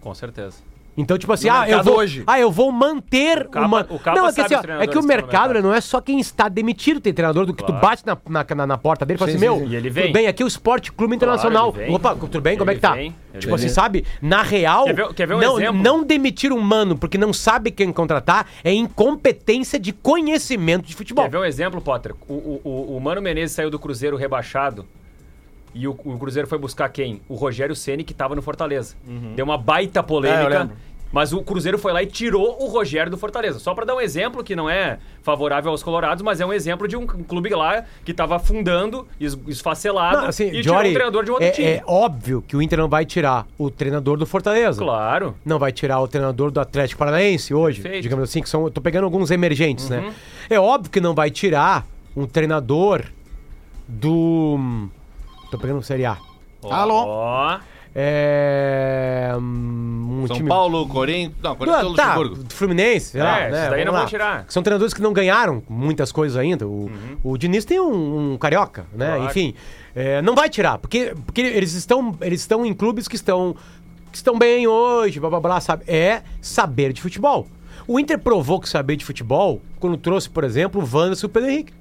Com 0.01 0.13
certeza. 0.13 0.57
Então, 0.97 1.17
tipo 1.17 1.33
assim, 1.33 1.47
No 1.49 1.53
ah, 1.53 1.57
eu 1.57 1.65
mercado 1.67 1.85
vou, 1.85 1.97
hoje. 1.97 2.23
ah, 2.25 2.39
eu 2.39 2.49
vou 2.49 2.71
manter 2.71 3.41
O 3.47 3.49
Capa- 3.49 3.65
uma. 3.67 3.81
o 3.89 3.99
Capa 3.99 4.17
não, 4.17 4.27
é 4.27 4.29
que, 4.29 4.35
sabe 4.35 4.55
assim, 4.55 4.55
ó, 4.55 4.59
é 4.59 4.63
que 4.63 4.73
o 4.75 4.77
que 4.77 4.83
estão 4.85 5.01
no 5.01 5.07
mercado 5.09 5.27
mercado. 5.31 5.51
ele 5.55 5.61
não 5.61 5.73
é 5.73 5.81
só 5.81 5.99
quem 5.99 6.19
está 6.21 6.47
demitido, 6.47 7.01
tem 7.01 7.13
treinador 7.13 7.45
do 7.45 7.53
que 7.53 7.61
tu 7.63 7.67
Claro. 7.67 7.81
bate 7.81 8.05
na, 8.05 8.17
na, 8.29 8.45
na- 8.55 8.67
na 8.67 8.77
porta 8.77 9.05
dele 9.05 9.17
e 9.17 9.19
fala 9.19 9.31
Sim, 9.31 9.37
assim: 9.37 9.45
sim, 9.45 9.51
meu, 9.59 9.67
sim. 9.67 9.73
E 9.73 9.75
ele 9.75 9.89
tudo 9.89 10.01
vem. 10.01 10.13
bem, 10.13 10.27
aqui 10.27 10.41
é 10.41 10.45
o 10.45 10.47
Esporte 10.47 10.91
Clube 10.93 11.13
Internacional. 11.15 11.73
ele 11.75 11.85
vem. 11.87 11.95
Opa, 11.95 12.15
tudo 12.15 12.39
bem? 12.39 12.57
Como 12.57 12.71
é 12.71 12.75
que 12.75 12.79
tá? 12.79 12.93
vem, 12.93 13.13
ele 13.33 13.39
tipo 13.41 13.53
assim, 13.55 13.65
vem. 13.65 13.73
sabe? 13.73 14.05
Na 14.21 14.41
real, 14.41 14.85
Quer 14.85 14.93
ver- 14.95 15.13
quer 15.13 15.27
ver 15.27 15.33
um 15.33 15.39
não, 15.41 15.57
exemplo? 15.59 15.83
não 15.83 16.03
demitir 16.03 16.53
um 16.53 16.61
mano 16.61 16.97
porque 16.97 17.17
não 17.17 17.33
sabe 17.33 17.71
quem 17.71 17.91
contratar 17.91 18.47
é 18.63 18.71
incompetência 18.73 19.77
de 19.77 19.91
conhecimento 19.91 20.85
de 20.87 20.95
futebol. 20.95 21.25
Quer 21.25 21.31
ver 21.31 21.37
um 21.39 21.45
exemplo, 21.45 21.81
Potter? 21.81 22.15
O, 22.27 22.33
o, 22.33 22.61
o- 22.63 22.95
o 22.97 23.01
Mano 23.01 23.21
Menezes 23.21 23.53
saiu 23.53 23.69
do 23.69 23.77
Cruzeiro 23.77 24.15
rebaixado 24.15 24.85
e 25.73 25.87
o, 25.89 25.91
o 25.91 26.17
Cruzeiro 26.17 26.47
foi 26.47 26.57
buscar 26.57 26.87
quem? 26.87 27.19
O 27.27 27.35
Rogério 27.35 27.75
Ceni 27.75 28.03
que 28.05 28.13
tava 28.13 28.33
no 28.33 28.41
Fortaleza. 28.41 28.95
Deu 29.35 29.43
uma 29.43 29.57
baita 29.57 29.99
É, 29.99 30.01
eu 30.01 30.03
polêmica. 30.05 30.47
lembro. 30.59 30.75
Mas 31.11 31.31
o 31.31 31.41
Cruzeiro 31.41 31.77
foi 31.79 31.93
lá 31.93 32.03
e 32.03 32.07
tirou 32.07 32.61
o 32.61 32.67
Rogério 32.67 33.09
do 33.09 33.17
Fortaleza. 33.17 33.57
Só 33.59 33.73
pra 33.73 33.85
dar 33.85 33.95
um 33.95 34.01
exemplo 34.01 34.43
que 34.43 34.55
não 34.55 34.69
é 34.69 34.99
favorável 35.23 35.71
aos 35.71 35.81
colorados, 35.81 36.21
mas 36.23 36.41
é 36.41 36.45
um 36.45 36.51
exemplo 36.51 36.87
de 36.87 36.95
um 36.97 37.05
clube 37.07 37.49
lá 37.51 37.85
que 38.03 38.13
tava 38.13 38.35
afundando, 38.35 39.07
es- 39.19 39.37
esfacelado 39.47 40.17
Não, 40.21 40.27
assim, 40.27 40.47
e 40.47 40.61
tirou 40.61 40.75
Jory, 40.75 40.89
um 40.89 40.93
treinador 40.93 41.23
de 41.23 41.31
um 41.31 41.33
outro 41.35 41.47
é, 41.47 41.51
time. 41.51 41.67
é 41.67 41.83
óbvio 41.87 42.43
que 42.45 42.55
o 42.55 42.61
Inter 42.61 42.77
não 42.79 42.89
vai 42.89 43.05
tirar 43.05 43.47
o 43.57 43.69
treinador 43.71 44.17
do 44.17 44.25
Fortaleza. 44.25 44.81
Claro. 44.83 45.35
Não 45.45 45.57
vai 45.57 45.71
tirar 45.71 45.99
o 46.01 46.07
treinador 46.07 46.51
do 46.51 46.59
Atlético 46.59 46.99
Paranaense 46.99 47.53
hoje, 47.53 47.81
Perfeito. 47.81 48.03
digamos 48.03 48.23
assim, 48.29 48.41
que 48.41 48.49
são. 48.49 48.65
Eu 48.65 48.71
tô 48.71 48.81
pegando 48.81 49.05
alguns 49.05 49.31
emergentes, 49.31 49.89
Uhum. 49.89 50.01
né? 50.01 50.13
É 50.49 50.59
óbvio 50.59 50.91
que 50.91 50.99
não 51.01 51.15
vai 51.15 51.31
tirar 51.31 51.85
um 52.15 52.25
treinador 52.27 53.03
do. 53.87 54.87
Tô 55.49 55.57
pegando 55.57 55.81
Série 55.81 56.05
A. 56.05 56.17
Alô? 56.63 57.59
É. 57.95 59.31
Um 59.37 60.25
São 60.27 60.35
time. 60.37 60.49
Paulo, 60.49 60.87
Corinthians. 60.87 61.33
Não, 61.41 61.55
Corinthians 61.55 61.81
é 61.81 61.83
Não, 61.85 61.95
tá, 61.95 62.15
Luxemburgo. 62.15 62.45
Fluminense, 62.53 63.05
sei 63.11 63.21
É, 63.21 63.23
lá, 63.23 63.39
né? 63.39 63.49
daí 63.49 63.69
vamos 63.69 63.85
não 63.85 63.93
lá. 63.93 63.99
vão 63.99 64.07
tirar. 64.07 64.45
São 64.49 64.61
treinadores 64.63 64.93
que 64.93 65.01
não 65.01 65.13
ganharam 65.13 65.63
muitas 65.69 66.11
coisas 66.11 66.37
ainda. 66.37 66.67
O, 66.67 66.89
o 67.23 67.37
Diniz 67.37 67.63
tem 67.65 67.79
um, 67.79 68.33
um 68.33 68.37
carioca, 68.37 68.85
né? 68.93 69.07
Claro. 69.15 69.25
Enfim, 69.25 69.53
é, 69.95 70.21
não 70.21 70.35
vai 70.35 70.49
tirar, 70.49 70.77
porque, 70.77 71.13
porque 71.25 71.41
eles, 71.41 71.73
estão, 71.73 72.15
eles 72.21 72.41
estão 72.41 72.65
em 72.65 72.73
clubes 72.73 73.07
que 73.07 73.15
estão, 73.15 73.55
que 74.11 74.17
estão 74.17 74.37
bem 74.37 74.67
hoje, 74.67 75.19
blá 75.19 75.29
blá 75.29 75.39
blá, 75.39 75.61
sabe? 75.61 75.83
É 75.87 76.21
saber 76.41 76.91
de 76.91 77.01
futebol. 77.01 77.47
O 77.87 77.99
Inter 77.99 78.17
provou 78.19 78.59
que 78.59 78.67
saber 78.67 78.95
de 78.95 79.05
futebol 79.05 79.61
quando 79.79 79.95
trouxe, 79.97 80.29
por 80.29 80.43
exemplo, 80.43 80.81
o 80.81 80.83
Wanderson 80.97 81.27
e 81.27 81.27
o 81.27 81.29
Pedro 81.29 81.49
Henrique. 81.49 81.73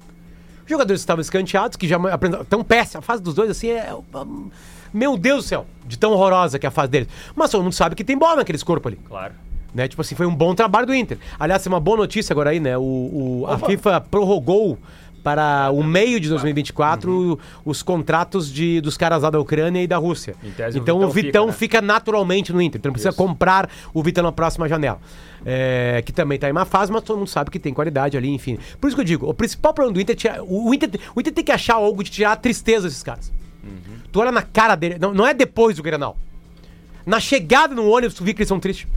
Jogadores 0.65 1.01
que 1.01 1.03
estavam 1.03 1.21
escanteados, 1.21 1.75
que 1.77 1.87
já 1.87 1.97
aprenderam. 1.97 2.43
Tão 2.45 2.63
péssima. 2.63 2.99
A 2.99 3.01
fase 3.01 3.21
dos 3.21 3.33
dois, 3.35 3.49
assim, 3.51 3.69
é. 3.69 3.93
um, 4.15 4.49
Meu 4.93 5.17
Deus 5.17 5.43
do 5.45 5.47
céu, 5.47 5.65
de 5.85 5.97
tão 5.97 6.11
horrorosa 6.11 6.57
que 6.57 6.65
é 6.65 6.69
a 6.69 6.71
fase 6.71 6.89
deles. 6.89 7.07
Mas 7.35 7.51
todo 7.51 7.63
mundo 7.63 7.73
sabe 7.73 7.95
que 7.95 8.03
tem 8.03 8.17
bola 8.17 8.37
naqueles 8.37 8.63
corpos 8.63 8.91
ali. 8.93 8.99
Claro. 9.07 9.33
Né? 9.73 9.87
Tipo 9.89 10.01
assim, 10.01 10.15
foi 10.15 10.25
um 10.25 10.33
bom 10.33 10.55
trabalho 10.55 10.87
do 10.87 10.95
Inter. 10.95 11.17
Aliás, 11.37 11.61
tem 11.61 11.71
uma 11.71 11.81
boa 11.81 11.97
notícia 11.97 12.33
agora 12.33 12.49
aí, 12.51 12.59
né? 12.61 12.77
O, 12.77 12.81
o- 12.81 13.45
a 13.47 13.57
FIFA 13.59 13.99
prorrogou 14.01 14.79
para 15.25 15.71
o 15.71 15.83
meio 15.83 16.19
de 16.19 16.29
2024 16.29 17.39
os 17.65 17.81
contratos 17.81 18.47
de, 18.53 18.79
dos 18.79 18.95
caras 18.95 19.23
lá 19.23 19.31
da 19.31 19.39
Ucrânia 19.39 19.81
e 19.81 19.87
da 19.87 19.97
Rússia. 19.97 20.35
Tese, 20.55 20.77
então 20.77 20.97
o 20.97 21.09
Vitão 21.09 21.25
Vitão 21.25 21.45
fica, 21.47 21.57
fica, 21.57 21.81
né? 21.81 21.87
naturalmente 21.87 22.53
no 22.53 22.61
Inter. 22.61 22.77
Então 22.77 22.89
não 22.89 22.93
precisa 22.93 23.09
Isso. 23.09 23.17
comprar 23.17 23.67
o 23.91 24.03
Vitão 24.03 24.23
na 24.23 24.31
próxima 24.31 24.69
janela. 24.69 24.99
É, 25.43 26.03
que 26.05 26.13
também 26.13 26.37
tá 26.37 26.47
em 26.47 26.51
uma 26.51 26.63
fase, 26.63 26.91
mas 26.91 27.01
todo 27.01 27.17
mundo 27.17 27.27
sabe 27.27 27.49
que 27.49 27.57
tem 27.57 27.73
qualidade 27.73 28.15
ali, 28.15 28.29
enfim. 28.29 28.59
Por 28.79 28.85
isso 28.85 28.95
que 28.95 29.01
eu 29.01 29.05
digo, 29.05 29.27
o 29.27 29.33
principal 29.33 29.73
problema 29.73 29.95
do 29.95 29.99
Inter 29.99 30.15
é 30.31 30.41
o, 30.41 30.71
Inter, 30.71 30.91
o 31.15 31.19
Inter 31.19 31.33
tem 31.33 31.43
que 31.43 31.51
achar 31.51 31.73
algo 31.73 32.03
de 32.03 32.11
tirar 32.11 32.33
a 32.33 32.35
tristeza 32.35 32.87
desses 32.87 33.01
caras. 33.01 33.33
Uhum. 33.63 33.97
Tu 34.11 34.19
olha 34.19 34.31
na 34.31 34.43
cara 34.43 34.75
dele, 34.75 34.97
não, 34.99 35.11
não 35.11 35.25
é 35.25 35.33
depois 35.33 35.75
do 35.75 35.81
Grenal. 35.81 36.15
Na 37.03 37.19
chegada 37.19 37.73
no 37.73 37.89
ônibus, 37.89 38.13
tu 38.13 38.23
vê 38.23 38.31
que 38.31 38.41
eles 38.41 38.47
são 38.47 38.59
tristes. 38.59 38.87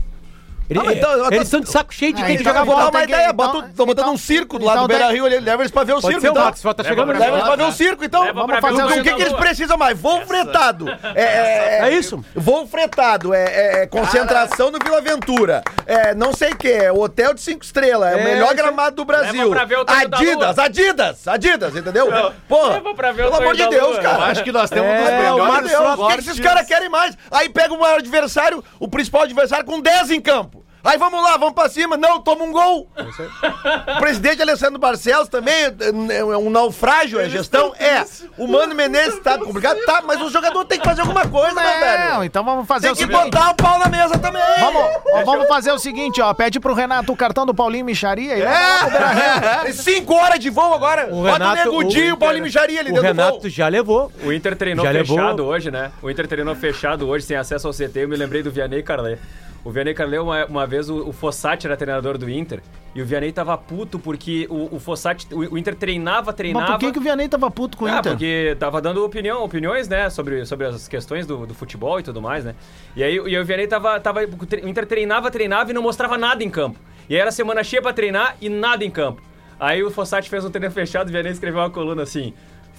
Ele- 0.69 0.79
Ah, 0.79 0.93
então, 0.93 1.27
eles 1.31 1.43
estão 1.45 1.61
de 1.61 1.69
saco 1.69 1.91
cheio 1.91 2.13
de 2.13 2.21
Ah, 2.21 2.25
ter 2.27 2.35
que 2.35 2.41
então 2.41 2.51
jogar 2.53 2.59
eu 2.61 2.65
vou 2.65 2.75
bola. 2.75 2.91
dar 2.91 2.97
uma 2.97 3.05
que- 3.07 3.11
ideia, 3.11 3.29
então- 3.31 3.51
tô 3.75 3.85
botando 3.87 4.03
então- 4.05 4.13
um 4.13 4.17
circo 4.17 4.59
do 4.59 4.65
lado 4.65 4.75
então 4.75 4.87
do 4.87 4.89
Beira 4.89 5.11
Rio, 5.11 5.23
leva 5.43 5.63
eles 5.63 5.71
pra 5.71 5.83
ver 5.83 5.93
o 5.93 6.01
circo. 6.01 6.19
então. 6.19 6.43
Max, 6.45 6.63
Leva 6.63 6.83
chegando 6.83 7.07
Leva 7.07 7.25
eles 7.25 7.43
pra 7.43 7.55
ver 7.55 7.63
o 7.63 7.71
circo, 7.71 8.05
então. 8.05 8.33
Vamos 8.33 8.59
fazer 8.59 8.83
O 8.83 9.03
que, 9.03 9.13
que 9.15 9.21
eles 9.21 9.33
precisam 9.33 9.77
mais? 9.77 9.99
Voo 9.99 10.21
fretado. 10.27 10.87
É, 11.15 11.23
é, 11.23 11.79
É 11.89 11.93
isso. 11.93 12.23
Voo 12.35 12.67
fretado, 12.67 13.33
é, 13.33 13.43
é- 13.43 13.83
é 13.83 13.87
concentração 13.87 14.69
no 14.69 14.77
Vila 14.77 14.97
Aventura. 14.99 15.63
É, 15.87 16.13
não 16.13 16.33
sei 16.33 16.51
o 16.51 16.55
que, 16.55 16.67
é 16.71 16.91
hotel 16.91 17.33
de 17.33 17.41
cinco 17.41 17.63
estrelas, 17.63 18.11
é, 18.11 18.15
o 18.15 18.19
É, 18.19 18.23
melhor 18.23 18.53
gramado 18.53 18.95
do 18.97 19.05
Brasil. 19.05 19.43
Leva 19.49 19.55
pra 19.55 19.65
ver 19.65 19.77
o 19.79 19.85
Adidas. 19.87 20.59
Adidas, 20.59 21.27
Adidas, 21.27 21.75
entendeu? 21.75 22.07
Porra, 22.47 22.77
o 22.77 22.95
pelo 22.95 23.35
amor 23.35 23.55
de 23.55 23.67
Deus, 23.67 23.97
cara. 23.97 24.17
Eu 24.19 24.23
acho 24.25 24.43
que 24.43 24.51
nós 24.51 24.69
temos 24.69 24.89
um 24.91 24.97
dos 24.97 25.09
É, 25.09 25.17
melhores 25.17 25.71
o 25.99 26.07
que, 26.07 26.19
esses 26.19 26.39
caras 26.39 26.67
querem 26.67 26.89
mais? 26.89 27.17
Aí 27.31 27.49
pega 27.49 27.73
o 27.73 27.79
maior 27.79 27.97
adversário, 27.99 28.63
o 28.79 28.87
principal 28.87 29.23
adversário, 29.23 29.65
com 29.65 29.79
10 29.79 30.11
em 30.11 30.21
campo. 30.21 30.58
Aí 30.83 30.97
vamos 30.97 31.21
lá, 31.21 31.35
vamos 31.37 31.53
pra 31.53 31.67
cima. 31.67 31.97
Não, 31.97 32.19
toma 32.21 32.43
um 32.45 32.51
gol. 32.51 32.87
O 32.97 33.99
presidente 33.99 34.41
Alessandro 34.41 34.79
Barcelos 34.79 35.27
também 35.27 35.53
é 35.53 36.19
é 36.19 36.37
um 36.37 36.49
naufrágio, 36.49 37.19
a 37.19 37.27
gestão 37.27 37.73
é. 37.77 38.03
O 38.37 38.47
Mano 38.47 38.73
Menezes 38.73 39.19
tá 39.19 39.37
complicado, 39.37 39.77
tá, 39.85 40.01
mas 40.05 40.21
o 40.21 40.29
jogador 40.29 40.63
tem 40.65 40.79
que 40.79 40.85
fazer 40.85 41.01
alguma 41.01 41.27
coisa, 41.27 41.53
né, 41.53 41.63
Não, 41.63 42.09
velho? 42.19 42.23
então 42.23 42.43
vamos 42.43 42.65
fazer 42.67 42.87
Tem 42.87 42.91
o 42.91 42.95
que 42.95 43.01
seguinte. 43.03 43.31
botar 43.31 43.49
o 43.51 43.55
pau 43.55 43.77
na 43.79 43.87
mesa 43.87 44.17
também. 44.17 44.41
Vamos, 44.59 44.81
ó, 45.13 45.23
vamos 45.25 45.47
fazer 45.47 45.71
o 45.71 45.79
seguinte, 45.79 46.21
ó. 46.21 46.33
Pede 46.33 46.59
pro 46.59 46.73
Renato 46.73 47.11
o 47.11 47.15
cartão 47.17 47.45
do 47.45 47.53
Paulinho 47.53 47.83
Micharia 47.85 48.35
Rio. 48.35 48.45
É, 48.45 49.71
cinco 49.73 50.13
horas 50.15 50.39
de 50.39 50.49
voo 50.49 50.73
agora. 50.73 51.07
O 51.11 51.23
Bota 51.23 51.29
o 51.29 51.33
Renato- 51.33 51.55
Negudinho, 51.71 52.11
o 52.13 52.15
o 52.15 52.17
Paulinho 52.17 52.43
Micharia 52.43 52.79
ali 52.79 52.89
O 52.91 52.93
dentro 52.93 53.13
do 53.13 53.17
Renato 53.17 53.39
voo. 53.41 53.49
já 53.49 53.67
levou. 53.67 54.11
O 54.23 54.31
Inter 54.31 54.55
treinou 54.55 54.85
Já 54.85 54.91
levou- 54.91 55.17
fechado 55.17 55.45
hoje, 55.45 55.71
né? 55.71 55.91
O 56.01 56.09
Inter 56.09 56.27
treinou 56.27 56.55
fechado 56.55 57.07
hoje, 57.07 57.25
sem 57.25 57.35
acesso 57.37 57.67
ao 57.67 57.73
CT. 57.73 57.99
Eu 58.03 58.09
me 58.09 58.15
lembrei 58.15 58.41
do 58.43 58.51
Vianney 58.51 58.81
Carlé. 58.83 59.17
O 59.63 59.71
Vianney 59.71 59.93
Carlé, 59.93 60.19
uma, 60.21 60.45
uma 60.45 60.65
vez, 60.65 60.89
o, 60.89 61.07
o 61.09 61.11
Fossati 61.11 61.67
era 61.67 61.75
treinador 61.75 62.17
do 62.17 62.29
Inter. 62.29 62.61
E 62.95 63.01
o 63.01 63.05
Vianney 63.05 63.31
tava 63.31 63.57
puto 63.57 63.99
porque 63.99 64.47
o, 64.49 64.75
o 64.75 64.79
Fossati... 64.79 65.27
O, 65.33 65.53
o 65.53 65.57
Inter 65.57 65.75
treinava, 65.75 66.31
treinava... 66.31 66.65
Mas 66.65 66.75
por 66.75 66.79
que, 66.79 66.91
que 66.93 66.97
o 66.99 67.01
Vianney 67.01 67.27
tava 67.27 67.51
puto 67.51 67.77
com 67.77 67.85
o 67.85 67.87
Ah, 67.87 67.99
Inter? 67.99 68.11
porque 68.13 68.55
tava 68.57 68.81
dando 68.81 69.03
opinião, 69.03 69.43
opiniões, 69.43 69.87
né, 69.89 70.09
sobre, 70.09 70.45
sobre 70.45 70.65
as 70.67 70.87
questões 70.87 71.27
do, 71.27 71.45
do 71.45 71.53
futebol 71.53 71.99
e 71.99 72.03
tudo 72.03 72.21
mais, 72.21 72.45
né? 72.45 72.55
E 72.95 73.03
aí, 73.03 73.15
e 73.15 73.37
o 73.37 73.45
Vianney 73.45 73.67
tava, 73.67 73.99
tava. 73.99 74.21
O 74.21 74.67
Inter 74.67 74.85
treinava, 74.85 75.29
treinava 75.29 75.69
e 75.71 75.73
não 75.73 75.81
mostrava 75.81 76.17
nada 76.17 76.43
em 76.43 76.49
campo. 76.49 76.79
E 77.09 77.15
aí 77.15 77.21
era 77.21 77.31
semana 77.31 77.63
cheia 77.63 77.81
pra 77.81 77.91
treinar 77.91 78.37
e 78.39 78.47
nada 78.49 78.85
em 78.85 78.89
campo. 78.91 79.21
Aí 79.59 79.83
o 79.83 79.91
Fossati 79.91 80.29
fez 80.29 80.45
um 80.45 80.49
treino 80.49 80.71
fechado 80.71 81.07
e 81.07 81.09
o 81.09 81.11
Vianney 81.11 81.33
escreveu 81.33 81.59
uma 81.59 81.69
coluna 81.69 82.03
assim. 82.03 82.33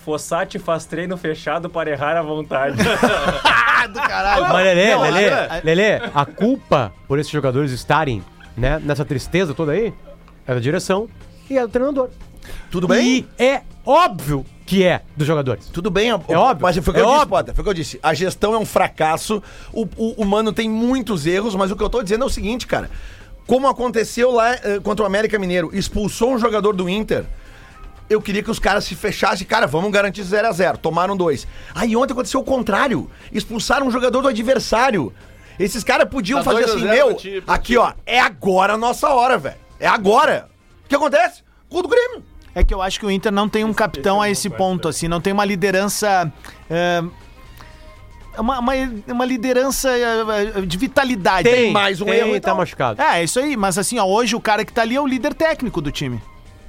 Fossati 0.04 0.58
faz 0.58 0.84
treino 0.86 1.16
fechado 1.16 1.68
para 1.70 1.90
errar 1.90 2.16
à 2.16 2.22
vontade. 2.22 2.76
Ah, 3.82 3.86
do 3.86 3.98
caralho. 3.98 4.42
Mas 4.42 4.62
Lelê, 4.66 4.90
Não, 4.94 5.00
Lelê, 5.00 5.28
a- 5.30 5.60
Lelê, 5.64 5.94
a 6.14 6.26
culpa 6.26 6.92
por 7.08 7.18
esses 7.18 7.32
jogadores 7.32 7.72
estarem 7.72 8.22
né, 8.54 8.78
nessa 8.84 9.06
tristeza 9.06 9.54
toda 9.54 9.72
aí 9.72 9.94
é 10.46 10.52
da 10.52 10.60
direção 10.60 11.08
e 11.48 11.56
é 11.56 11.62
do 11.62 11.68
treinador. 11.72 12.10
Tudo 12.70 12.86
bem? 12.86 13.26
E 13.38 13.42
é 13.42 13.62
óbvio 13.86 14.44
que 14.66 14.84
é 14.84 15.00
dos 15.16 15.26
jogadores. 15.26 15.64
Tudo 15.68 15.90
bem, 15.90 16.10
É 16.10 16.14
óbvio, 16.36 16.58
Mas 16.60 16.76
foi 16.76 16.90
o 16.92 16.94
que 16.94 17.00
é 17.00 17.02
eu 17.02 17.06
disse, 17.06 17.16
óbvio. 17.22 17.28
Potter. 17.30 17.54
Foi 17.54 17.62
o 17.62 17.64
que 17.64 17.70
eu 17.70 17.74
disse. 17.74 17.98
A 18.02 18.12
gestão 18.12 18.52
é 18.54 18.58
um 18.58 18.66
fracasso. 18.66 19.42
O, 19.72 19.88
o, 19.96 20.22
o 20.22 20.24
Mano 20.26 20.52
tem 20.52 20.68
muitos 20.68 21.26
erros, 21.26 21.54
mas 21.54 21.70
o 21.70 21.76
que 21.76 21.82
eu 21.82 21.88
tô 21.88 22.02
dizendo 22.02 22.24
é 22.24 22.26
o 22.26 22.30
seguinte, 22.30 22.66
cara. 22.66 22.90
Como 23.46 23.66
aconteceu 23.66 24.30
lá 24.30 24.52
eh, 24.56 24.78
contra 24.82 25.02
o 25.04 25.06
América 25.06 25.38
Mineiro, 25.38 25.70
expulsou 25.72 26.32
um 26.34 26.38
jogador 26.38 26.74
do 26.74 26.86
Inter. 26.86 27.24
Eu 28.10 28.20
queria 28.20 28.42
que 28.42 28.50
os 28.50 28.58
caras 28.58 28.82
se 28.82 28.96
fechassem, 28.96 29.46
cara, 29.46 29.68
vamos 29.68 29.92
garantir 29.92 30.24
0 30.24 30.48
a 30.48 30.50
0 30.50 30.78
Tomaram 30.78 31.16
dois. 31.16 31.46
Aí 31.72 31.94
ontem 31.94 32.12
aconteceu 32.12 32.40
o 32.40 32.44
contrário. 32.44 33.08
Expulsaram 33.30 33.86
um 33.86 33.90
jogador 33.90 34.20
do 34.20 34.26
adversário. 34.26 35.14
Esses 35.60 35.84
caras 35.84 36.08
podiam 36.08 36.40
Tá 36.40 36.44
fazer 36.44 36.66
2 36.66 36.70
a 36.70 36.74
assim, 36.74 36.84
0 36.88 36.92
meu, 36.92 37.14
ti, 37.14 37.44
aqui 37.46 37.76
ó, 37.76 37.92
é 38.04 38.18
agora 38.18 38.72
a 38.72 38.76
nossa 38.76 39.08
hora, 39.10 39.38
velho. 39.38 39.54
É 39.78 39.86
agora. 39.86 40.48
O 40.84 40.88
que 40.88 40.96
acontece? 40.96 41.44
Gol 41.70 41.82
do 41.82 41.88
Grêmio. 41.88 42.24
É 42.52 42.64
que 42.64 42.74
eu 42.74 42.82
acho 42.82 42.98
que 42.98 43.06
o 43.06 43.10
Inter 43.12 43.30
não 43.30 43.48
tem 43.48 43.62
um 43.62 43.72
capitão 43.72 44.20
a 44.20 44.28
esse 44.28 44.50
ponto, 44.50 44.88
assim, 44.88 45.06
não 45.06 45.20
tem 45.20 45.32
uma 45.32 45.44
liderança. 45.44 46.32
é, 46.68 47.04
uma, 48.36 48.58
uma, 48.58 48.72
uma 49.06 49.24
liderança 49.24 49.88
é, 49.88 50.60
de 50.62 50.76
vitalidade. 50.76 51.48
Tem 51.48 51.70
mais 51.70 52.00
um 52.00 52.06
tem, 52.06 52.14
erro, 52.14 52.30
tá 52.32 52.36
então. 52.38 52.56
machucado. 52.56 53.00
É, 53.00 53.20
é 53.20 53.24
isso 53.24 53.38
aí, 53.38 53.56
mas 53.56 53.78
assim, 53.78 54.00
ó, 54.00 54.04
hoje 54.04 54.34
o 54.34 54.40
cara 54.40 54.64
que 54.64 54.72
tá 54.72 54.82
ali 54.82 54.96
é 54.96 55.00
o 55.00 55.06
líder 55.06 55.32
técnico 55.32 55.80
do 55.80 55.92
time. 55.92 56.20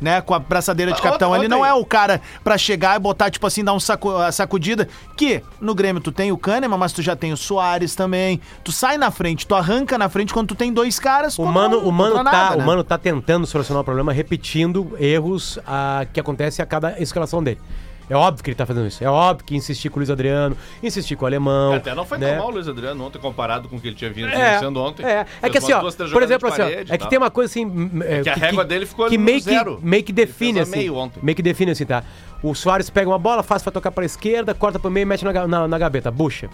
Né, 0.02 0.20
com 0.20 0.34
a 0.34 0.40
braçadeira 0.40 0.92
de 0.94 1.00
capitão, 1.00 1.36
ele 1.36 1.48
não 1.48 1.64
é 1.64 1.72
o 1.76 1.86
cara 1.86 2.20
pra 2.44 2.58
chegar 2.58 2.96
e 2.96 3.00
botar, 3.00 3.30
tipo 3.30 3.46
assim, 3.46 3.64
dar 3.64 3.74
um 3.74 3.80
saco, 3.80 4.10
a 4.18 4.32
sacudida. 4.32 4.88
Que 5.16 5.44
no 5.62 5.76
Grêmio 5.76 6.02
tu 6.02 6.12
tem 6.12 6.32
o 6.32 6.38
Kahneman, 6.40 6.76
mas 6.76 6.92
tu 6.92 7.04
já 7.04 7.16
tem 7.16 7.32
o 7.32 7.38
Soares 7.38 7.94
também. 7.94 8.42
Tu 8.64 8.72
sai 8.72 8.98
na 8.98 9.12
frente, 9.12 9.46
tu 9.46 9.54
arranca 9.54 10.00
na 10.00 10.10
frente 10.10 10.34
quando 10.34 10.48
tu 10.48 10.56
tem 10.56 10.74
dois 10.74 10.98
caras. 11.00 11.38
O 11.38 11.46
mano, 11.46 11.78
um- 11.82 11.90
o, 11.90 11.92
mano 11.92 12.16
tá, 12.16 12.24
nada, 12.24 12.56
né? 12.56 12.64
o 12.64 12.66
Mano 12.66 12.84
tá 12.84 12.98
tentando 12.98 13.46
solucionar 13.46 13.82
o 13.82 13.84
problema 13.86 14.12
repetindo 14.12 14.98
erros 15.00 15.60
ah, 15.68 16.04
que 16.12 16.20
acontecem 16.20 16.64
a 16.64 16.66
cada 16.66 17.00
escalação 17.00 17.44
dele. 17.44 17.62
É 18.10 18.16
óbvio 18.16 18.44
que 18.44 18.50
ele 18.50 18.56
tá 18.56 18.66
fazendo 18.66 18.88
isso. 18.88 19.02
É 19.04 19.10
óbvio 19.10 19.46
que 19.46 19.56
insistir 19.56 19.90
com 19.90 19.96
o 19.96 20.00
Luiz 20.00 20.10
Adriano, 20.10 20.58
insistir 20.84 21.16
com 21.16 21.24
o 21.24 21.28
alemão. 21.28 21.76
Até 21.76 21.96
não 21.96 22.06
foi 22.06 22.18
né? 22.18 22.30
tão 22.32 22.40
mal 22.40 22.48
o 22.48 22.52
Luiz 22.52 22.68
Adriano 22.68 23.06
ontem 23.06 23.20
comparado 23.20 23.70
com 23.70 23.78
o 23.78 23.80
que 23.80 23.88
ele 23.88 23.96
tinha 23.96 24.12
vindo 24.12 24.28
É, 24.28 24.60
sendo 24.60 24.82
ontem. 24.82 25.06
é, 25.06 25.26
é 25.42 25.50
que 25.50 25.58
assim, 25.58 25.72
umas 25.72 25.78
ó, 25.78 25.98
duas, 25.98 26.12
por 26.12 26.22
exemplo, 26.22 26.50
assim, 26.50 26.62
ó, 26.62 26.66
é 26.66 26.98
que 26.98 27.10
tem 27.10 27.18
uma 27.18 27.32
coisa 27.32 27.50
assim. 27.50 27.66
hum, 27.66 27.90
que 28.24 28.30
a 28.30 28.34
régua 28.34 28.66
dele 28.66 28.86
ficou 28.86 29.08
que 29.08 29.18
meio 29.18 29.38
que, 29.38 29.46
zero. 29.46 29.80
meio 29.82 30.04
que 30.04 30.12
define 30.12 30.60
assim. 30.60 30.78
meio 30.78 30.96
ontem. 30.96 31.20
Meio 31.24 31.36
que 31.36 31.42
define 31.42 31.72
assim, 31.72 31.86
tá? 31.86 32.04
O 32.44 32.54
Soares 32.54 32.90
pega 32.90 33.08
uma 33.10 33.20
bola, 33.20 33.44
faz 33.44 33.62
pra 33.64 33.72
tocar 33.72 33.92
pra 33.92 34.04
esquerda, 34.04 34.54
corta 34.54 34.78
pro 34.78 34.90
meio 34.92 35.04
e 35.04 35.06
mete 35.06 35.24
na, 35.24 35.48
na, 35.48 35.68
na 35.68 35.78
gaveta, 35.78 36.12
bucha. 36.12 36.50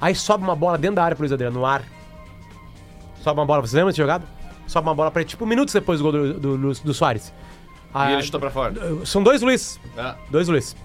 Aí 0.00 0.14
sobe 0.14 0.44
uma 0.44 0.54
bola 0.54 0.78
dentro 0.78 0.96
da 0.96 1.04
área 1.04 1.16
pro 1.16 1.22
Luiz 1.22 1.32
Adriano, 1.32 1.58
no 1.58 1.66
ar. 1.66 1.82
Sobe 3.22 3.40
uma 3.40 3.46
bola, 3.46 3.60
vocês 3.62 3.72
lembram 3.72 3.88
dessa 3.90 3.96
jogada? 4.00 4.24
Sobe 4.66 4.86
uma 4.86 4.94
bola 4.94 5.10
pra 5.10 5.22
ele, 5.22 5.28
tipo, 5.28 5.44
minutos 5.44 5.74
depois 5.74 5.98
do 5.98 6.04
gol 6.04 6.12
do, 6.12 6.34
do, 6.34 6.58
do, 6.58 6.72
do 6.72 6.94
Soares. 6.94 7.32
E 7.90 7.92
Ah, 7.94 8.12
ele 8.12 8.22
chutou 8.22 8.38
pra 8.40 8.50
fora. 8.50 8.74
São 9.04 9.22
dois 9.22 9.42
Luiz. 9.42 9.80
É. 9.96 10.14
Dois 10.30 10.48
Luiz. 10.48 10.76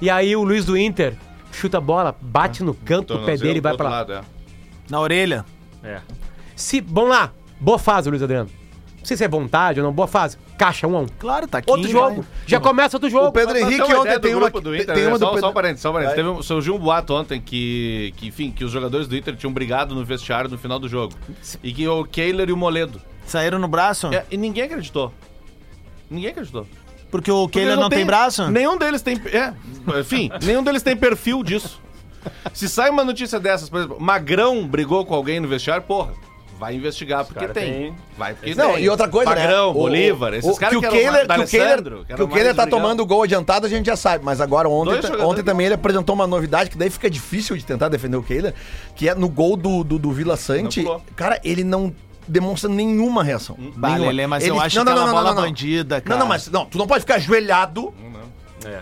E 0.00 0.10
aí 0.10 0.34
o 0.36 0.42
Luiz 0.44 0.64
do 0.64 0.76
Inter 0.76 1.14
chuta 1.52 1.78
a 1.78 1.80
bola, 1.80 2.14
bate 2.20 2.62
no 2.62 2.74
canto 2.74 3.14
do 3.18 3.24
pé 3.24 3.36
dele 3.36 3.58
e 3.58 3.60
vai 3.60 3.76
pra 3.76 3.88
lá. 3.88 3.96
lado, 3.98 4.12
é. 4.12 4.20
Na 4.88 5.00
orelha. 5.00 5.44
é. 5.82 6.00
Se, 6.54 6.80
vamos 6.80 7.10
lá, 7.10 7.32
boa 7.58 7.78
fase, 7.78 8.10
Luiz 8.10 8.22
Adriano. 8.22 8.50
Não 8.98 9.04
sei 9.06 9.16
se 9.16 9.24
é 9.24 9.28
vontade 9.28 9.80
ou 9.80 9.86
não, 9.86 9.92
boa 9.92 10.06
fase. 10.06 10.36
Caixa, 10.58 10.86
um 10.86 10.94
a 10.94 11.00
um. 11.00 11.06
Claro, 11.18 11.48
tá 11.48 11.56
aqui. 11.58 11.70
Outro 11.70 11.88
jogo. 11.88 12.22
Já 12.46 12.60
começa 12.60 12.96
outro 12.98 13.08
jogo. 13.08 13.28
O 13.28 13.32
Pedro 13.32 13.54
Mas 13.54 13.62
Henrique 13.62 13.82
tem 13.86 13.94
uma 13.94 14.00
ontem 14.02 14.20
tem 14.20 14.34
uma, 14.34 14.50
do 14.50 14.60
tem, 14.60 14.74
Inter, 14.82 14.94
tem 14.94 15.04
né? 15.04 15.08
uma 15.08 15.18
do 15.18 15.24
só, 15.24 15.26
Pedro... 15.30 15.40
só 15.40 15.50
um 15.50 15.54
parênteses, 15.54 15.80
só 15.80 15.88
um 15.88 15.92
parênteses. 15.94 16.16
Teve, 16.16 16.28
um- 16.28 16.42
surgiu 16.42 16.74
um 16.74 16.78
boato 16.78 17.14
ontem 17.14 17.40
que, 17.40 18.12
que, 18.18 18.26
enfim, 18.26 18.50
que 18.50 18.62
os 18.62 18.70
jogadores 18.70 19.08
do 19.08 19.16
Inter 19.16 19.34
tinham 19.36 19.50
brigado 19.54 19.94
no 19.94 20.04
vestiário 20.04 20.50
no 20.50 20.58
final 20.58 20.78
do 20.78 20.86
jogo. 20.86 21.14
E 21.62 21.72
que 21.72 21.88
o 21.88 22.04
Kehler 22.04 22.50
e 22.50 22.52
o 22.52 22.56
Moledo. 22.58 23.00
Saíram 23.24 23.58
no 23.58 23.68
braço? 23.68 24.08
É, 24.08 24.26
e 24.30 24.36
ninguém 24.36 24.64
acreditou. 24.64 25.14
Ninguém 26.10 26.30
acreditou. 26.30 26.66
Porque 27.10 27.30
o 27.30 27.42
Porque 27.42 27.58
Kehler 27.60 27.72
eles 27.74 27.82
não 27.82 27.88
tem 27.88 28.04
braço? 28.06 28.48
Nenhum 28.50 28.76
deles 28.76 29.00
tem. 29.02 29.20
É, 29.32 29.52
enfim, 30.00 30.30
nenhum 30.44 30.62
deles 30.62 30.82
tem 30.82 30.96
perfil 30.96 31.42
disso. 31.42 31.80
Se 32.52 32.68
sai 32.68 32.90
uma 32.90 33.02
notícia 33.04 33.40
dessas, 33.40 33.68
por 33.70 33.78
exemplo, 33.78 34.00
Magrão 34.00 34.66
brigou 34.66 35.04
com 35.06 35.14
alguém 35.14 35.40
no 35.40 35.48
vestiário, 35.48 35.82
porra, 35.82 36.12
vai 36.58 36.74
investigar 36.76 37.24
porque 37.24 37.48
tem. 37.48 37.72
tem- 37.72 37.94
Vai 38.18 38.34
porque 38.34 38.54
Não, 38.54 38.74
tem. 38.74 38.84
e 38.84 38.88
outra 38.90 39.08
coisa, 39.08 39.30
Magrão, 39.30 39.48
né? 39.48 39.70
O- 39.70 39.72
Bolívar, 39.72 40.32
o- 40.32 40.36
esses 40.36 40.58
caras 40.58 40.74
que 40.76 40.80
que 40.82 40.86
o 40.86 40.90
Kehler, 40.90 41.26
que 41.26 41.40
o 41.40 41.46
Kehler, 41.46 41.82
que 42.16 42.22
o 42.22 42.28
Kehler 42.28 42.54
tá 42.54 42.66
tomando 42.66 43.04
gol 43.06 43.22
adiantado, 43.22 43.64
a 43.66 43.68
gente 43.68 43.86
já 43.86 43.96
sabe. 43.96 44.22
Mas 44.24 44.40
agora 44.40 44.68
ontem, 44.68 45.00
ontem 45.22 45.42
também 45.42 45.66
ele 45.66 45.74
apresentou 45.74 46.14
uma 46.14 46.26
novidade 46.26 46.68
que 46.70 46.76
daí 46.76 46.90
fica 46.90 47.08
difícil 47.08 47.56
de 47.56 47.64
tentar 47.64 47.88
defender 47.88 48.18
o 48.18 48.22
Kehler, 48.22 48.54
que 48.94 49.08
é 49.08 49.14
no 49.14 49.28
gol 49.28 49.56
do, 49.56 49.82
do, 49.82 49.98
do 49.98 50.12
Vila 50.12 50.36
Sante. 50.36 50.84
Cara, 51.16 51.40
ele 51.42 51.64
não 51.64 51.92
demonstra 52.30 52.68
nenhuma 52.70 53.22
reação. 53.22 53.56
Bah, 53.76 53.90
Nenhuma. 53.90 54.06
Lelê, 54.06 54.26
mas 54.26 54.42
Ele- 54.44 54.52
eu 54.52 54.60
acho 54.60 54.76
não, 54.76 54.84
que 54.84 54.90
não, 54.90 54.92
aquela 54.96 55.06
não, 55.06 55.12
bola 55.18 55.28
não, 55.34 55.42
não. 55.42 55.48
bandida, 55.48 56.00
cara. 56.00 56.14
Não, 56.14 56.20
não, 56.24 56.28
mas 56.28 56.48
não, 56.48 56.64
tu 56.64 56.78
não 56.78 56.86
pode 56.86 57.00
ficar 57.00 57.16
ajoelhado 57.16 57.92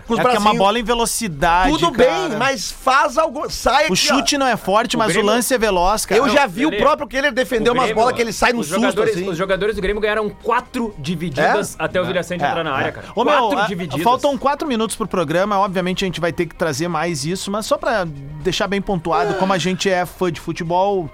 com 0.07 0.15
os 0.15 0.19
É 0.21 0.25
que 0.25 0.37
é 0.37 0.39
uma 0.39 0.55
bola 0.55 0.79
em 0.79 0.83
velocidade, 0.83 1.71
Tudo 1.73 1.93
cara. 1.93 2.11
bem, 2.29 2.37
mas 2.39 2.71
faz 2.71 3.17
algo. 3.17 3.49
Sai 3.51 3.85
aqui, 3.85 3.93
O 3.93 3.97
chute 3.97 4.37
não 4.39 4.47
é 4.47 4.57
forte, 4.57 4.97
mas 4.97 5.13
Grêmio- 5.13 5.31
o 5.31 5.35
lance 5.35 5.55
é 5.55 5.59
veloz, 5.59 6.05
cara. 6.05 6.21
Eu 6.21 6.29
já 6.29 6.47
vi 6.47 6.65
Lelê, 6.65 6.77
o 6.77 6.81
próprio 6.81 7.07
Kehler 7.09 7.33
defender 7.33 7.71
O 7.71 7.73
umas 7.75 7.93
bolas 7.93 8.13
que 8.15 8.21
ele 8.23 8.33
sai 8.33 8.53
no 8.53 8.61
os 8.61 8.67
susto 8.67 8.81
jogadores, 8.81 9.15
assim. 9.17 9.29
Os 9.29 9.37
jogadores 9.39 9.77
do 9.77 9.83
Grêmio 9.83 10.01
ganharam 10.01 10.29
quatro 10.29 10.95
divididas 10.99 11.77
até 11.79 12.01
o 12.01 12.05
Vila 12.05 12.23
Sante 12.23 12.45
entrar 12.45 12.65
na 12.65 12.73
área, 12.73 12.93
cara. 12.93 13.07
Ô, 13.15 13.25
meu, 13.25 13.35
quatro 13.35 13.59
a- 13.59 13.67
divididas. 13.67 14.03
faltam 14.03 14.37
quatro 14.37 14.67
minutos 14.67 14.97
pro 14.97 15.07
programa. 15.07 15.59
Obviamente 15.59 16.05
a 16.05 16.07
gente 16.07 16.21
vai 16.21 16.33
ter 16.33 16.47
que 16.47 16.55
trazer 16.55 16.89
mais 16.89 17.25
isso, 17.25 17.51
mas 17.51 17.67
só 17.67 17.77
pra 17.79 18.05
deixar 18.43 18.67
bem 18.67 18.81
pontuado, 18.81 19.35
como 19.35 19.53
a 19.53 19.59
gente 19.59 19.89
é 19.91 20.05
fã 20.07 20.31
de 20.33 20.41
futebol, 20.41 21.11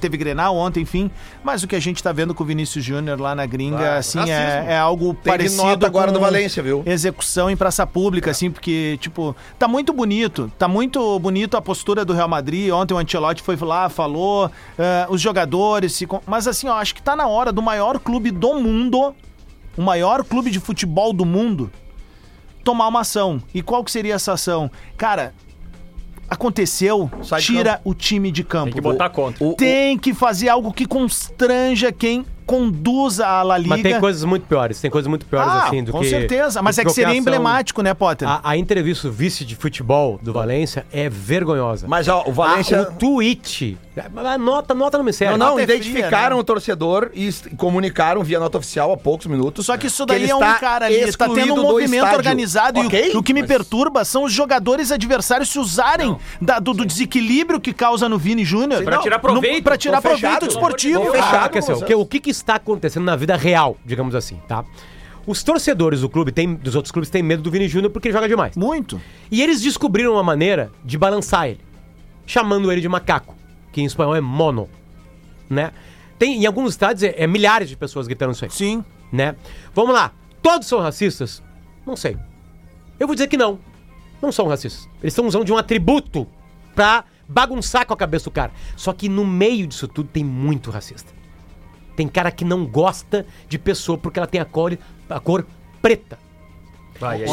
teve 0.00 0.16
Grenal 0.16 0.54
ontem, 0.56 0.82
enfim. 0.82 1.10
Mas 1.42 1.62
o 1.62 1.66
que 1.68 1.74
a 1.74 1.80
gente 1.80 2.02
tá 2.02 2.12
vendo 2.12 2.34
com 2.34 2.42
o 2.42 2.46
Vinícius 2.46 2.84
Júnior 2.84 3.18
lá 3.20 3.34
na 3.34 3.46
gringa, 3.46 3.92
Ah, 3.94 3.96
assim, 3.98 4.28
é, 4.30 4.66
é 4.68 4.76
algo 4.78 5.14
Teve 5.14 5.36
parecido. 5.38 5.62
nota 5.62 5.86
agora 5.86 6.08
com 6.08 6.12
do 6.14 6.20
Valência, 6.20 6.62
viu? 6.62 6.82
Execução 6.84 7.48
em 7.50 7.56
praça 7.56 7.86
pública, 7.86 7.99
assim, 8.30 8.50
porque, 8.50 8.98
tipo, 9.00 9.34
tá 9.58 9.66
muito 9.68 9.92
bonito. 9.92 10.50
Tá 10.58 10.68
muito 10.68 11.18
bonito 11.18 11.56
a 11.56 11.62
postura 11.62 12.04
do 12.04 12.12
Real 12.12 12.28
Madrid. 12.28 12.70
Ontem 12.70 12.94
o 12.94 12.98
Ancelotti 12.98 13.42
foi 13.42 13.56
lá, 13.56 13.88
falou, 13.88 14.50
eh, 14.78 15.06
os 15.08 15.20
jogadores. 15.20 15.92
se 15.92 16.06
Mas 16.26 16.46
assim, 16.46 16.68
ó, 16.68 16.74
acho 16.74 16.94
que 16.94 17.02
tá 17.02 17.14
na 17.14 17.26
hora 17.26 17.52
do 17.52 17.62
maior 17.62 17.98
clube 17.98 18.30
do 18.30 18.54
mundo, 18.54 19.14
o 19.76 19.82
maior 19.82 20.24
clube 20.24 20.50
de 20.50 20.60
futebol 20.60 21.12
do 21.12 21.24
mundo, 21.24 21.70
tomar 22.64 22.88
uma 22.88 23.00
ação. 23.00 23.42
E 23.54 23.62
qual 23.62 23.84
que 23.84 23.90
seria 23.90 24.14
essa 24.14 24.32
ação? 24.32 24.70
Cara, 24.96 25.34
aconteceu, 26.28 27.10
tira 27.40 27.72
campo. 27.72 27.90
o 27.90 27.94
time 27.94 28.30
de 28.30 28.44
campo. 28.44 28.66
Tem 28.66 28.74
que 28.74 28.80
botar 28.80 29.10
contra. 29.10 29.54
Tem 29.54 29.98
que 29.98 30.14
fazer 30.14 30.48
algo 30.48 30.72
que 30.72 30.86
constranja 30.86 31.90
quem 31.90 32.24
conduza 32.50 33.26
a 33.26 33.42
La 33.44 33.56
Liga. 33.56 33.68
Mas 33.70 33.82
tem 33.82 34.00
coisas 34.00 34.24
muito 34.24 34.44
piores, 34.46 34.80
tem 34.80 34.90
coisas 34.90 35.08
muito 35.08 35.24
piores 35.24 35.48
ah, 35.48 35.64
assim 35.66 35.84
do 35.84 35.92
com 35.92 36.00
que. 36.00 36.10
certeza. 36.10 36.60
Mas 36.60 36.78
é 36.78 36.84
que 36.84 36.90
seria 36.90 37.14
emblemático, 37.14 37.80
né, 37.80 37.94
Potter? 37.94 38.28
A, 38.28 38.40
a 38.42 38.56
entrevista 38.56 39.06
do 39.06 39.14
vice 39.14 39.44
de 39.44 39.54
futebol 39.54 40.18
do 40.20 40.32
Valência 40.32 40.84
é 40.92 41.08
vergonhosa. 41.08 41.86
Mas 41.86 42.08
ó, 42.08 42.24
o 42.26 42.32
Valência. 42.32 42.80
Ah, 42.80 42.92
o 42.92 42.98
tweet. 42.98 43.78
A 44.16 44.38
nota, 44.38 44.74
nota 44.74 44.96
não 44.96 45.04
me 45.04 45.12
serve. 45.12 45.36
Não, 45.36 45.50
não, 45.50 45.58
é 45.58 45.64
fria, 45.64 45.76
identificaram 45.76 46.36
né? 46.36 46.40
o 46.40 46.44
torcedor 46.44 47.10
e 47.14 47.30
comunicaram 47.56 48.22
via 48.22 48.40
nota 48.40 48.56
oficial 48.58 48.92
há 48.92 48.96
poucos 48.96 49.26
minutos. 49.26 49.66
Só 49.66 49.76
que 49.76 49.86
isso 49.88 50.06
que 50.06 50.12
daí 50.12 50.22
ele 50.22 50.30
é 50.30 50.34
um 50.34 50.38
está 50.38 50.54
cara 50.54 50.86
ali, 50.86 51.00
tá 51.02 51.08
excluído 51.08 51.34
tendo 51.48 51.60
um 51.60 51.62
movimento 51.62 52.06
organizado 52.14 52.78
e 52.80 52.82
o- 52.82 52.86
Ok, 52.86 53.12
o, 53.14 53.22
que 53.22 53.34
me 53.34 53.40
mas- 53.42 53.48
perturba 53.48 54.04
são 54.04 54.24
os 54.24 54.32
jogadores 54.32 54.90
adversários 54.90 55.50
se 55.50 55.58
usarem 55.58 56.16
da- 56.40 56.58
do, 56.58 56.72
do 56.72 56.86
desequilíbrio 56.86 57.60
que 57.60 57.72
causa 57.72 58.08
no 58.08 58.18
Vini 58.18 58.44
Júnior. 58.44 58.82
Pra 58.82 58.98
tirar 58.98 59.18
proveito. 59.18 59.56
no- 59.56 59.62
Pra 59.62 59.76
tirar 59.76 60.00
proveito 60.00 60.22
fechado, 60.22 60.46
desportivo. 60.46 61.08
Ah, 61.08 61.12
fechado. 61.12 61.50
quer 61.50 61.58
dizer, 61.58 61.72
o, 61.74 61.82
que, 61.84 61.94
o 61.94 62.06
que 62.06 62.20
que 62.20 62.30
está 62.40 62.56
acontecendo 62.56 63.04
na 63.04 63.16
vida 63.16 63.36
real, 63.36 63.76
digamos 63.84 64.14
assim, 64.14 64.40
tá? 64.48 64.64
Os 65.26 65.42
torcedores 65.42 66.00
do 66.00 66.08
clube, 66.08 66.32
tem, 66.32 66.54
dos 66.54 66.74
outros 66.74 66.90
clubes, 66.90 67.10
têm 67.10 67.22
medo 67.22 67.42
do 67.42 67.50
Vini 67.50 67.68
Júnior 67.68 67.90
porque 67.92 68.08
ele 68.08 68.14
joga 68.14 68.28
demais. 68.28 68.56
Muito. 68.56 69.00
E 69.30 69.42
eles 69.42 69.60
descobriram 69.60 70.12
uma 70.12 70.22
maneira 70.22 70.72
de 70.84 70.96
balançar 70.98 71.48
ele, 71.48 71.60
chamando 72.26 72.72
ele 72.72 72.80
de 72.80 72.88
macaco, 72.88 73.34
que 73.70 73.80
em 73.80 73.84
espanhol 73.84 74.16
é 74.16 74.20
mono, 74.20 74.68
né? 75.48 75.72
Tem, 76.18 76.42
em 76.42 76.46
alguns 76.46 76.70
estádios 76.70 77.02
é, 77.02 77.14
é 77.16 77.26
milhares 77.26 77.68
de 77.68 77.76
pessoas 77.76 78.06
gritando 78.06 78.32
isso 78.32 78.44
aí, 78.44 78.50
Sim. 78.50 78.84
né? 79.12 79.36
Vamos 79.74 79.94
lá, 79.94 80.12
todos 80.42 80.66
são 80.66 80.80
racistas? 80.80 81.42
Não 81.86 81.96
sei. 81.96 82.16
Eu 82.98 83.06
vou 83.06 83.14
dizer 83.14 83.28
que 83.28 83.36
não. 83.36 83.58
Não 84.20 84.30
são 84.30 84.46
racistas. 84.48 84.88
Eles 85.02 85.12
estão 85.12 85.26
usando 85.26 85.44
de 85.44 85.52
um 85.52 85.56
atributo 85.56 86.26
pra 86.74 87.04
bagunçar 87.26 87.86
com 87.86 87.94
a 87.94 87.96
cabeça 87.96 88.24
do 88.24 88.30
cara. 88.30 88.52
Só 88.76 88.92
que 88.92 89.08
no 89.08 89.26
meio 89.26 89.66
disso 89.66 89.88
tudo 89.88 90.08
tem 90.08 90.24
muito 90.24 90.70
racista. 90.70 91.19
Tem 92.00 92.08
cara 92.08 92.30
que 92.30 92.46
não 92.46 92.64
gosta 92.64 93.26
de 93.46 93.58
pessoa 93.58 93.98
porque 93.98 94.18
ela 94.18 94.26
tem 94.26 94.40
a 94.40 94.44
cor, 94.46 94.78
a 95.06 95.20
cor 95.20 95.46
preta. 95.82 96.18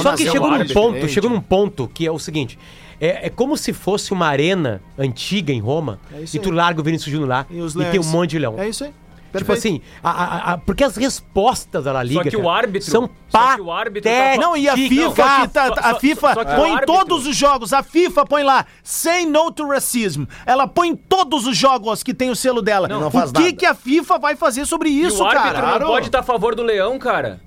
Só 0.01 0.13
que 0.13 0.30
chegou 0.30 0.49
um 0.49 0.57
num 0.57 0.68
ponto, 0.68 1.07
chegou 1.07 1.30
num 1.30 1.39
ponto 1.39 1.88
que 1.88 2.05
é 2.05 2.11
o 2.11 2.20
seguinte: 2.20 2.59
é, 2.99 3.28
é 3.28 3.30
como 3.30 3.55
se 3.55 3.72
fosse 3.72 4.11
uma 4.11 4.28
arena 4.28 4.82
antiga 4.97 5.53
em 5.53 5.61
Roma 5.61 6.01
É 6.11 6.26
e 6.34 6.38
tu 6.38 6.49
aí. 6.49 6.55
larga 6.55 6.82
o 6.82 6.84
Vinícius 6.84 7.09
Júnior 7.09 7.30
lá 7.30 7.45
E 7.49 7.57
e 7.57 7.91
tem 7.91 7.97
um 7.97 8.03
monte 8.03 8.32
de 8.32 8.39
leão. 8.39 8.59
É 8.59 8.68
isso 8.68 8.84
aí. 8.84 8.91
Tipo 9.38 9.51
Perfeito. 9.53 9.81
assim, 9.83 9.99
a- 10.03 10.11
a- 10.11 10.53
a- 10.53 10.57
porque 10.57 10.83
as 10.83 10.95
respostas 10.95 11.83
da 11.83 11.91
La 11.91 12.03
Liga 12.03 12.23
que 12.29 12.35
o 12.38 12.43
cara, 12.43 12.57
árbitro- 12.57 12.89
são 12.91 13.09
só 13.29 13.55
que 13.55 13.61
o 13.61 13.71
árbitro 13.71 14.09
tá 14.09 14.15
patéticas. 14.17 14.35
fa- 14.35 14.41
Não, 14.49 14.57
e 14.57 14.67
a 14.69 14.75
Não, 14.75 14.88
FIFA, 14.89 15.41
que 15.41 15.47
tá- 15.49 15.67
só- 15.67 15.73
a 15.81 15.95
FIFA 15.99 16.33
só 16.33 16.41
o 16.41 16.45
põe 16.45 16.69
em 16.69 16.73
árbitro- 16.75 16.95
todos 16.95 17.27
os 17.27 17.35
jogos, 17.35 17.73
a 17.73 17.83
FIFA 17.83 18.25
põe 18.25 18.43
lá, 18.43 18.65
say 18.83 19.25
no 19.25 19.51
to 19.51 19.67
racism. 19.67 20.23
Ela 20.45 20.67
põe 20.67 20.89
em 20.89 20.95
todos 20.95 21.45
os 21.45 21.55
jogos 21.57 22.03
que 22.03 22.13
tem 22.13 22.29
o 22.29 22.35
selo 22.35 22.61
dela. 22.61 22.88
Não 22.88 23.07
o 23.07 23.11
faz 23.11 23.31
que 23.31 23.39
nada. 23.39 23.53
que 23.53 23.65
a 23.65 23.73
FIFA 23.75 24.17
vai 24.19 24.35
fazer 24.35 24.65
sobre 24.65 24.89
E 24.89 25.01
isso, 25.05 25.23
o 25.23 25.27
árbitro 25.27 25.61
cara? 25.61 25.79
não 25.79 25.88
pode 25.88 26.05
estar 26.07 26.19
a 26.19 26.23
favor 26.23 26.55
do 26.55 26.63
Leão, 26.63 26.97
cara. 26.99 27.39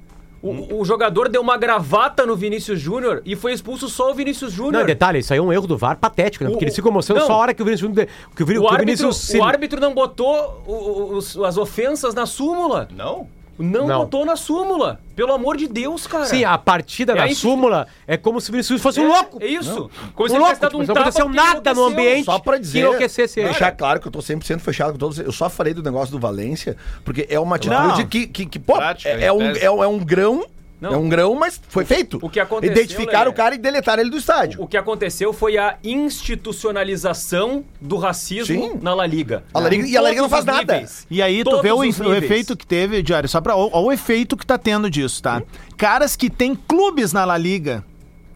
O, 0.43 0.81
o 0.81 0.85
jogador 0.87 1.29
deu 1.29 1.43
uma 1.43 1.59
gravata 1.59 2.25
no 2.25 2.35
Vinícius 2.35 2.81
Júnior 2.81 3.21
e 3.27 3.37
foi 3.37 3.53
expulso 3.53 3.91
só 3.91 4.11
o 4.11 4.15
Vinícius 4.15 4.57
Não, 4.57 4.65
Júnior. 4.67 4.87
detalhe, 4.87 5.19
isso 5.19 5.33
aí 5.35 5.39
é 5.39 5.43
um 5.43 5.53
erro 5.53 5.67
do 5.67 5.77
VAR 5.77 5.97
patético, 5.99 6.45
né? 6.45 6.49
O- 6.49 6.53
Porque 6.55 6.65
ele 6.65 6.73
se 6.73 6.81
não. 7.21 7.27
só 7.27 7.33
a 7.35 7.37
hora 7.37 7.53
que 7.55 7.61
o 7.61 7.65
Vinícius 7.65 7.91
Júnior- 7.91 8.07
que 8.35 8.43
o, 8.43 8.47
O 8.47 8.47
que 8.47 8.59
o 8.59 8.67
árbitro, 8.67 8.87
Vinícius 8.87 9.35
o 9.35 9.43
árbitro 9.45 9.81
não 9.81 9.93
botou 9.93 10.63
o- 10.67 10.73
o- 10.73 11.17
os- 11.17 11.37
as 11.39 11.59
ofensas 11.59 12.15
na 12.15 12.25
súmula. 12.25 12.89
Não? 12.97 13.29
Não, 13.63 13.87
Não. 13.87 13.99
botou 14.01 14.25
na 14.25 14.37
súmula. 14.37 15.01
Pelo 15.15 15.33
amor 15.33 15.57
de 15.57 15.69
Deus, 15.69 16.07
cara. 16.07 16.25
Sim, 16.25 16.45
a 16.45 16.57
partida 16.57 17.13
É 17.13 17.29
da 17.29 17.35
súmula 17.35 17.87
é 18.07 18.17
como 18.17 18.41
se 18.41 18.49
o 18.49 18.53
Vinícius 18.53 18.81
fosse 18.81 19.01
um 19.01 19.07
louco. 19.09 19.39
É 19.43 19.47
isso. 19.47 19.85
Um 19.85 20.13
Como 20.13 20.29
se 20.29 20.35
ele 20.35 20.39
louco, 20.43 20.55
tivesse 20.55 20.61
dado 20.61 20.71
tipo, 20.71 20.83
um 20.83 20.87
não 20.95 21.03
aconteceu 21.03 21.29
nada 21.29 21.75
no 21.75 21.85
ambiente 21.85 22.25
Só 22.25 22.39
pra 22.39 22.55
que 22.55 22.61
dizer, 22.63 22.81
enlouquecesse 22.81 23.41
ele. 23.41 23.49
deixar 23.51 23.71
claro 23.73 24.01
que 24.01 24.09
eu 24.09 24.13
tô 24.13 24.21
100% 24.21 24.61
fechado 24.61 24.93
com 24.93 24.99
todos. 24.99 25.19
Eu 25.19 25.33
só 25.33 25.51
falei 25.51 25.75
do 25.75 25.83
negócio 25.83 26.11
do 26.11 26.19
Valência, 26.19 26.77
porque 27.05 27.27
é 27.29 27.39
uma 27.39 27.57
atitude 27.57 27.79
Não. 28.03 28.07
que, 28.09 28.27
que, 28.27 28.47
que, 28.47 28.59
pô, 28.59 28.75
Prática, 28.77 29.11
é, 29.11 29.25
é 29.27 29.33
um, 29.33 29.39
tese. 29.39 29.65
é, 29.65 29.71
um- 29.71 29.85
é 29.85 29.89
um 29.89 29.99
grão, 29.99 30.47
Não. 30.81 30.95
é 30.95 30.97
um 30.97 31.09
grão, 31.09 31.35
mas 31.35 31.61
foi 31.69 31.85
feito. 31.85 32.19
o 32.23 32.29
que 32.31 32.41
aconteceu, 32.41 32.73
Identificaram 32.75 33.19
Lelé? 33.27 33.31
o 33.31 33.35
cara 33.35 33.55
e 33.55 33.59
deletaram 33.59 34.01
ele 34.03 34.11
do 34.11 34.17
estádio. 34.17 34.63
O 34.63 34.67
que 34.67 34.77
aconteceu 34.77 35.33
foi 35.33 35.59
a 35.59 35.77
institucionalização 35.85 37.65
do 37.81 37.97
racismo 37.97 38.73
Sim. 38.73 38.79
na 38.81 38.95
La 38.95 39.07
Liga. 39.07 39.45
A 39.53 39.61
La 39.61 39.69
Liga- 39.69 39.87
e 39.87 39.97
a 39.97 40.01
La 40.01 40.11
Liga 40.11 40.23
não 40.23 40.29
faz 40.29 40.45
nada. 40.45 40.85
E 41.11 41.21
aí 41.23 41.45
tu 41.45 41.61
vê 41.63 41.71
o, 41.73 41.79
o 41.79 42.15
efeito 42.15 42.57
que 42.57 42.67
teve, 42.67 43.03
Diário, 43.03 43.29
só 43.29 43.41
pra. 43.41 43.57
Ó, 43.57 43.83
o 43.83 43.93
efeito 43.93 44.37
que 44.37 44.47
tá 44.47 44.57
tendo 44.59 44.91
disso, 44.91 45.23
tá? 45.23 45.43
Caras 45.77 46.17
que 46.17 46.29
têm 46.31 46.55
clubes 46.55 47.13
na 47.13 47.25
La 47.25 47.37
Liga. 47.37 47.85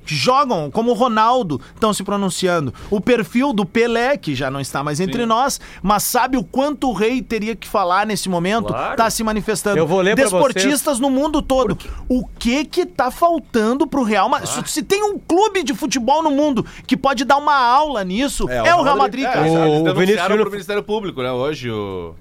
Que 0.05 0.15
Jogam, 0.15 0.71
como 0.71 0.91
o 0.91 0.95
Ronaldo, 0.95 1.61
estão 1.75 1.93
se 1.93 2.03
pronunciando. 2.05 2.73
O 2.91 3.01
perfil 3.01 3.53
do 3.53 3.65
Pelé, 3.65 4.17
que 4.17 4.35
já 4.35 4.51
não 4.51 4.61
está 4.61 4.83
mais 4.83 5.01
entre 5.01 5.25
nós, 5.27 5.61
mas 5.83 6.03
sabe 6.03 6.37
o 6.37 6.45
quanto 6.45 6.89
o 6.89 6.93
rei 6.93 7.23
teria 7.23 7.55
que 7.57 7.67
falar 7.69 8.07
nesse 8.07 8.29
momento, 8.29 8.69
Claro. 8.69 8.97
tá 8.97 9.09
se 9.11 9.23
manifestando. 9.25 9.79
Eu 9.79 9.87
vou 9.87 10.01
ler 10.01 10.15
pra 10.15 10.25
Desportistas 10.25 10.99
no 11.01 11.11
mundo 11.11 11.41
todo. 11.43 11.77
O 12.09 12.27
que 12.27 12.65
que 12.65 12.85
tá 12.87 13.11
faltando 13.11 13.87
pro 13.87 14.03
Real 14.03 14.29
Madrid? 14.29 14.51
Ah. 14.59 14.65
Se 14.67 14.83
tem 14.83 15.03
um 15.03 15.19
clube 15.19 15.63
de 15.63 15.75
futebol 15.75 16.23
no 16.23 16.31
mundo 16.31 16.65
que 16.87 16.97
pode 16.97 17.25
dar 17.25 17.37
uma 17.37 17.55
aula 17.57 18.03
nisso, 18.05 18.49
é, 18.51 18.75
o 18.75 18.83
Real 18.83 18.97
Madrid, 18.97 19.25
É, 19.25 19.29
cara. 19.33 19.47
eles 19.47 19.53
O 19.53 19.59
denunciaram 19.59 19.95
Vinícius 19.95 20.21
pro 20.25 20.29
Júnior- 20.35 20.51
Ministério 20.51 20.83
Público, 20.83 21.23
né? 21.23 21.33
Hoje 21.33 21.71
o... 21.71 22.15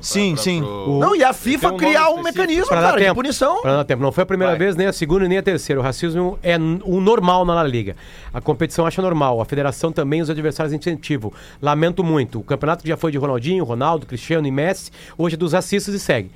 Sim, 0.00 0.36
sim. 0.36 0.60
Não, 0.60 1.14
e 1.14 1.22
a 1.22 1.32
FIFA 1.32 1.72
um 1.72 1.76
criar 1.76 2.10
um 2.10 2.22
mecanismo, 2.22 2.66
Pra 2.66 2.80
dar 2.80 2.86
cara, 2.88 2.98
de 3.00 3.04
tempo. 3.04 3.14
punição. 3.16 3.60
Pra 3.62 3.76
dar 3.76 3.84
tempo. 3.84 4.02
Não 4.02 4.10
foi 4.12 4.22
a 4.22 4.26
primeira 4.26 4.52
Vai. 4.52 4.58
vez, 4.58 4.76
nem 4.76 4.86
a 4.86 4.92
segunda, 4.92 5.28
nem 5.28 5.38
a 5.38 5.42
terceira. 5.42 5.80
O 5.80 5.82
racismo 5.84 6.38
é 6.42 6.56
o 6.56 7.00
normal 7.00 7.44
na 7.44 7.54
La 7.54 7.62
Liga. 7.64 7.96
A 8.32 8.40
competição 8.40 8.86
acha 8.86 9.02
normal. 9.02 9.40
A 9.40 9.44
federação 9.44 9.92
também 9.92 10.22
os 10.22 10.30
adversários 10.30 10.72
incentivam. 10.72 11.32
Lamento 11.60 12.02
muito. 12.02 12.38
O 12.40 12.42
campeonato 12.42 12.82
que 12.82 12.88
já 12.88 12.96
foi 12.96 13.12
de 13.12 13.18
Ronaldinho, 13.18 13.64
Ronaldo, 13.64 14.06
Cristiano 14.06 14.46
e 14.46 14.50
Messi. 14.50 14.90
Hoje 15.18 15.34
é 15.34 15.38
dos 15.38 15.52
racistas 15.52 15.94
e 15.94 15.98
segue. 15.98 16.30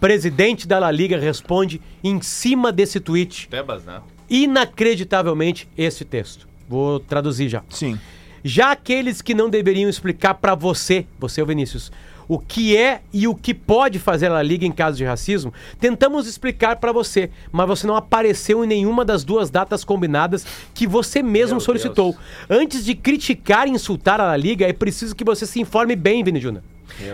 Presidente 0.00 0.68
da 0.68 0.78
La 0.78 0.90
Liga 0.90 1.18
responde 1.18 1.80
em 2.02 2.20
cima 2.20 2.70
desse 2.70 3.00
tweet, 3.00 3.48
Tebas, 3.48 3.84
né? 3.84 4.00
inacreditavelmente, 4.28 5.68
esse 5.76 6.04
texto. 6.04 6.46
Vou 6.68 6.98
traduzir 7.00 7.48
já. 7.48 7.62
Sim. 7.70 7.98
Já 8.42 8.72
aqueles 8.72 9.22
que 9.22 9.34
não 9.34 9.48
deveriam 9.48 9.88
explicar 9.88 10.34
pra 10.34 10.54
você, 10.54 11.06
você, 11.18 11.40
o 11.40 11.46
Vinícius, 11.46 11.90
o 12.28 12.38
que 12.38 12.76
é 12.76 13.02
e 13.12 13.26
o 13.28 13.34
que 13.34 13.54
pode 13.54 13.98
fazer 13.98 14.30
a 14.30 14.42
Liga 14.42 14.66
em 14.66 14.72
caso 14.72 14.96
de 14.96 15.04
racismo, 15.04 15.52
tentamos 15.78 16.26
explicar 16.26 16.76
pra 16.76 16.92
você, 16.92 17.30
mas 17.52 17.66
você 17.66 17.86
não 17.86 17.96
apareceu 17.96 18.64
em 18.64 18.66
nenhuma 18.66 19.04
das 19.04 19.24
duas 19.24 19.50
datas 19.50 19.84
combinadas 19.84 20.46
que 20.74 20.86
você 20.86 21.22
mesmo 21.22 21.56
Meu 21.56 21.60
solicitou. 21.60 22.16
Antes 22.48 22.84
de 22.84 22.94
criticar 22.94 23.66
e 23.66 23.70
insultar 23.70 24.20
a 24.20 24.26
La 24.26 24.36
Liga, 24.36 24.66
é 24.66 24.72
preciso 24.72 25.14
que 25.14 25.24
você 25.24 25.46
se 25.46 25.60
informe 25.60 25.96
bem, 25.96 26.22
Vini 26.22 26.40
Júnior. 26.40 26.62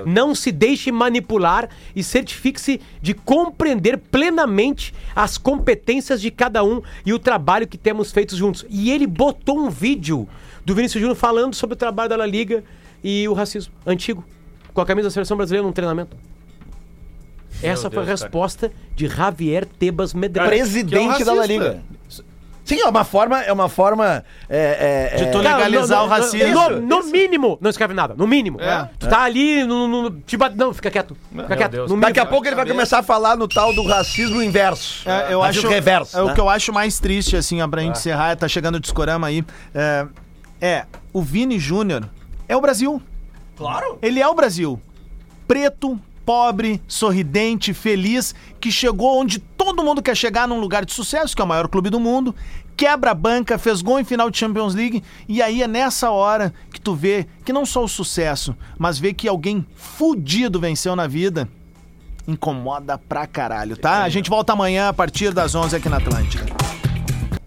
Não 0.05 0.35
se 0.35 0.53
deixe 0.53 0.93
manipular 0.93 1.69
e 1.95 2.03
certifique-se 2.03 2.81
de 3.01 3.15
compreender 3.15 3.97
plenamente 3.97 4.93
as 5.15 5.39
competências 5.39 6.21
de 6.21 6.31
cada 6.31 6.63
um 6.63 6.83
e 7.05 7.13
o 7.13 7.19
trabalho 7.19 7.67
que 7.67 7.79
temos 7.79 8.13
feito 8.13 8.37
juntos. 8.37 8.65
E 8.69 8.91
ele 8.91 9.07
botou 9.07 9.59
um 9.59 9.71
vídeo 9.71 10.29
do 10.65 10.75
Vinícius 10.75 11.01
Júnior 11.01 11.17
falando 11.17 11.55
sobre 11.55 11.75
o 11.75 11.77
trabalho 11.77 12.11
da 12.11 12.17
La 12.17 12.27
Liga 12.27 12.63
e 13.03 13.27
o 13.29 13.33
racismo 13.33 13.73
antigo. 13.87 14.25
Com 14.75 14.81
a 14.81 14.87
camisa 14.87 15.09
da 15.09 15.13
seleção 15.13 15.37
brasileira 15.37 15.67
num 15.67 15.73
treinamento? 15.73 16.17
Essa 17.63 17.91
foi 17.91 18.03
a 18.03 18.07
Deus, 18.07 18.21
cara. 18.21 18.29
resposta 18.31 18.73
de 18.95 19.07
Javier 19.07 19.67
Tebas 19.67 20.15
Medrano. 20.15 20.49
Presidente 20.49 21.25
da 21.25 21.33
La 21.35 21.45
Liga. 21.47 21.83
Sim, 22.65 22.79
é 22.81 22.87
uma 22.87 23.03
forma. 23.05 23.43
É 23.43 23.53
uma 23.53 23.69
forma. 23.69 24.25
É, 24.49 25.11
é, 25.13 25.17
De 25.17 25.25
é- 25.25 25.27
tu 25.31 25.43
Cara, 25.43 25.57
legalizar 25.57 25.99
no- 25.99 26.05
o 26.05 26.09
racismo. 26.09 26.55
No, 26.55 26.81
no 26.81 27.07
mínimo, 27.11 27.59
não 27.61 27.69
escreve 27.69 27.93
nada. 27.95 28.15
No 28.17 28.29
mínimo. 28.29 28.61
É. 28.61 28.89
Tu 28.99 29.09
tá 29.09 29.23
ali 29.25 29.65
no. 29.65 29.89
no, 29.89 30.03
no- 30.03 30.11
te 30.21 30.37
bate- 30.37 30.57
não, 30.57 30.73
fica 30.73 30.89
quieto. 30.91 31.17
Fica 31.33 31.49
Meu 31.49 31.57
quieto. 31.57 31.73
Deus. 31.73 31.91
No 31.91 31.99
Daqui 32.01 32.21
a 32.21 32.23
mínimo. 32.23 32.31
pouco 32.31 32.47
ele 32.47 32.55
vai 32.55 32.65
começar 32.67 33.01
a 33.01 33.03
falar 33.03 33.37
no 33.37 33.49
tal 33.49 33.75
do 33.75 33.83
racismo 33.85 34.41
inverso. 34.41 35.09
É, 35.09 35.35
eu 35.35 35.43
acho, 35.43 35.67
reverso. 35.67 36.17
é, 36.17 36.25
né? 36.25 36.31
O 36.31 36.35
que 36.35 36.41
eu 36.41 36.49
acho 36.49 36.73
mais 36.73 37.01
triste, 37.01 37.37
assim, 37.37 37.61
ó, 37.61 37.67
pra 37.67 37.83
gente 37.83 37.97
encerrar, 37.99 38.37
tá 38.37 38.47
chegando 38.47 38.77
o 38.77 38.81
discorama 38.81 39.27
aí. 39.27 39.45
É, 39.75 40.07
é, 40.61 40.85
o 41.13 41.21
Vini 41.23 41.59
Júnior 41.59 42.09
é 42.49 42.57
o 42.57 42.61
Brasil. 42.61 43.03
Claro. 43.61 43.99
Ele 44.01 44.21
é 44.21 44.27
o 44.27 44.35
Brasil. 44.35 44.81
Preto, 45.47 46.01
pobre, 46.25 46.81
sorridente, 46.89 47.75
feliz, 47.75 48.35
que 48.59 48.73
chegou 48.73 49.21
onde 49.21 49.39
todo 49.39 49.85
mundo 49.85 50.01
quer 50.01 50.17
chegar 50.17 50.49
num 50.49 50.59
lugar 50.59 50.87
de 50.87 50.95
sucesso, 50.95 51.37
que 51.37 51.43
é 51.43 51.45
o 51.45 51.49
maior 51.49 51.69
clube 51.69 51.91
do 51.91 52.01
mundo, 52.01 52.35
quebra 52.75 53.11
a 53.11 53.15
banca, 53.15 53.59
fez 53.59 53.83
gol 53.83 54.01
em 54.01 54.05
final 54.05 54.31
de 54.31 54.39
Champions 54.39 54.75
League, 54.75 55.05
e 55.29 55.43
aí 55.43 55.63
é 55.63 55.69
nessa 55.69 56.11
hora 56.11 56.55
que 56.73 56.81
tu 56.81 56.95
vê 56.95 57.27
que 57.45 57.53
não 57.53 57.67
só 57.67 57.85
o 57.85 57.89
sucesso, 57.89 58.57
mas 58.79 58.99
vê 58.99 59.13
que 59.13 59.29
alguém 59.29 59.67
fudido 59.77 60.59
venceu 60.59 60.97
na 60.97 61.07
vida. 61.07 61.47
Incomoda 62.27 62.97
pra 62.97 63.27
caralho, 63.27 63.77
tá? 63.77 64.05
A 64.05 64.09
gente 64.09 64.31
volta 64.31 64.55
amanhã 64.55 64.89
a 64.89 64.93
partir 64.95 65.35
das 65.35 65.55
11 65.55 65.77
aqui 65.77 65.89
na 65.91 65.99
Atlântica. 65.99 66.60